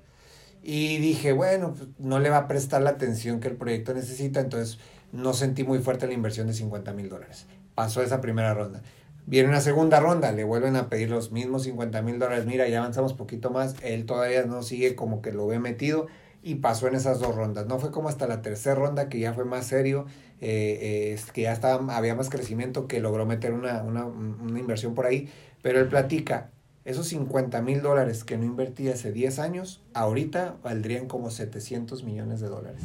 Y 0.63 0.99
dije, 0.99 1.33
bueno, 1.33 1.75
pues, 1.75 1.89
no 1.99 2.21
le 2.21 2.31
va 2.31 2.39
a 2.39 2.49
prestar 2.49 2.83
la 2.83 2.91
atención 2.91 3.41
que 3.41 3.49
el 3.49 3.57
proyecto 3.57 3.95
necesita, 3.95 4.41
entonces 4.41 4.79
no 5.11 5.35
sentí 5.35 5.65
muy 5.65 5.81
fuerte 5.81 6.07
la 6.07 6.15
inversión 6.15 6.47
de 6.47 6.55
50 6.55 6.93
mil 6.93 7.09
dólares. 7.09 7.47
Pasó 7.75 8.03
esa 8.03 8.21
primera 8.21 8.55
ronda. 8.55 8.83
Viene 9.27 9.49
una 9.49 9.61
segunda 9.61 10.01
ronda, 10.01 10.33
le 10.33 10.45
vuelven 10.45 10.77
a 10.77 10.89
pedir 10.89 11.11
los 11.11 11.33
mismos 11.33 11.65
50 11.65 12.03
mil 12.03 12.19
dólares. 12.19 12.47
Mira, 12.47 12.69
ya 12.69 12.79
avanzamos 12.79 13.13
poquito 13.13 13.51
más, 13.51 13.77
él 13.83 14.07
todavía 14.07 14.45
no 14.45 14.63
sigue 14.63 14.95
como 14.97 15.21
que 15.21 15.33
lo 15.33 15.47
ve 15.47 15.59
metido 15.59 16.07
y 16.43 16.57
pasó 16.57 16.89
en 16.89 16.95
esas 16.95 17.21
dos 17.21 17.35
rondas. 17.35 17.67
No 17.67 17.79
fue 17.79 17.91
como 17.91 18.09
hasta 18.09 18.27
la 18.27 18.43
tercera 18.43 18.75
ronda 18.75 19.09
que 19.09 19.19
ya 19.21 19.33
fue 19.33 19.45
más 19.45 19.67
serio, 19.67 20.07
eh, 20.41 21.15
eh, 21.17 21.21
que 21.33 21.43
ya 21.43 21.53
estaba, 21.53 21.97
había 21.97 22.15
más 22.15 22.29
crecimiento, 22.29 22.89
que 22.89 23.01
logró 23.01 23.25
meter 23.27 23.53
una, 23.53 23.83
una, 23.83 24.05
una 24.05 24.59
inversión 24.59 24.95
por 24.95 25.07
ahí. 25.07 25.31
Pero 25.63 25.81
él 25.81 25.87
platica, 25.87 26.51
esos 26.85 27.07
50 27.09 27.63
mil 27.63 27.81
dólares 27.81 28.25
que 28.25 28.37
no 28.37 28.45
invertí 28.45 28.89
hace 28.89 29.13
10 29.13 29.39
años, 29.39 29.83
ahorita 29.95 30.57
valdrían 30.65 31.07
como 31.07 31.31
700 31.31 32.03
millones 32.03 32.41
de 32.41 32.49
dólares. 32.49 32.83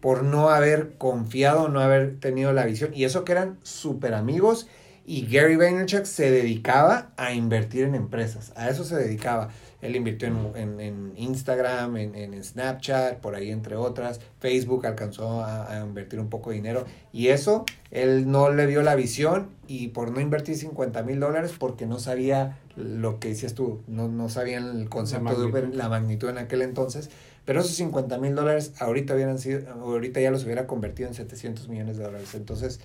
Por 0.00 0.22
no 0.22 0.50
haber 0.50 0.96
confiado, 0.96 1.68
no 1.68 1.80
haber 1.80 2.20
tenido 2.20 2.52
la 2.52 2.64
visión. 2.64 2.92
Y 2.94 3.04
eso 3.04 3.24
que 3.24 3.32
eran 3.32 3.58
súper 3.62 4.14
amigos. 4.14 4.68
Y 5.04 5.26
Gary 5.26 5.56
Vaynerchuk 5.56 6.04
se 6.04 6.30
dedicaba 6.30 7.12
a 7.16 7.32
invertir 7.32 7.84
en 7.84 7.96
empresas. 7.96 8.52
A 8.54 8.68
eso 8.68 8.84
se 8.84 8.96
dedicaba. 8.96 9.48
Él 9.82 9.94
invirtió 9.94 10.28
en, 10.56 10.80
en, 10.80 11.12
Instagram, 11.16 11.96
en, 11.96 12.14
en, 12.14 12.42
Snapchat, 12.42 13.18
por 13.20 13.34
ahí 13.34 13.50
entre 13.50 13.76
otras. 13.76 14.20
Facebook 14.40 14.86
alcanzó 14.86 15.44
a, 15.44 15.82
invertir 15.84 16.18
un 16.20 16.28
poco 16.28 16.50
de 16.50 16.56
dinero. 16.56 16.84
Y 17.12 17.28
eso, 17.28 17.64
él 17.90 18.30
no 18.30 18.50
le 18.50 18.66
dio 18.66 18.82
la 18.82 18.94
visión 18.94 19.50
y 19.66 19.88
por 19.88 20.10
no 20.10 20.20
invertir 20.20 20.56
50 20.56 21.02
mil 21.02 21.20
dólares 21.20 21.54
porque 21.58 21.86
no 21.86 21.98
sabía 21.98 22.58
lo 22.76 23.20
que 23.20 23.28
decías 23.28 23.54
tú, 23.54 23.82
no, 23.86 24.08
no 24.08 24.28
sabían 24.28 24.80
el 24.80 24.88
concepto 24.88 25.38
de 25.38 25.46
Uber, 25.46 25.74
la 25.74 25.88
magnitud 25.88 26.28
en 26.28 26.38
aquel 26.38 26.62
entonces. 26.62 27.10
Pero 27.44 27.60
esos 27.60 27.72
50 27.76 28.18
mil 28.18 28.34
dólares 28.34 28.72
ahorita, 28.80 29.14
hubieran 29.14 29.38
sido, 29.38 29.70
ahorita 29.72 30.20
ya 30.20 30.30
los 30.30 30.44
hubiera 30.44 30.66
convertido 30.66 31.08
en 31.08 31.14
700 31.14 31.68
millones 31.68 31.96
de 31.96 32.04
dólares. 32.04 32.34
Entonces, 32.34 32.80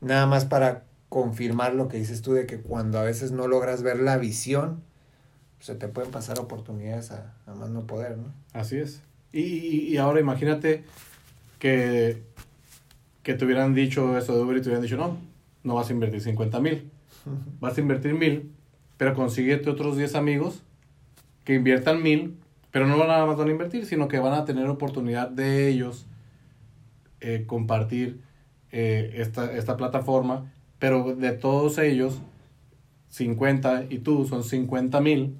nada 0.00 0.26
más 0.26 0.46
para 0.46 0.84
confirmar 1.10 1.74
lo 1.74 1.88
que 1.88 1.98
dices 1.98 2.22
tú 2.22 2.32
de 2.32 2.46
que 2.46 2.60
cuando 2.60 2.98
a 2.98 3.02
veces 3.02 3.32
no 3.32 3.46
logras 3.46 3.82
ver 3.82 4.00
la 4.00 4.16
visión, 4.16 4.82
se 5.60 5.74
te 5.74 5.88
pueden 5.88 6.10
pasar 6.10 6.38
oportunidades 6.40 7.12
a, 7.12 7.34
más 7.46 7.70
no 7.70 7.86
poder, 7.86 8.18
¿no? 8.18 8.32
Así 8.52 8.78
es. 8.78 9.02
Y, 9.32 9.42
y, 9.42 9.96
ahora 9.98 10.18
imagínate 10.18 10.82
que, 11.58 12.22
que 13.22 13.34
te 13.34 13.44
hubieran 13.44 13.74
dicho 13.74 14.18
eso 14.18 14.34
de 14.34 14.42
Uber 14.42 14.56
y 14.56 14.60
te 14.60 14.68
hubieran 14.68 14.82
dicho, 14.82 14.96
no, 14.96 15.18
no 15.62 15.74
vas 15.76 15.90
a 15.90 15.92
invertir 15.92 16.20
50 16.20 16.58
mil, 16.60 16.90
vas 17.60 17.78
a 17.78 17.80
invertir 17.80 18.14
mil, 18.14 18.50
pero 18.96 19.14
consíguete 19.14 19.70
otros 19.70 19.96
10 19.96 20.16
amigos 20.16 20.62
que 21.44 21.54
inviertan 21.54 22.02
mil, 22.02 22.38
pero 22.72 22.86
no 22.86 22.96
nada 22.96 23.26
más 23.26 23.36
van 23.36 23.48
a 23.48 23.52
invertir, 23.52 23.86
sino 23.86 24.08
que 24.08 24.18
van 24.18 24.32
a 24.34 24.44
tener 24.44 24.66
oportunidad 24.68 25.28
de 25.28 25.68
ellos 25.68 26.06
eh, 27.20 27.44
compartir 27.46 28.20
eh, 28.72 29.12
esta, 29.16 29.52
esta 29.52 29.76
plataforma, 29.76 30.50
pero 30.78 31.14
de 31.14 31.32
todos 31.32 31.78
ellos, 31.78 32.20
50 33.10 33.86
y 33.90 33.98
tú 33.98 34.24
son 34.26 34.42
50 34.42 35.00
mil, 35.00 35.36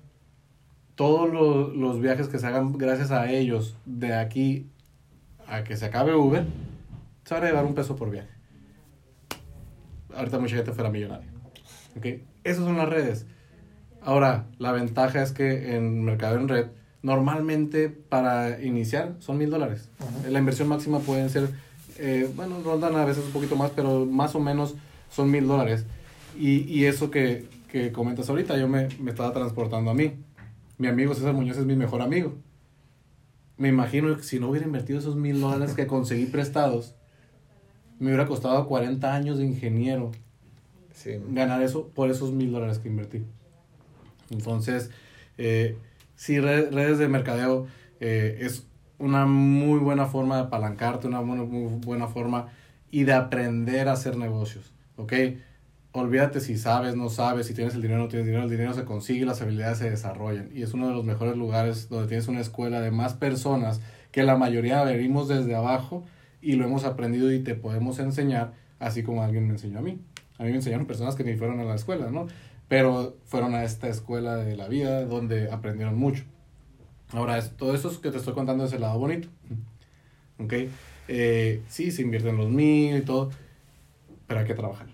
todos 1.00 1.32
los, 1.32 1.74
los, 1.74 1.98
viajes 1.98 2.28
que 2.28 2.38
se 2.38 2.46
hagan 2.46 2.76
gracias 2.76 3.10
a 3.10 3.32
ellos 3.32 3.74
de 3.86 4.12
aquí 4.12 4.66
a 5.46 5.64
que 5.64 5.78
se 5.78 5.86
acabe 5.86 6.14
Uber, 6.14 6.44
se 7.24 7.32
van 7.32 7.42
a 7.42 7.46
llevar 7.46 7.64
un 7.64 7.74
peso 7.74 7.96
por 7.96 8.10
viaje. 8.10 8.28
Ahorita 10.14 10.38
mucha 10.38 10.56
gente 10.56 10.72
fuera 10.72 10.90
millonaria. 10.90 11.26
¿Okay? 11.96 12.22
Esas 12.44 12.64
son 12.64 12.76
las 12.76 12.90
redes. 12.90 13.24
Ahora, 14.02 14.44
la 14.58 14.72
ventaja 14.72 15.22
es 15.22 15.32
que 15.32 15.74
en 15.74 16.04
Mercado 16.04 16.36
en 16.36 16.48
Red, 16.48 16.66
normalmente 17.00 17.88
para 17.88 18.62
iniciar 18.62 19.14
son 19.20 19.38
mil 19.38 19.48
dólares. 19.48 19.88
La 20.28 20.38
inversión 20.38 20.68
máxima 20.68 20.98
pueden 20.98 21.30
ser, 21.30 21.48
eh, 21.96 22.30
bueno, 22.36 22.60
rondan 22.62 22.94
a 22.96 23.06
veces 23.06 23.24
un 23.24 23.32
poquito 23.32 23.56
más, 23.56 23.70
pero 23.70 24.04
más 24.04 24.34
o 24.34 24.40
menos 24.40 24.74
son 25.10 25.30
mil 25.30 25.46
dólares. 25.46 25.86
Y, 26.38 26.70
y, 26.70 26.84
eso 26.84 27.10
que, 27.10 27.48
que 27.72 27.90
comentas 27.90 28.28
ahorita, 28.28 28.58
yo 28.58 28.68
me, 28.68 28.88
me 29.00 29.12
estaba 29.12 29.32
transportando 29.32 29.92
a 29.92 29.94
mí 29.94 30.12
mi 30.80 30.88
amigo 30.88 31.14
César 31.14 31.34
Muñoz 31.34 31.58
es 31.58 31.66
mi 31.66 31.76
mejor 31.76 32.00
amigo. 32.00 32.32
Me 33.58 33.68
imagino 33.68 34.16
que 34.16 34.22
si 34.22 34.40
no 34.40 34.48
hubiera 34.48 34.64
invertido 34.64 34.98
esos 34.98 35.14
mil 35.14 35.38
dólares 35.38 35.74
que 35.74 35.86
conseguí 35.86 36.24
prestados, 36.24 36.94
me 37.98 38.06
hubiera 38.06 38.24
costado 38.24 38.66
40 38.66 39.14
años 39.14 39.36
de 39.36 39.44
ingeniero 39.44 40.10
ganar 41.28 41.62
eso 41.62 41.88
por 41.88 42.10
esos 42.10 42.32
mil 42.32 42.50
dólares 42.50 42.78
que 42.78 42.88
invertí. 42.88 43.22
Entonces, 44.30 44.90
eh, 45.36 45.76
sí, 46.16 46.40
redes 46.40 46.98
de 46.98 47.08
mercadeo 47.08 47.66
eh, 48.00 48.38
es 48.40 48.66
una 48.98 49.26
muy 49.26 49.80
buena 49.80 50.06
forma 50.06 50.36
de 50.36 50.42
apalancarte, 50.44 51.08
una 51.08 51.20
muy, 51.20 51.46
muy 51.46 51.78
buena 51.84 52.06
forma 52.06 52.48
y 52.90 53.04
de 53.04 53.12
aprender 53.12 53.86
a 53.90 53.92
hacer 53.92 54.16
negocios, 54.16 54.72
¿ok? 54.96 55.12
Olvídate 55.92 56.40
si 56.40 56.56
sabes, 56.56 56.94
no 56.96 57.08
sabes, 57.08 57.46
si 57.46 57.54
tienes 57.54 57.74
el 57.74 57.82
dinero, 57.82 58.00
no 58.00 58.08
tienes 58.08 58.26
dinero, 58.26 58.44
el 58.44 58.50
dinero 58.50 58.74
se 58.74 58.84
consigue, 58.84 59.24
las 59.24 59.42
habilidades 59.42 59.78
se 59.78 59.90
desarrollan. 59.90 60.50
Y 60.54 60.62
es 60.62 60.74
uno 60.74 60.88
de 60.88 60.94
los 60.94 61.04
mejores 61.04 61.36
lugares 61.36 61.88
donde 61.88 62.08
tienes 62.08 62.28
una 62.28 62.40
escuela 62.40 62.80
de 62.80 62.90
más 62.90 63.14
personas 63.14 63.80
que 64.12 64.22
la 64.22 64.36
mayoría 64.36 64.82
venimos 64.84 65.28
desde 65.28 65.54
abajo 65.54 66.04
y 66.40 66.52
lo 66.52 66.64
hemos 66.64 66.84
aprendido 66.84 67.32
y 67.32 67.40
te 67.40 67.54
podemos 67.54 67.98
enseñar, 67.98 68.52
así 68.78 69.02
como 69.02 69.22
alguien 69.22 69.46
me 69.46 69.54
enseñó 69.54 69.78
a 69.78 69.82
mí. 69.82 70.00
A 70.38 70.44
mí 70.44 70.50
me 70.50 70.56
enseñaron 70.56 70.86
personas 70.86 71.16
que 71.16 71.24
ni 71.24 71.36
fueron 71.36 71.60
a 71.60 71.64
la 71.64 71.74
escuela, 71.74 72.10
¿no? 72.10 72.26
Pero 72.68 73.16
fueron 73.24 73.54
a 73.54 73.64
esta 73.64 73.88
escuela 73.88 74.36
de 74.36 74.56
la 74.56 74.68
vida 74.68 75.04
donde 75.04 75.50
aprendieron 75.50 75.98
mucho. 75.98 76.24
Ahora, 77.12 77.42
todo 77.42 77.74
eso 77.74 78.00
que 78.00 78.10
te 78.10 78.18
estoy 78.18 78.34
contando 78.34 78.64
es 78.64 78.72
el 78.72 78.82
lado 78.82 78.98
bonito. 78.98 79.28
¿Ok? 80.38 80.54
Eh, 81.08 81.62
sí, 81.68 81.90
se 81.90 82.02
invierten 82.02 82.36
los 82.36 82.48
mil 82.48 82.96
y 82.96 83.00
todo, 83.02 83.30
pero 84.26 84.40
hay 84.40 84.46
que 84.46 84.54
trabajar, 84.54 84.86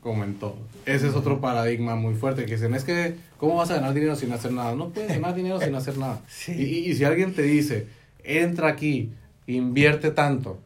como 0.00 0.24
en 0.24 0.34
todo. 0.34 0.56
Ese 0.86 1.08
es 1.08 1.14
otro 1.14 1.40
paradigma 1.40 1.96
muy 1.96 2.14
fuerte, 2.14 2.44
que 2.46 2.52
dicen, 2.52 2.74
es 2.74 2.84
que, 2.84 3.16
¿cómo 3.36 3.56
vas 3.56 3.70
a 3.70 3.74
ganar 3.76 3.94
dinero 3.94 4.14
sin 4.16 4.32
hacer 4.32 4.52
nada? 4.52 4.74
No 4.74 4.90
puedes 4.90 5.10
ganar 5.10 5.34
dinero 5.34 5.60
sin 5.60 5.74
hacer 5.74 5.98
nada. 5.98 6.20
Sí. 6.28 6.52
Y, 6.52 6.90
y- 6.90 6.94
si 6.94 7.04
alguien 7.04 7.34
te 7.34 7.42
dice, 7.42 7.86
entra 8.24 8.68
aquí, 8.68 9.12
invierte 9.46 10.10
tanto, 10.10 10.58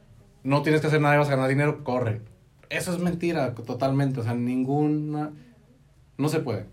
no 0.44 0.62
tienes 0.62 0.80
que 0.80 0.88
hacer 0.88 1.00
nada 1.00 1.14
y 1.14 1.18
vas 1.18 1.28
a 1.28 1.32
ganar 1.32 1.48
dinero, 1.48 1.82
corre. 1.84 2.20
Eso 2.70 2.92
es 2.92 2.98
mentira 3.00 3.54
totalmente, 3.54 4.20
o 4.20 4.22
sea, 4.24 4.34
ninguna... 4.34 5.30
No 6.18 6.28
se 6.28 6.40
puede. 6.40 6.66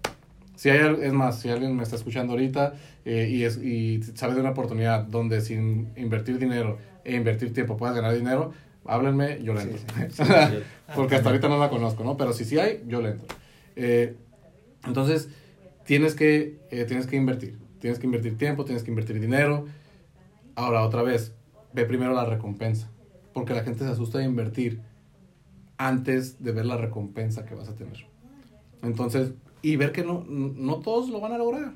Si 0.56 0.70
hay, 0.70 0.80
es 1.02 1.14
más, 1.14 1.40
si 1.40 1.50
alguien 1.50 1.76
me 1.76 1.84
está 1.84 1.96
escuchando 1.96 2.34
ahorita 2.34 2.74
eh, 3.06 3.30
y, 3.32 3.44
es, 3.46 3.58
y 3.58 4.02
sabe 4.16 4.34
de 4.36 4.42
una 4.42 4.50
oportunidad 4.52 5.04
donde 5.04 5.40
sin 5.42 5.90
invertir 5.96 6.38
dinero 6.38 6.78
e 7.06 7.16
invertir 7.16 7.54
tiempo 7.54 7.78
puedas 7.78 7.96
ganar 7.96 8.14
dinero, 8.14 8.52
háblenme, 8.94 9.42
yo 9.44 9.54
le 9.54 9.62
Sí, 9.62 9.70
entro. 9.70 10.26
sí, 10.26 10.64
Porque 10.96 11.16
hasta 11.16 11.30
ahorita 11.30 11.48
no 11.50 11.58
la 11.60 11.70
conozco, 11.70 12.04
¿no? 12.04 12.18
Pero 12.18 12.34
si 12.34 12.46
sí 12.46 12.58
hay, 12.60 12.84
yo 12.88 13.02
le 13.02 13.10
entro. 13.12 13.28
Eh, 13.76 14.16
entonces, 14.86 15.30
tienes 15.86 16.16
que, 16.16 16.58
eh, 16.72 16.86
tienes 16.86 17.06
que 17.08 17.16
invertir. 17.16 17.58
Tienes 17.80 18.00
que 18.00 18.06
invertir 18.08 18.38
tiempo, 18.38 18.66
tienes 18.66 18.84
que 18.84 18.90
invertir 18.92 19.20
dinero. 19.20 19.66
Ahora, 20.56 20.84
otra 20.84 21.04
vez, 21.04 21.34
ve 21.74 21.86
primero 21.86 22.14
la 22.14 22.26
recompensa. 22.26 22.90
Porque 23.34 23.54
la 23.54 23.64
gente 23.64 23.86
se 23.86 23.92
asusta 23.92 24.18
de 24.18 24.26
invertir 24.26 24.82
antes 25.78 26.44
de 26.44 26.52
ver 26.52 26.66
la 26.66 26.78
recompensa 26.78 27.46
que 27.46 27.56
vas 27.56 27.70
a 27.70 27.76
tener. 27.76 28.06
Entonces, 28.82 29.32
y 29.62 29.76
ver 29.76 29.92
que 29.92 30.04
no, 30.04 30.26
no 30.28 30.76
todos 30.80 31.10
lo 31.10 31.20
van 31.20 31.32
a 31.34 31.38
lograr. 31.38 31.74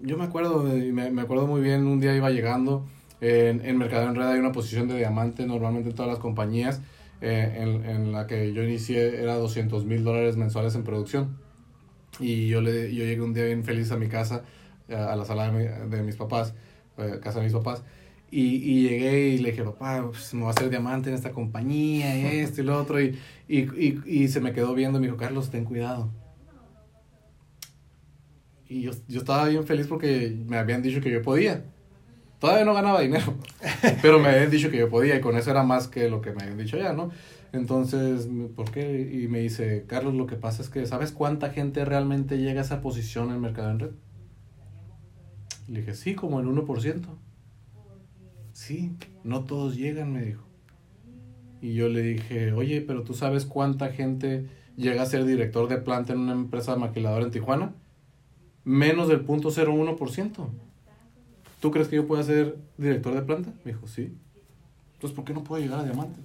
Yo 0.00 0.16
me 0.18 0.24
acuerdo, 0.24 0.64
de- 0.64 0.92
me, 0.92 1.10
me 1.10 1.22
acuerdo 1.22 1.46
muy 1.46 1.60
bien, 1.60 1.86
un 1.86 2.00
día 2.00 2.14
iba 2.16 2.30
llegando, 2.30 2.84
eh, 2.84 3.01
en, 3.22 3.64
en 3.64 3.78
Mercado 3.78 4.08
en 4.08 4.16
Red 4.16 4.26
hay 4.28 4.40
una 4.40 4.52
posición 4.52 4.88
de 4.88 4.96
diamante 4.98 5.46
normalmente 5.46 5.90
en 5.90 5.96
todas 5.96 6.10
las 6.10 6.20
compañías, 6.20 6.82
eh, 7.22 7.54
en, 7.58 7.84
en 7.88 8.12
la 8.12 8.26
que 8.26 8.52
yo 8.52 8.62
inicié 8.64 9.22
era 9.22 9.36
200 9.36 9.84
mil 9.86 10.04
dólares 10.04 10.36
mensuales 10.36 10.74
en 10.76 10.84
producción. 10.84 11.38
Y 12.20 12.48
yo, 12.48 12.60
le, 12.60 12.94
yo 12.94 13.04
llegué 13.04 13.22
un 13.22 13.34
día 13.34 13.44
bien 13.46 13.64
feliz 13.64 13.90
a 13.92 13.96
mi 13.96 14.08
casa, 14.08 14.44
a 14.90 15.16
la 15.16 15.24
sala 15.24 15.50
de, 15.50 15.52
mi- 15.52 15.90
de 15.96 16.02
mis 16.02 16.16
papás, 16.16 16.54
eh, 16.98 17.20
casa 17.22 17.38
de 17.40 17.44
mis 17.46 17.54
papás, 17.54 17.82
y, 18.30 18.56
y 18.56 18.88
llegué 18.88 19.28
y 19.30 19.38
le 19.38 19.50
dije, 19.52 19.64
papá, 19.64 20.04
pues, 20.10 20.34
me 20.34 20.40
voy 20.42 20.48
a 20.48 20.52
hacer 20.52 20.70
diamante 20.70 21.08
en 21.10 21.14
esta 21.16 21.32
compañía, 21.32 22.16
y 22.18 22.38
esto 22.40 22.60
y 22.62 22.64
lo 22.64 22.78
otro, 22.78 23.00
y, 23.00 23.18
y, 23.48 23.60
y, 23.60 24.02
y 24.06 24.28
se 24.28 24.40
me 24.40 24.52
quedó 24.52 24.74
viendo 24.74 24.98
y 24.98 25.02
me 25.02 25.06
dijo, 25.08 25.16
Carlos, 25.18 25.50
ten 25.50 25.64
cuidado. 25.64 26.10
Y 28.68 28.82
yo, 28.82 28.92
yo 29.08 29.18
estaba 29.20 29.48
bien 29.48 29.64
feliz 29.66 29.86
porque 29.86 30.34
me 30.46 30.56
habían 30.56 30.82
dicho 30.82 31.00
que 31.00 31.10
yo 31.10 31.22
podía. 31.22 31.71
Todavía 32.42 32.64
no 32.64 32.74
ganaba 32.74 33.00
dinero, 33.00 33.34
pero 34.02 34.18
me 34.18 34.30
habían 34.30 34.50
dicho 34.50 34.68
que 34.68 34.76
yo 34.76 34.90
podía 34.90 35.14
y 35.14 35.20
con 35.20 35.36
eso 35.36 35.52
era 35.52 35.62
más 35.62 35.86
que 35.86 36.08
lo 36.08 36.20
que 36.20 36.32
me 36.32 36.42
habían 36.42 36.58
dicho 36.58 36.76
ya, 36.76 36.92
¿no? 36.92 37.12
Entonces, 37.52 38.28
¿por 38.56 38.72
qué? 38.72 39.08
Y 39.12 39.28
me 39.28 39.38
dice, 39.38 39.84
Carlos, 39.86 40.14
lo 40.14 40.26
que 40.26 40.34
pasa 40.34 40.60
es 40.60 40.68
que, 40.68 40.84
¿sabes 40.86 41.12
cuánta 41.12 41.50
gente 41.50 41.84
realmente 41.84 42.38
llega 42.38 42.60
a 42.60 42.64
esa 42.64 42.80
posición 42.80 43.30
en 43.30 43.40
Mercado 43.40 43.70
en 43.70 43.78
Red? 43.78 43.90
Le 45.68 45.80
dije, 45.82 45.94
sí, 45.94 46.16
como 46.16 46.40
el 46.40 46.48
1%. 46.48 47.04
Sí, 48.52 48.96
no 49.22 49.44
todos 49.44 49.76
llegan, 49.76 50.12
me 50.12 50.22
dijo. 50.22 50.42
Y 51.60 51.74
yo 51.74 51.88
le 51.88 52.02
dije, 52.02 52.50
oye, 52.54 52.80
pero 52.80 53.04
¿tú 53.04 53.14
sabes 53.14 53.46
cuánta 53.46 53.90
gente 53.92 54.48
llega 54.76 55.02
a 55.02 55.06
ser 55.06 55.26
director 55.26 55.68
de 55.68 55.76
planta 55.76 56.12
en 56.12 56.18
una 56.18 56.32
empresa 56.32 56.74
maquiladora 56.74 57.24
en 57.24 57.30
Tijuana? 57.30 57.72
Menos 58.64 59.06
del 59.06 59.24
0.01%. 59.24 60.71
¿Tú 61.62 61.70
crees 61.70 61.86
que 61.86 61.94
yo 61.94 62.08
pueda 62.08 62.24
ser 62.24 62.56
director 62.76 63.14
de 63.14 63.22
planta? 63.22 63.52
Me 63.64 63.70
dijo, 63.70 63.86
sí. 63.86 64.12
Entonces, 64.94 65.14
¿por 65.14 65.24
qué 65.24 65.32
no 65.32 65.44
puedo 65.44 65.62
llegar 65.62 65.78
a 65.78 65.84
diamante? 65.84 66.18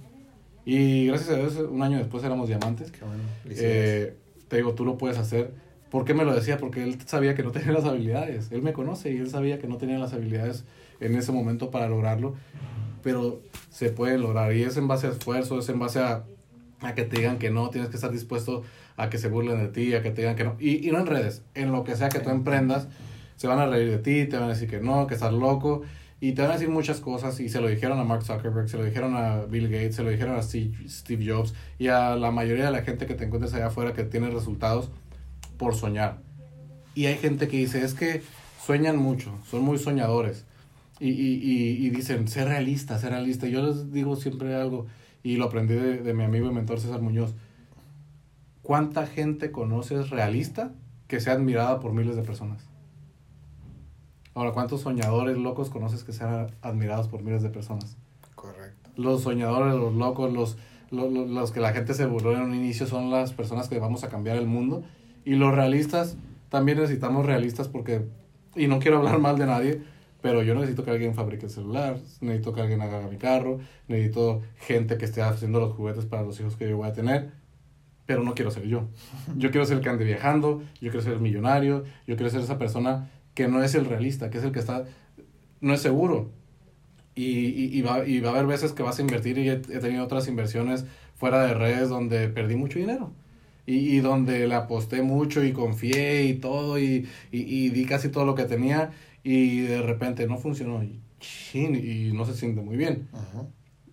Y 0.64 1.06
gracias 1.06 1.30
a 1.30 1.36
Dios, 1.36 1.56
un 1.70 1.80
año 1.80 1.96
después 1.96 2.24
éramos 2.24 2.48
diamantes. 2.48 2.90
Qué 2.90 3.04
bueno. 3.04 3.22
Eh, 3.48 4.16
te 4.48 4.56
digo, 4.56 4.74
tú 4.74 4.84
lo 4.84 4.98
puedes 4.98 5.16
hacer. 5.16 5.52
¿Por 5.92 6.04
qué 6.04 6.12
me 6.12 6.24
lo 6.24 6.34
decía? 6.34 6.58
Porque 6.58 6.82
él 6.82 6.98
sabía 7.06 7.36
que 7.36 7.44
no 7.44 7.52
tenía 7.52 7.70
las 7.70 7.84
habilidades. 7.84 8.50
Él 8.50 8.62
me 8.62 8.72
conoce 8.72 9.12
y 9.12 9.18
él 9.18 9.30
sabía 9.30 9.60
que 9.60 9.68
no 9.68 9.76
tenía 9.76 9.96
las 10.00 10.12
habilidades 10.12 10.64
en 10.98 11.14
ese 11.14 11.30
momento 11.30 11.70
para 11.70 11.88
lograrlo. 11.88 12.34
Pero 13.04 13.40
se 13.70 13.90
puede 13.90 14.18
lograr. 14.18 14.52
Y 14.52 14.64
es 14.64 14.76
en 14.76 14.88
base 14.88 15.06
a 15.06 15.10
esfuerzo, 15.10 15.60
es 15.60 15.68
en 15.68 15.78
base 15.78 16.00
a, 16.00 16.24
a 16.80 16.94
que 16.96 17.04
te 17.04 17.18
digan 17.18 17.38
que 17.38 17.50
no. 17.50 17.70
Tienes 17.70 17.90
que 17.90 17.96
estar 17.96 18.10
dispuesto 18.10 18.64
a 18.96 19.08
que 19.08 19.18
se 19.18 19.28
burlen 19.28 19.60
de 19.60 19.68
ti, 19.68 19.94
a 19.94 20.02
que 20.02 20.10
te 20.10 20.22
digan 20.22 20.34
que 20.34 20.42
no. 20.42 20.56
Y, 20.58 20.84
y 20.84 20.90
no 20.90 20.98
en 20.98 21.06
redes. 21.06 21.42
En 21.54 21.70
lo 21.70 21.84
que 21.84 21.94
sea 21.94 22.08
que 22.08 22.18
tú 22.18 22.30
emprendas, 22.30 22.88
se 23.38 23.46
van 23.46 23.60
a 23.60 23.66
reír 23.66 23.88
de 23.88 23.98
ti, 23.98 24.26
te 24.26 24.36
van 24.36 24.50
a 24.50 24.52
decir 24.52 24.68
que 24.68 24.80
no, 24.80 25.06
que 25.06 25.14
estás 25.14 25.32
loco. 25.32 25.82
Y 26.20 26.32
te 26.32 26.42
van 26.42 26.50
a 26.50 26.54
decir 26.54 26.68
muchas 26.68 26.98
cosas. 26.98 27.38
Y 27.38 27.48
se 27.48 27.60
lo 27.60 27.68
dijeron 27.68 28.00
a 28.00 28.04
Mark 28.04 28.24
Zuckerberg, 28.24 28.68
se 28.68 28.76
lo 28.76 28.84
dijeron 28.84 29.14
a 29.16 29.44
Bill 29.44 29.68
Gates, 29.68 29.94
se 29.94 30.02
lo 30.02 30.10
dijeron 30.10 30.36
a 30.36 30.42
Steve, 30.42 31.24
Jobs. 31.24 31.54
Y 31.78 31.86
a 31.86 32.16
la 32.16 32.32
mayoría 32.32 32.64
de 32.64 32.72
la 32.72 32.82
gente 32.82 33.06
que 33.06 33.14
te 33.14 33.24
encuentres 33.24 33.54
allá 33.54 33.68
afuera 33.68 33.94
que 33.94 34.02
tiene 34.02 34.28
resultados 34.28 34.90
por 35.56 35.76
soñar. 35.76 36.18
Y 36.96 37.06
hay 37.06 37.16
gente 37.16 37.46
que 37.46 37.58
dice, 37.58 37.84
es 37.84 37.94
que 37.94 38.22
sueñan 38.60 38.96
mucho, 38.96 39.38
son 39.48 39.62
muy 39.62 39.78
soñadores. 39.78 40.44
Y, 40.98 41.10
y, 41.10 41.34
y, 41.34 41.86
y 41.86 41.90
dicen, 41.90 42.26
sé 42.26 42.44
realista, 42.44 42.98
sé 42.98 43.08
realista. 43.08 43.46
Yo 43.46 43.64
les 43.64 43.92
digo 43.92 44.16
siempre 44.16 44.56
algo, 44.56 44.86
y 45.22 45.36
lo 45.36 45.44
aprendí 45.44 45.74
de, 45.74 45.98
de 45.98 46.14
mi 46.14 46.24
amigo 46.24 46.50
y 46.50 46.52
mentor 46.52 46.80
César 46.80 47.00
Muñoz. 47.00 47.36
¿Cuánta 48.62 49.06
gente 49.06 49.52
conoces 49.52 50.10
realista 50.10 50.72
que 51.06 51.20
sea 51.20 51.34
admirada 51.34 51.78
por 51.78 51.92
miles 51.92 52.16
de 52.16 52.22
personas? 52.22 52.67
Ahora, 54.34 54.52
¿cuántos 54.52 54.82
soñadores 54.82 55.36
locos 55.36 55.70
conoces 55.70 56.04
que 56.04 56.12
sean 56.12 56.48
admirados 56.62 57.08
por 57.08 57.22
miles 57.22 57.42
de 57.42 57.50
personas? 57.50 57.96
Correcto. 58.34 58.90
Los 58.96 59.22
soñadores, 59.22 59.74
los 59.74 59.94
locos, 59.94 60.32
los, 60.32 60.56
los, 60.90 61.12
los- 61.12 61.50
que 61.52 61.60
la 61.60 61.72
gente 61.72 61.94
se 61.94 62.06
burló 62.06 62.32
en 62.34 62.42
un 62.42 62.54
inicio 62.54 62.86
son 62.86 63.10
las 63.10 63.32
personas 63.32 63.68
que 63.68 63.78
vamos 63.78 64.04
a 64.04 64.08
cambiar 64.08 64.36
el 64.36 64.46
mundo. 64.46 64.82
Y 65.24 65.34
los 65.34 65.54
realistas, 65.54 66.16
también 66.48 66.78
necesitamos 66.78 67.26
realistas 67.26 67.68
porque, 67.68 68.06
y 68.54 68.66
no 68.68 68.78
quiero 68.78 68.98
hablar 68.98 69.18
mal 69.18 69.38
de 69.38 69.46
nadie, 69.46 69.82
pero 70.22 70.42
yo 70.42 70.54
necesito 70.54 70.84
que 70.84 70.90
alguien 70.90 71.14
fabrique 71.14 71.46
el 71.46 71.50
celular, 71.52 71.98
necesito 72.20 72.52
que 72.52 72.60
alguien 72.60 72.80
haga 72.80 73.06
mi 73.08 73.16
carro, 73.18 73.58
necesito 73.88 74.40
gente 74.56 74.98
que 74.98 75.04
esté 75.04 75.22
haciendo 75.22 75.60
los 75.60 75.74
juguetes 75.74 76.06
para 76.06 76.22
los 76.22 76.38
hijos 76.40 76.56
que 76.56 76.68
yo 76.68 76.76
voy 76.76 76.88
a 76.88 76.92
tener, 76.92 77.30
pero 78.06 78.22
no 78.24 78.34
quiero 78.34 78.50
ser 78.50 78.64
yo. 78.66 78.88
Yo 79.36 79.50
quiero 79.50 79.66
ser 79.66 79.76
el 79.78 79.82
que 79.82 79.90
ande 79.90 80.04
viajando, 80.04 80.62
yo 80.80 80.90
quiero 80.90 81.02
ser 81.02 81.12
el 81.14 81.20
millonario, 81.20 81.84
yo 82.06 82.16
quiero 82.16 82.30
ser 82.30 82.40
esa 82.40 82.58
persona 82.58 83.10
que 83.38 83.46
no 83.46 83.62
es 83.62 83.76
el 83.76 83.84
realista, 83.84 84.30
que 84.30 84.38
es 84.38 84.42
el 84.42 84.50
que 84.50 84.58
está, 84.58 84.84
no 85.60 85.72
es 85.72 85.80
seguro, 85.80 86.32
y, 87.14 87.22
y, 87.22 87.78
y 87.78 87.82
va, 87.82 88.04
y 88.04 88.18
va 88.18 88.30
a 88.30 88.32
haber 88.32 88.46
veces 88.46 88.72
que 88.72 88.82
vas 88.82 88.98
a 88.98 89.02
invertir 89.02 89.38
y 89.38 89.48
he, 89.48 89.52
he 89.52 89.78
tenido 89.78 90.02
otras 90.02 90.26
inversiones 90.26 90.86
fuera 91.14 91.46
de 91.46 91.54
redes 91.54 91.88
donde 91.88 92.26
perdí 92.30 92.56
mucho 92.56 92.80
dinero. 92.80 93.12
Y, 93.64 93.94
y 93.94 94.00
donde 94.00 94.48
le 94.48 94.54
aposté 94.56 95.02
mucho 95.02 95.44
y 95.44 95.52
confié 95.52 96.24
y 96.24 96.34
todo 96.34 96.80
y, 96.80 97.06
y, 97.30 97.66
y 97.66 97.70
di 97.70 97.84
casi 97.84 98.08
todo 98.08 98.24
lo 98.24 98.34
que 98.34 98.42
tenía 98.42 98.90
y 99.22 99.60
de 99.60 99.82
repente 99.82 100.26
no 100.26 100.38
funcionó 100.38 100.82
y, 100.82 100.98
chin, 101.20 101.76
y 101.76 102.12
no 102.12 102.24
se 102.24 102.34
siente 102.34 102.60
muy 102.60 102.76
bien. 102.76 103.06
Ajá. 103.12 103.46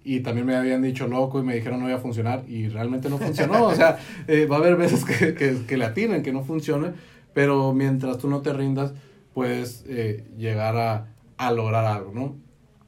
Y 0.04 0.22
también 0.22 0.48
me 0.48 0.56
habían 0.56 0.82
dicho 0.82 1.08
loco 1.08 1.40
y 1.40 1.44
me 1.44 1.54
dijeron 1.54 1.82
no 1.82 1.88
iba 1.88 2.00
a 2.00 2.02
funcionar 2.02 2.46
y 2.48 2.68
realmente 2.70 3.12
no 3.12 3.20
funcionó. 3.20 3.68
o 3.68 3.76
sea, 3.76 4.00
eh, 4.28 4.48
va 4.48 4.56
a 4.56 4.60
haber 4.60 4.76
veces 4.76 5.06
que, 5.06 5.36
que, 5.36 5.68
que 5.68 5.78
le 5.78 5.86
atinen, 5.86 6.24
que 6.24 6.34
no 6.34 6.44
funcione, 6.44 6.94
pero 7.36 7.74
mientras 7.74 8.18
tú 8.18 8.28
no 8.28 8.42
te 8.42 8.52
rindas, 8.52 8.96
puedes 9.36 9.84
eh, 9.86 10.24
llegar 10.38 10.78
a, 10.78 11.14
a 11.36 11.52
lograr 11.52 11.84
algo, 11.84 12.14
¿no? 12.14 12.38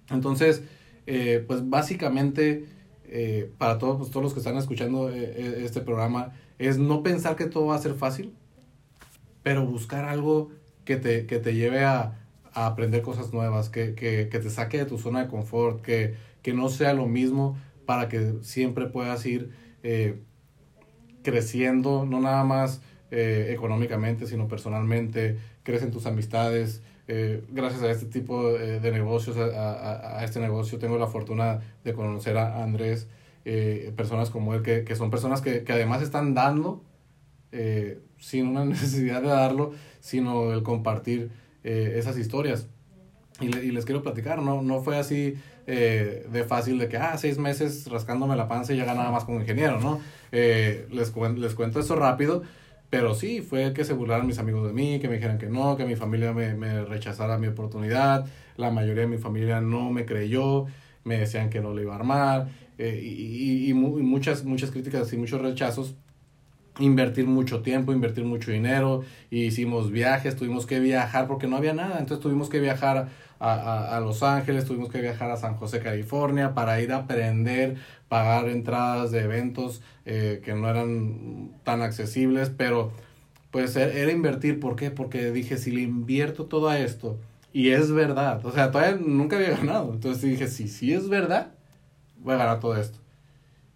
Entonces, 0.09 0.63
eh, 1.05 1.43
pues 1.45 1.69
básicamente, 1.69 2.65
eh, 3.03 3.51
para 3.57 3.77
todos, 3.77 3.97
pues, 3.97 4.11
todos 4.11 4.23
los 4.23 4.33
que 4.33 4.39
están 4.39 4.55
escuchando 4.55 5.09
este 5.09 5.81
programa, 5.81 6.31
es 6.57 6.77
no 6.77 7.03
pensar 7.03 7.35
que 7.35 7.47
todo 7.47 7.65
va 7.65 7.75
a 7.75 7.79
ser 7.79 7.95
fácil, 7.95 8.33
pero 9.43 9.65
buscar 9.65 10.05
algo 10.05 10.49
que 10.85 10.95
te, 10.95 11.25
que 11.25 11.39
te 11.39 11.53
lleve 11.53 11.83
a, 11.83 12.17
a 12.53 12.65
aprender 12.65 13.01
cosas 13.01 13.33
nuevas, 13.33 13.67
que, 13.67 13.93
que, 13.93 14.29
que 14.29 14.39
te 14.39 14.49
saque 14.49 14.77
de 14.77 14.85
tu 14.85 14.97
zona 14.97 15.23
de 15.23 15.27
confort, 15.27 15.81
que, 15.81 16.15
que 16.41 16.53
no 16.53 16.69
sea 16.69 16.93
lo 16.93 17.07
mismo 17.07 17.57
para 17.85 18.07
que 18.07 18.35
siempre 18.41 18.85
puedas 18.85 19.25
ir 19.25 19.51
creciendo, 21.23 22.05
no 22.05 22.21
nada 22.21 22.45
más 22.45 22.81
económicamente, 23.11 24.27
sino 24.27 24.49
personalmente, 24.49 25.37
crecen 25.67 25.91
tus 25.91 26.05
amistades. 26.05 26.81
Eh, 27.09 27.43
gracias 27.49 27.83
a 27.83 27.91
este 27.91 28.05
tipo 28.05 28.53
de, 28.53 28.91
negocios, 28.91 29.35
a, 29.35 29.43
a, 29.43 30.19
a, 30.19 30.23
este 30.23 30.39
negocio, 30.39 30.79
tengo 30.79 30.97
la 30.97 31.07
fortuna 31.07 31.59
de 31.83 31.93
conocer 31.93 32.37
a 32.37 32.63
Andrés, 32.63 33.07
eh, 33.43 33.91
personas 33.97 34.29
como 34.29 34.53
él, 34.53 34.61
que, 34.61 34.85
que 34.85 34.95
son 34.95 35.09
personas 35.09 35.41
que, 35.41 35.63
que 35.63 35.73
además 35.73 36.01
están 36.01 36.33
dando, 36.33 36.83
eh, 37.51 37.99
sin 38.17 38.47
una 38.47 38.63
necesidad 38.75 39.21
de 39.21 39.27
darlo, 39.27 39.73
sino 39.99 40.53
el 40.53 40.63
compartir 40.63 41.31
eh, 41.65 41.95
esas 41.97 42.17
historias. 42.17 42.67
Y, 43.41 43.49
le, 43.49 43.65
y, 43.65 43.71
les 43.71 43.83
quiero 43.83 44.01
platicar, 44.01 44.41
no, 44.41 44.61
no 44.61 44.81
fue 44.81 44.97
así 44.97 45.35
eh, 45.67 46.25
de 46.31 46.43
fácil 46.45 46.79
de 46.79 46.87
que, 46.87 46.95
ah, 46.95 47.17
seis 47.17 47.37
meses 47.37 47.87
rascándome 47.87 48.37
la 48.37 48.47
panza 48.47 48.73
y 48.73 48.77
ya 48.77 48.85
ganaba 48.85 49.11
más 49.11 49.25
como 49.25 49.41
ingeniero, 49.41 49.81
¿no? 49.81 49.99
Les, 50.31 51.11
cuen 51.11 51.41
les 51.41 51.53
cuento 51.55 51.81
eso 51.81 51.95
rápido, 51.97 52.43
pero 52.89 53.13
sí, 53.15 53.41
fue 53.41 53.73
que 53.73 53.83
se 53.83 53.93
burlaran 53.93 54.25
mis 54.27 54.39
amigos 54.39 54.65
de 54.67 54.73
mí, 54.73 54.99
que 54.99 55.07
me 55.07 55.15
dijeran 55.15 55.37
que 55.37 55.47
no, 55.47 55.75
que 55.75 55.85
mi 55.85 55.95
familia 55.95 56.33
me, 56.33 56.53
me 56.55 56.85
rechazara 56.85 57.37
mi 57.37 57.47
oportunidad, 57.47 58.25
la 58.55 58.71
mayoría 58.71 59.01
de 59.03 59.07
mi 59.07 59.17
familia 59.17 59.59
no 59.61 59.91
me 59.91 60.05
creyó, 60.05 60.65
me 61.03 61.17
decían 61.17 61.49
que 61.49 61.61
no 61.61 61.73
lo 61.73 61.81
iba 61.81 61.93
a 61.93 61.97
armar, 61.97 62.47
eh, 62.77 62.99
y, 63.01 63.69
y, 63.69 63.73
muchas, 63.73 64.43
muchas 64.43 64.71
críticas 64.71 65.11
y 65.13 65.17
muchos 65.17 65.41
rechazos. 65.41 65.95
Invertir 66.79 67.25
mucho 67.25 67.63
tiempo, 67.63 67.91
invertir 67.91 68.23
mucho 68.23 68.51
dinero, 68.51 69.03
hicimos 69.31 69.89
viajes, 69.89 70.35
tuvimos 70.35 70.67
que 70.67 70.79
viajar 70.79 71.25
porque 71.27 71.47
no 71.47 71.57
había 71.57 71.73
nada, 71.73 71.97
entonces 71.97 72.21
tuvimos 72.21 72.49
que 72.49 72.59
viajar 72.59 73.09
a, 73.39 73.95
a, 73.95 73.99
Los 73.99 74.23
Ángeles, 74.23 74.65
tuvimos 74.65 74.89
que 74.89 75.01
viajar 75.01 75.29
a 75.31 75.37
San 75.37 75.55
José, 75.55 75.79
California, 75.79 76.53
para 76.53 76.81
ir 76.81 76.91
a 76.91 76.97
aprender, 76.97 77.77
pagar 78.07 78.49
entradas 78.49 79.11
de 79.11 79.21
eventos 79.21 79.81
eh, 80.05 80.41
que 80.43 80.53
no 80.53 80.69
eran 80.69 81.51
tan 81.63 81.81
accesibles, 81.81 82.49
pero 82.49 82.91
pues 83.51 83.75
e, 83.75 84.01
era 84.01 84.11
invertir, 84.11 84.59
¿por 84.59 84.75
qué? 84.75 84.91
Porque 84.91 85.31
dije, 85.31 85.57
si 85.57 85.71
le 85.71 85.81
invierto 85.81 86.45
todo 86.45 86.69
a 86.69 86.79
esto, 86.79 87.19
y 87.53 87.69
es 87.69 87.91
verdad, 87.91 88.45
o 88.45 88.51
sea, 88.51 88.71
todavía 88.71 88.99
nunca 88.99 89.37
había 89.37 89.51
ganado, 89.57 89.93
entonces 89.93 90.21
dije, 90.21 90.47
si, 90.47 90.67
si 90.67 90.93
es 90.93 91.09
verdad, 91.09 91.51
voy 92.19 92.35
a 92.35 92.37
ganar 92.37 92.59
todo 92.59 92.75
esto. 92.75 92.99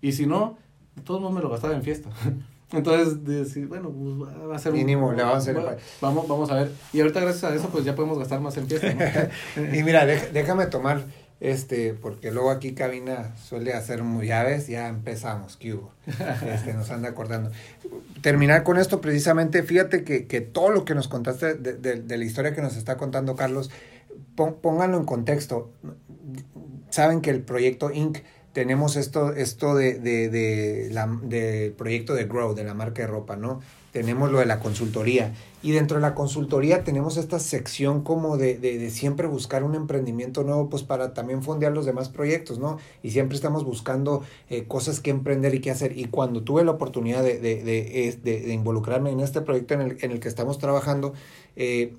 Y 0.02 0.14
si 0.14 0.26
no, 0.26 0.58
de 0.96 1.04
todos 1.04 1.22
modos 1.22 1.36
me 1.36 1.42
lo 1.42 1.50
gastaba 1.50 1.76
en 1.76 1.84
fiesta. 1.84 2.10
Entonces, 2.74 3.26
decir, 3.26 3.68
bueno, 3.68 3.92
pues 3.92 4.50
va 4.50 4.56
a 4.56 4.60
ser 4.60 4.74
Mínimo, 4.74 5.12
le 5.12 5.24
vamos 5.24 5.48
a 5.48 5.52
hacer. 5.52 5.78
vamos, 6.00 6.28
vamos 6.28 6.52
a 6.52 6.56
ver. 6.56 6.72
Y 6.94 7.02
ahorita, 7.02 7.20
gracias 7.20 7.52
a 7.52 7.56
eso, 7.56 7.70
pues 7.70 7.84
ya 7.84 7.96
podemos 7.96 8.18
gastar 8.18 8.40
más 8.40 8.56
en 8.58 8.68
fiesta. 8.68 9.30
y 9.74 9.84
mira, 9.84 10.06
déjame 10.06 10.68
tomar, 10.68 11.04
este, 11.42 11.94
porque 11.94 12.32
luego 12.32 12.50
aquí 12.50 12.74
cabina 12.74 13.36
suele 13.36 13.74
hacer 13.74 14.04
muy 14.04 14.28
llaves, 14.28 14.68
ya 14.68 14.88
empezamos, 14.88 15.58
¿qué 15.58 15.74
hubo? 15.74 15.92
Este, 16.48 16.74
nos 16.74 16.90
anda 16.92 17.10
acordando. 17.10 17.52
Terminar 18.22 18.64
con 18.64 18.78
esto, 18.78 19.02
precisamente, 19.02 19.64
fíjate 19.64 20.04
que, 20.04 20.28
que 20.28 20.40
todo 20.40 20.70
lo 20.70 20.86
que 20.86 20.96
nos 20.96 21.08
contaste 21.08 21.56
de, 21.56 21.74
de, 21.74 21.96
de 21.96 22.18
la 22.18 22.24
historia 22.24 22.54
que 22.54 22.62
nos 22.62 22.78
está 22.78 22.96
contando 22.96 23.36
Carlos, 23.36 23.70
pónganlo 24.36 24.98
en 24.98 25.06
contexto. 25.06 25.72
Saben 26.90 27.22
que 27.22 27.32
el 27.32 27.42
proyecto 27.42 27.92
Inc 27.92 28.20
tenemos 28.54 28.96
esto, 28.96 29.34
esto 29.34 29.76
de, 29.76 30.00
de, 30.00 30.30
de 30.30 30.90
la, 30.92 31.08
del 31.24 31.72
proyecto 31.72 32.14
de 32.14 32.26
Grow, 32.26 32.54
de 32.54 32.64
la 32.64 32.74
marca 32.74 33.02
de 33.02 33.08
ropa, 33.08 33.36
¿no? 33.36 33.62
Tenemos 33.92 34.32
lo 34.32 34.40
de 34.40 34.46
la 34.46 34.60
consultoría. 34.60 35.34
Y 35.62 35.72
dentro 35.72 35.98
de 35.98 36.02
la 36.02 36.16
consultoría 36.16 36.84
tenemos 36.84 37.18
esta 37.18 37.40
sección 37.40 38.04
como 38.04 38.38
de, 38.38 38.58
de, 38.58 38.90
siempre 38.90 39.28
buscar 39.28 39.64
un 39.64 39.76
emprendimiento 39.76 40.44
nuevo, 40.44 40.70
pues 40.70 40.84
para 40.84 41.14
también 41.14 41.44
fondear 41.44 41.74
los 41.74 41.86
demás 41.86 42.10
proyectos, 42.10 42.58
¿no? 42.58 42.78
Y 43.04 43.12
siempre 43.12 43.36
estamos 43.36 43.66
buscando 43.66 44.24
eh, 44.50 44.64
cosas 44.66 45.02
que 45.02 45.12
emprender 45.12 45.54
y 45.56 45.60
qué 45.60 45.72
hacer. 45.72 45.98
Y 45.98 46.06
cuando 46.06 46.44
tuve 46.44 46.64
la 46.64 46.72
oportunidad 46.72 47.22
de, 47.22 47.40
de 47.40 48.54
involucrarme 48.54 49.12
en 49.12 49.20
este 49.20 49.42
proyecto 49.42 49.74
en 49.74 49.82
el, 49.82 49.98
en 50.02 50.12
el 50.12 50.20
que 50.20 50.30
estamos 50.30 50.58
trabajando, 50.58 51.14
eh, 51.56 51.94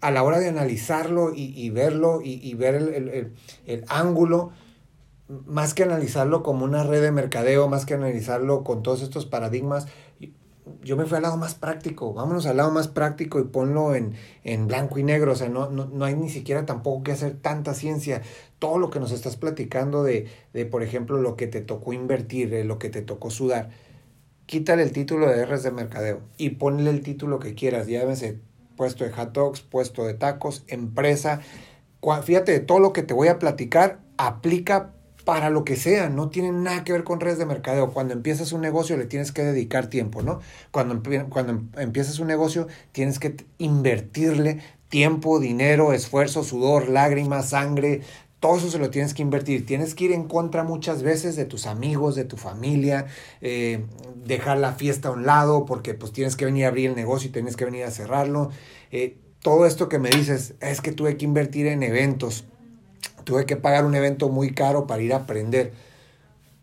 a 0.00 0.10
la 0.10 0.22
hora 0.22 0.38
de 0.38 0.48
analizarlo 0.48 1.34
y, 1.34 1.52
y 1.60 1.70
verlo 1.70 2.20
y, 2.22 2.34
y 2.42 2.54
ver 2.54 2.76
el, 2.76 2.88
el, 2.94 3.32
el 3.66 3.84
ángulo, 3.88 4.52
más 5.28 5.74
que 5.74 5.82
analizarlo 5.82 6.42
como 6.42 6.64
una 6.64 6.82
red 6.82 7.02
de 7.02 7.12
mercadeo, 7.12 7.68
más 7.68 7.86
que 7.86 7.94
analizarlo 7.94 8.64
con 8.64 8.82
todos 8.82 9.02
estos 9.02 9.26
paradigmas, 9.26 9.86
yo 10.82 10.96
me 10.96 11.04
fui 11.04 11.16
al 11.16 11.22
lado 11.22 11.36
más 11.36 11.54
práctico, 11.54 12.12
vámonos 12.12 12.46
al 12.46 12.56
lado 12.56 12.70
más 12.72 12.88
práctico 12.88 13.38
y 13.38 13.44
ponlo 13.44 13.94
en, 13.94 14.14
en 14.42 14.66
blanco 14.66 14.98
y 14.98 15.04
negro, 15.04 15.32
o 15.32 15.36
sea, 15.36 15.48
no, 15.48 15.70
no, 15.70 15.86
no, 15.86 16.04
hay 16.04 16.16
ni 16.16 16.28
siquiera 16.28 16.66
tampoco 16.66 17.04
que 17.04 17.12
hacer 17.12 17.34
tanta 17.34 17.74
ciencia. 17.74 18.22
Todo 18.58 18.78
lo 18.78 18.90
que 18.90 18.98
nos 18.98 19.12
estás 19.12 19.36
platicando 19.36 20.02
de, 20.02 20.26
de 20.52 20.66
por 20.66 20.82
ejemplo, 20.82 21.18
lo 21.18 21.36
que 21.36 21.46
te 21.46 21.60
tocó 21.60 21.92
invertir, 21.92 22.50
de 22.50 22.64
lo 22.64 22.78
que 22.78 22.90
te 22.90 23.02
tocó 23.02 23.30
sudar, 23.30 23.70
quítale 24.46 24.82
el 24.82 24.92
título 24.92 25.28
de 25.28 25.44
R's 25.46 25.62
de 25.62 25.70
mercadeo 25.70 26.20
y 26.36 26.50
ponle 26.50 26.90
el 26.90 27.00
título 27.02 27.38
que 27.38 27.54
quieras, 27.54 27.86
llámese 27.86 28.40
puesto 28.76 29.04
de 29.04 29.12
hot 29.12 29.32
dogs, 29.32 29.60
puesto 29.60 30.04
de 30.04 30.14
tacos, 30.14 30.64
empresa. 30.66 31.40
Fíjate, 32.22 32.60
todo 32.60 32.78
lo 32.78 32.92
que 32.92 33.02
te 33.02 33.14
voy 33.14 33.28
a 33.28 33.38
platicar 33.38 34.00
aplica 34.16 34.95
para 35.26 35.50
lo 35.50 35.64
que 35.64 35.74
sea, 35.74 36.08
no 36.08 36.30
tiene 36.30 36.52
nada 36.52 36.84
que 36.84 36.92
ver 36.92 37.02
con 37.02 37.18
redes 37.18 37.38
de 37.38 37.46
mercadeo. 37.46 37.92
Cuando 37.92 38.14
empiezas 38.14 38.52
un 38.52 38.60
negocio 38.60 38.96
le 38.96 39.06
tienes 39.06 39.32
que 39.32 39.42
dedicar 39.42 39.88
tiempo, 39.88 40.22
¿no? 40.22 40.38
Cuando, 40.70 41.02
cuando 41.28 41.52
em, 41.52 41.68
empiezas 41.76 42.20
un 42.20 42.28
negocio 42.28 42.68
tienes 42.92 43.18
que 43.18 43.34
invertirle 43.58 44.60
tiempo, 44.88 45.40
dinero, 45.40 45.92
esfuerzo, 45.92 46.44
sudor, 46.44 46.88
lágrimas, 46.88 47.50
sangre, 47.50 48.02
todo 48.38 48.58
eso 48.58 48.70
se 48.70 48.78
lo 48.78 48.88
tienes 48.90 49.14
que 49.14 49.22
invertir. 49.22 49.66
Tienes 49.66 49.96
que 49.96 50.04
ir 50.04 50.12
en 50.12 50.28
contra 50.28 50.62
muchas 50.62 51.02
veces 51.02 51.34
de 51.34 51.44
tus 51.44 51.66
amigos, 51.66 52.14
de 52.14 52.24
tu 52.24 52.36
familia, 52.36 53.06
eh, 53.40 53.84
dejar 54.24 54.58
la 54.58 54.74
fiesta 54.74 55.08
a 55.08 55.10
un 55.10 55.26
lado 55.26 55.64
porque 55.66 55.94
pues 55.94 56.12
tienes 56.12 56.36
que 56.36 56.44
venir 56.44 56.66
a 56.66 56.68
abrir 56.68 56.90
el 56.90 56.94
negocio 56.94 57.30
y 57.30 57.32
tienes 57.32 57.56
que 57.56 57.64
venir 57.64 57.82
a 57.82 57.90
cerrarlo. 57.90 58.50
Eh, 58.92 59.18
todo 59.42 59.66
esto 59.66 59.88
que 59.88 59.98
me 59.98 60.08
dices 60.08 60.54
es 60.60 60.80
que 60.80 60.92
tuve 60.92 61.16
que 61.16 61.24
invertir 61.24 61.66
en 61.66 61.82
eventos 61.82 62.44
tuve 63.26 63.44
que 63.44 63.56
pagar 63.56 63.84
un 63.84 63.96
evento 63.96 64.28
muy 64.28 64.54
caro 64.54 64.86
para 64.86 65.02
ir 65.02 65.12
a 65.12 65.16
aprender. 65.16 65.72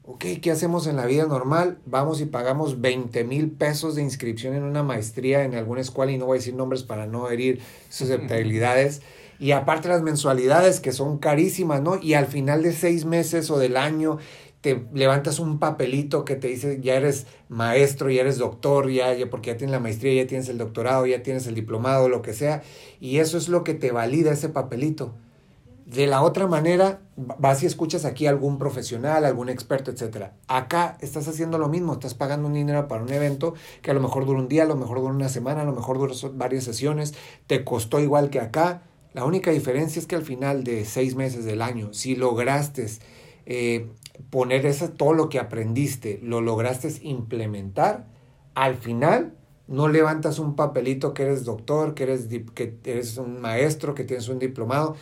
Ok, 0.05 0.26
¿qué 0.41 0.49
hacemos 0.49 0.88
en 0.88 0.95
la 0.95 1.05
vida 1.05 1.26
normal? 1.26 1.78
Vamos 1.86 2.22
y 2.22 2.26
pagamos 2.26 2.80
20 2.80 3.26
mil 3.26 3.51
pesos 3.51 3.95
de 3.95 4.01
inscripción 4.01 4.55
en 4.55 4.64
una 4.64 4.82
maestría 4.82 5.43
en 5.43 5.55
alguna 5.55 5.82
escuela 5.82 6.14
y 6.14 6.18
no 6.18 6.26
voy 6.26 6.38
a 6.38 6.39
decir 6.39 6.55
nombres 6.55 6.84
para 6.84 7.05
no 7.05 7.30
herir 7.30 7.61
susceptibilidades. 7.89 9.01
Y 9.39 9.51
aparte 9.51 9.89
las 9.89 10.03
mensualidades 10.03 10.80
que 10.80 10.93
son 10.93 11.18
carísimas, 11.18 11.82
¿no? 11.82 11.97
Y 12.01 12.14
al 12.14 12.28
final 12.28 12.64
de 12.64 12.72
seis 12.72 13.03
meses 13.03 13.51
o 13.51 13.59
del 13.59 13.76
año 13.76 14.20
te 14.61 14.86
levantas 14.93 15.39
un 15.39 15.59
papelito 15.59 16.24
que 16.24 16.38
te 16.38 16.47
dice 16.47 16.80
ya 16.82 16.95
eres 16.95 17.28
maestro, 17.49 18.09
ya 18.09 18.22
eres 18.22 18.38
doctor, 18.38 18.89
ya, 18.89 19.14
ya 19.14 19.30
porque 19.30 19.51
ya 19.51 19.57
tienes 19.57 19.74
la 19.74 19.82
maestría, 19.82 20.24
ya 20.24 20.28
tienes 20.28 20.47
el 20.47 20.57
doctorado, 20.57 21.05
ya 21.05 21.24
tienes 21.24 21.45
el 21.45 21.55
diplomado, 21.55 22.07
lo 22.07 22.22
que 22.22 22.32
sea. 22.32 22.64
Y 23.01 23.18
eso 23.18 23.38
es 23.38 23.49
lo 23.49 23.66
que 23.66 23.74
te 23.74 23.91
valida 23.91 24.32
ese 24.32 24.47
papelito. 24.47 25.14
De 25.86 26.07
la 26.07 26.21
otra 26.21 26.47
manera, 26.47 27.01
vas 27.17 27.61
y 27.61 27.65
escuchas 27.65 28.05
aquí 28.05 28.25
a 28.25 28.29
algún 28.29 28.57
profesional, 28.57 29.25
algún 29.25 29.49
experto, 29.49 29.91
etc. 29.91 30.27
Acá 30.47 30.97
estás 31.01 31.27
haciendo 31.27 31.57
lo 31.57 31.67
mismo, 31.67 31.93
estás 31.93 32.13
pagando 32.13 32.47
un 32.47 32.53
dinero 32.53 32.88
para 32.88 33.03
un 33.03 33.11
evento 33.11 33.53
que 33.81 33.91
a 33.91 33.93
lo 33.93 33.99
mejor 33.99 34.25
dura 34.25 34.39
un 34.39 34.47
día, 34.47 34.63
a 34.63 34.65
lo 34.65 34.77
mejor 34.77 34.99
dura 34.99 35.13
una 35.13 35.27
semana, 35.27 35.61
a 35.61 35.65
lo 35.65 35.73
mejor 35.73 35.97
dura 35.97 36.13
varias 36.34 36.63
sesiones, 36.63 37.13
te 37.47 37.65
costó 37.65 37.99
igual 37.99 38.29
que 38.29 38.39
acá. 38.39 38.84
La 39.13 39.25
única 39.25 39.51
diferencia 39.51 39.99
es 39.99 40.07
que 40.07 40.15
al 40.15 40.23
final 40.23 40.63
de 40.63 40.86
seis 40.86 41.15
meses 41.15 41.43
del 41.43 41.61
año, 41.61 41.93
si 41.93 42.15
lograste 42.15 42.88
eh, 43.45 43.91
poner 44.29 44.65
eso, 44.65 44.89
todo 44.89 45.13
lo 45.13 45.27
que 45.27 45.39
aprendiste, 45.39 46.19
lo 46.23 46.39
lograste 46.39 46.93
implementar, 47.01 48.07
al 48.55 48.75
final 48.75 49.34
no 49.67 49.88
levantas 49.88 50.39
un 50.39 50.55
papelito 50.55 51.13
que 51.13 51.23
eres 51.23 51.45
doctor, 51.45 51.93
que 51.93 52.03
eres, 52.03 52.27
que 52.53 52.77
eres 52.84 53.17
un 53.17 53.39
maestro, 53.39 53.95
que 53.95 54.03
tienes 54.03 54.27
un 54.27 54.39
diplomado. 54.39 54.95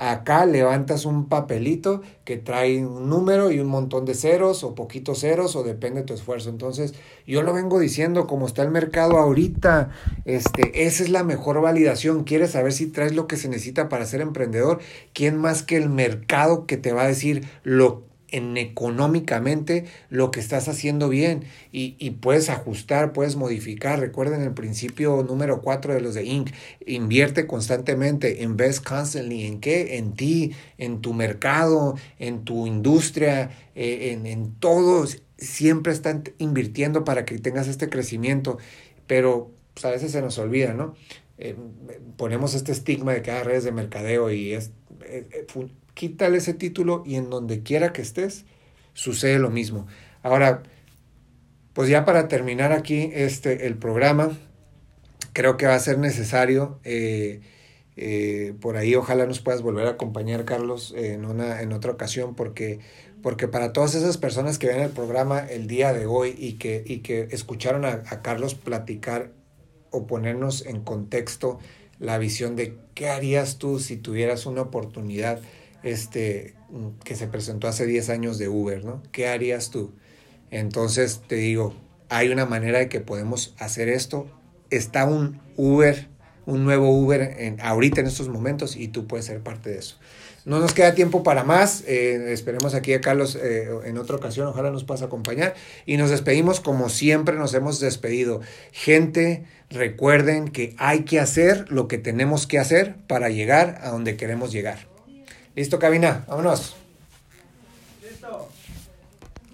Acá 0.00 0.46
levantas 0.46 1.04
un 1.04 1.28
papelito 1.28 2.02
que 2.24 2.36
trae 2.36 2.86
un 2.86 3.10
número 3.10 3.50
y 3.50 3.58
un 3.58 3.66
montón 3.66 4.04
de 4.04 4.14
ceros 4.14 4.62
o 4.62 4.76
poquitos 4.76 5.18
ceros 5.18 5.56
o 5.56 5.64
depende 5.64 6.00
de 6.00 6.06
tu 6.06 6.14
esfuerzo. 6.14 6.50
Entonces, 6.50 6.94
yo 7.26 7.42
lo 7.42 7.52
vengo 7.52 7.80
diciendo, 7.80 8.28
como 8.28 8.46
está 8.46 8.62
el 8.62 8.70
mercado 8.70 9.18
ahorita, 9.18 9.90
este, 10.24 10.86
esa 10.86 11.02
es 11.02 11.08
la 11.10 11.24
mejor 11.24 11.60
validación. 11.60 12.22
Quieres 12.22 12.52
saber 12.52 12.72
si 12.72 12.86
traes 12.86 13.14
lo 13.16 13.26
que 13.26 13.36
se 13.36 13.48
necesita 13.48 13.88
para 13.88 14.06
ser 14.06 14.20
emprendedor. 14.20 14.78
¿Quién 15.12 15.36
más 15.36 15.64
que 15.64 15.76
el 15.76 15.88
mercado 15.88 16.64
que 16.66 16.76
te 16.76 16.92
va 16.92 17.02
a 17.02 17.08
decir 17.08 17.48
lo 17.64 18.07
en 18.30 18.56
económicamente 18.56 19.86
lo 20.10 20.30
que 20.30 20.40
estás 20.40 20.68
haciendo 20.68 21.08
bien 21.08 21.44
y, 21.72 22.10
puedes 22.20 22.50
ajustar, 22.50 23.12
puedes 23.12 23.36
modificar. 23.36 24.00
Recuerden 24.00 24.42
el 24.42 24.52
principio 24.52 25.22
número 25.22 25.62
cuatro 25.62 25.94
de 25.94 26.00
los 26.00 26.14
de 26.14 26.24
Inc. 26.24 26.50
Invierte 26.86 27.46
constantemente, 27.46 28.42
invest 28.42 28.84
constantly. 28.84 29.44
¿En 29.44 29.60
qué? 29.60 29.96
En 29.98 30.14
ti, 30.14 30.52
en 30.76 31.00
tu 31.00 31.14
mercado, 31.14 31.96
en 32.18 32.44
tu 32.44 32.66
industria, 32.66 33.50
eh, 33.74 34.12
en, 34.12 34.26
en 34.26 34.54
todos. 34.56 35.22
Siempre 35.36 35.92
están 35.92 36.24
invirtiendo 36.38 37.04
para 37.04 37.24
que 37.24 37.38
tengas 37.38 37.68
este 37.68 37.88
crecimiento, 37.88 38.58
pero 39.06 39.52
pues, 39.74 39.84
a 39.84 39.90
veces 39.90 40.10
se 40.12 40.20
nos 40.20 40.38
olvida, 40.38 40.74
¿no? 40.74 40.96
Eh, 41.38 41.54
ponemos 42.16 42.54
este 42.54 42.72
estigma 42.72 43.12
de 43.12 43.22
que 43.22 43.30
hay 43.30 43.44
redes 43.44 43.62
de 43.62 43.70
mercadeo 43.70 44.32
y 44.32 44.54
es, 44.54 44.72
eh, 45.04 45.46
quítale 45.98 46.38
ese 46.38 46.54
título 46.54 47.02
y 47.04 47.16
en 47.16 47.28
donde 47.28 47.64
quiera 47.64 47.92
que 47.92 48.02
estés, 48.02 48.44
sucede 48.94 49.40
lo 49.40 49.50
mismo. 49.50 49.88
Ahora, 50.22 50.62
pues 51.72 51.88
ya 51.88 52.04
para 52.04 52.28
terminar 52.28 52.70
aquí 52.70 53.10
este, 53.12 53.66
el 53.66 53.76
programa, 53.76 54.38
creo 55.32 55.56
que 55.56 55.66
va 55.66 55.74
a 55.74 55.80
ser 55.80 55.98
necesario, 55.98 56.78
eh, 56.84 57.40
eh, 57.96 58.54
por 58.60 58.76
ahí 58.76 58.94
ojalá 58.94 59.26
nos 59.26 59.40
puedas 59.40 59.60
volver 59.60 59.88
a 59.88 59.90
acompañar, 59.90 60.44
Carlos, 60.44 60.94
en, 60.96 61.24
una, 61.24 61.62
en 61.62 61.72
otra 61.72 61.90
ocasión, 61.90 62.36
porque, 62.36 62.78
porque 63.20 63.48
para 63.48 63.72
todas 63.72 63.96
esas 63.96 64.18
personas 64.18 64.56
que 64.60 64.68
ven 64.68 64.80
el 64.80 64.90
programa 64.90 65.40
el 65.40 65.66
día 65.66 65.92
de 65.92 66.06
hoy 66.06 66.32
y 66.38 66.52
que, 66.54 66.84
y 66.86 66.98
que 66.98 67.26
escucharon 67.32 67.84
a, 67.84 68.04
a 68.06 68.22
Carlos 68.22 68.54
platicar 68.54 69.32
o 69.90 70.06
ponernos 70.06 70.64
en 70.64 70.80
contexto 70.80 71.58
la 71.98 72.18
visión 72.18 72.54
de 72.54 72.76
qué 72.94 73.08
harías 73.08 73.58
tú 73.58 73.80
si 73.80 73.96
tuvieras 73.96 74.46
una 74.46 74.62
oportunidad 74.62 75.40
este, 75.82 76.54
que 77.04 77.14
se 77.14 77.26
presentó 77.28 77.68
hace 77.68 77.86
10 77.86 78.10
años 78.10 78.38
de 78.38 78.48
Uber, 78.48 78.84
¿no? 78.84 79.02
¿Qué 79.12 79.28
harías 79.28 79.70
tú? 79.70 79.92
Entonces 80.50 81.22
te 81.26 81.36
digo, 81.36 81.74
hay 82.08 82.28
una 82.28 82.46
manera 82.46 82.78
de 82.78 82.88
que 82.88 83.00
podemos 83.00 83.54
hacer 83.58 83.88
esto. 83.88 84.26
Está 84.70 85.04
un 85.04 85.40
Uber 85.56 86.08
un 86.48 86.64
nuevo 86.64 86.90
Uber 86.90 87.36
en, 87.38 87.60
ahorita 87.60 88.00
en 88.00 88.06
estos 88.06 88.30
momentos 88.30 88.74
y 88.74 88.88
tú 88.88 89.06
puedes 89.06 89.26
ser 89.26 89.40
parte 89.42 89.68
de 89.68 89.78
eso. 89.80 89.98
No 90.46 90.60
nos 90.60 90.72
queda 90.72 90.94
tiempo 90.94 91.22
para 91.22 91.44
más. 91.44 91.84
Eh, 91.86 92.32
esperemos 92.32 92.74
aquí 92.74 92.94
a 92.94 93.02
Carlos 93.02 93.36
eh, 93.36 93.68
en 93.84 93.98
otra 93.98 94.16
ocasión. 94.16 94.46
Ojalá 94.46 94.70
nos 94.70 94.84
puedas 94.84 95.02
acompañar. 95.02 95.54
Y 95.84 95.98
nos 95.98 96.08
despedimos 96.08 96.60
como 96.60 96.88
siempre 96.88 97.36
nos 97.36 97.52
hemos 97.52 97.80
despedido. 97.80 98.40
Gente, 98.72 99.44
recuerden 99.68 100.48
que 100.48 100.74
hay 100.78 101.00
que 101.00 101.20
hacer 101.20 101.70
lo 101.70 101.86
que 101.86 101.98
tenemos 101.98 102.46
que 102.46 102.58
hacer 102.58 102.96
para 103.06 103.28
llegar 103.28 103.78
a 103.82 103.90
donde 103.90 104.16
queremos 104.16 104.50
llegar. 104.50 104.88
¿Listo, 105.58 105.80
cabina? 105.80 106.24
Vámonos. 106.28 106.76
Listo. 108.00 108.48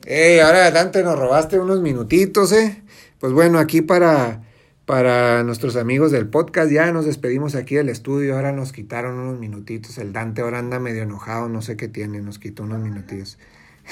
Hey, 0.05 0.39
ahora 0.41 0.67
adelante 0.67 1.03
nos 1.03 1.19
robaste 1.19 1.59
unos 1.59 1.81
minutitos, 1.81 2.53
¿eh? 2.53 2.83
Pues 3.19 3.33
bueno, 3.33 3.59
aquí 3.59 3.81
para 3.81 4.43
para 4.85 5.43
nuestros 5.45 5.77
amigos 5.77 6.13
del 6.13 6.29
podcast, 6.29 6.71
ya 6.71 6.93
nos 6.93 7.07
despedimos 7.07 7.55
aquí 7.55 7.77
del 7.77 7.89
estudio, 7.89 8.37
ahora 8.37 8.53
nos 8.53 8.73
quitaron 8.73 9.19
unos 9.19 9.39
minutitos, 9.39 9.97
el 9.97 10.13
Dante 10.13 10.43
ahora 10.43 10.59
anda 10.59 10.79
medio 10.79 11.05
enojado, 11.05 11.49
no 11.49 11.63
sé 11.63 11.79
qué 11.79 11.89
tiene, 11.89 12.21
nos 12.21 12.39
quitó 12.39 12.65
unos 12.65 12.81
minutitos. 12.81 13.39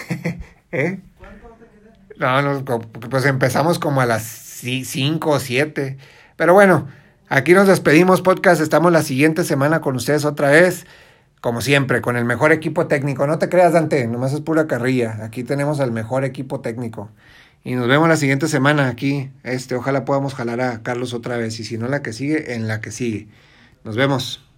¿Eh? 0.71 1.01
No, 2.19 2.43
no, 2.43 2.81
pues 3.09 3.25
empezamos 3.25 3.79
como 3.79 4.03
a 4.03 4.07
las 4.07 4.23
5 4.25 5.31
o 5.31 5.41
7, 5.41 5.97
pero 6.37 6.53
bueno, 6.53 6.89
aquí 7.31 7.55
nos 7.55 7.69
despedimos 7.69 8.21
podcast, 8.21 8.61
estamos 8.61 8.93
la 8.93 9.01
siguiente 9.01 9.45
semana 9.45 9.81
con 9.81 9.97
ustedes 9.97 10.27
otra 10.27 10.51
vez. 10.51 10.85
Como 11.43 11.61
siempre, 11.61 12.01
con 12.03 12.17
el 12.17 12.25
mejor 12.25 12.53
equipo 12.53 12.87
técnico. 12.87 13.27
No 13.27 13.39
te 13.41 13.49
creas, 13.49 13.73
Dante, 13.73 14.07
nomás 14.07 14.33
es 14.33 14.41
pura 14.43 14.69
carrilla. 14.69 15.19
Aquí 15.25 15.43
tenemos 15.43 15.81
al 15.81 15.91
mejor 15.91 16.25
equipo 16.25 16.61
técnico. 16.61 17.11
Y 17.65 17.75
nos 17.75 17.89
vemos 17.89 18.09
la 18.09 18.17
siguiente 18.17 18.47
semana 18.47 18.87
aquí. 18.87 19.29
Este, 19.43 19.75
ojalá 19.75 20.05
podamos 20.05 20.35
jalar 20.35 20.61
a 20.61 20.85
Carlos 20.85 21.15
otra 21.15 21.37
vez. 21.37 21.59
Y 21.59 21.65
si 21.65 21.79
no, 21.79 21.89
la 21.89 22.01
que 22.01 22.13
sigue, 22.13 22.55
en 22.55 22.69
la 22.69 22.81
que 22.81 22.93
sigue. 22.93 23.27
Nos 23.83 23.97
vemos. 23.97 24.52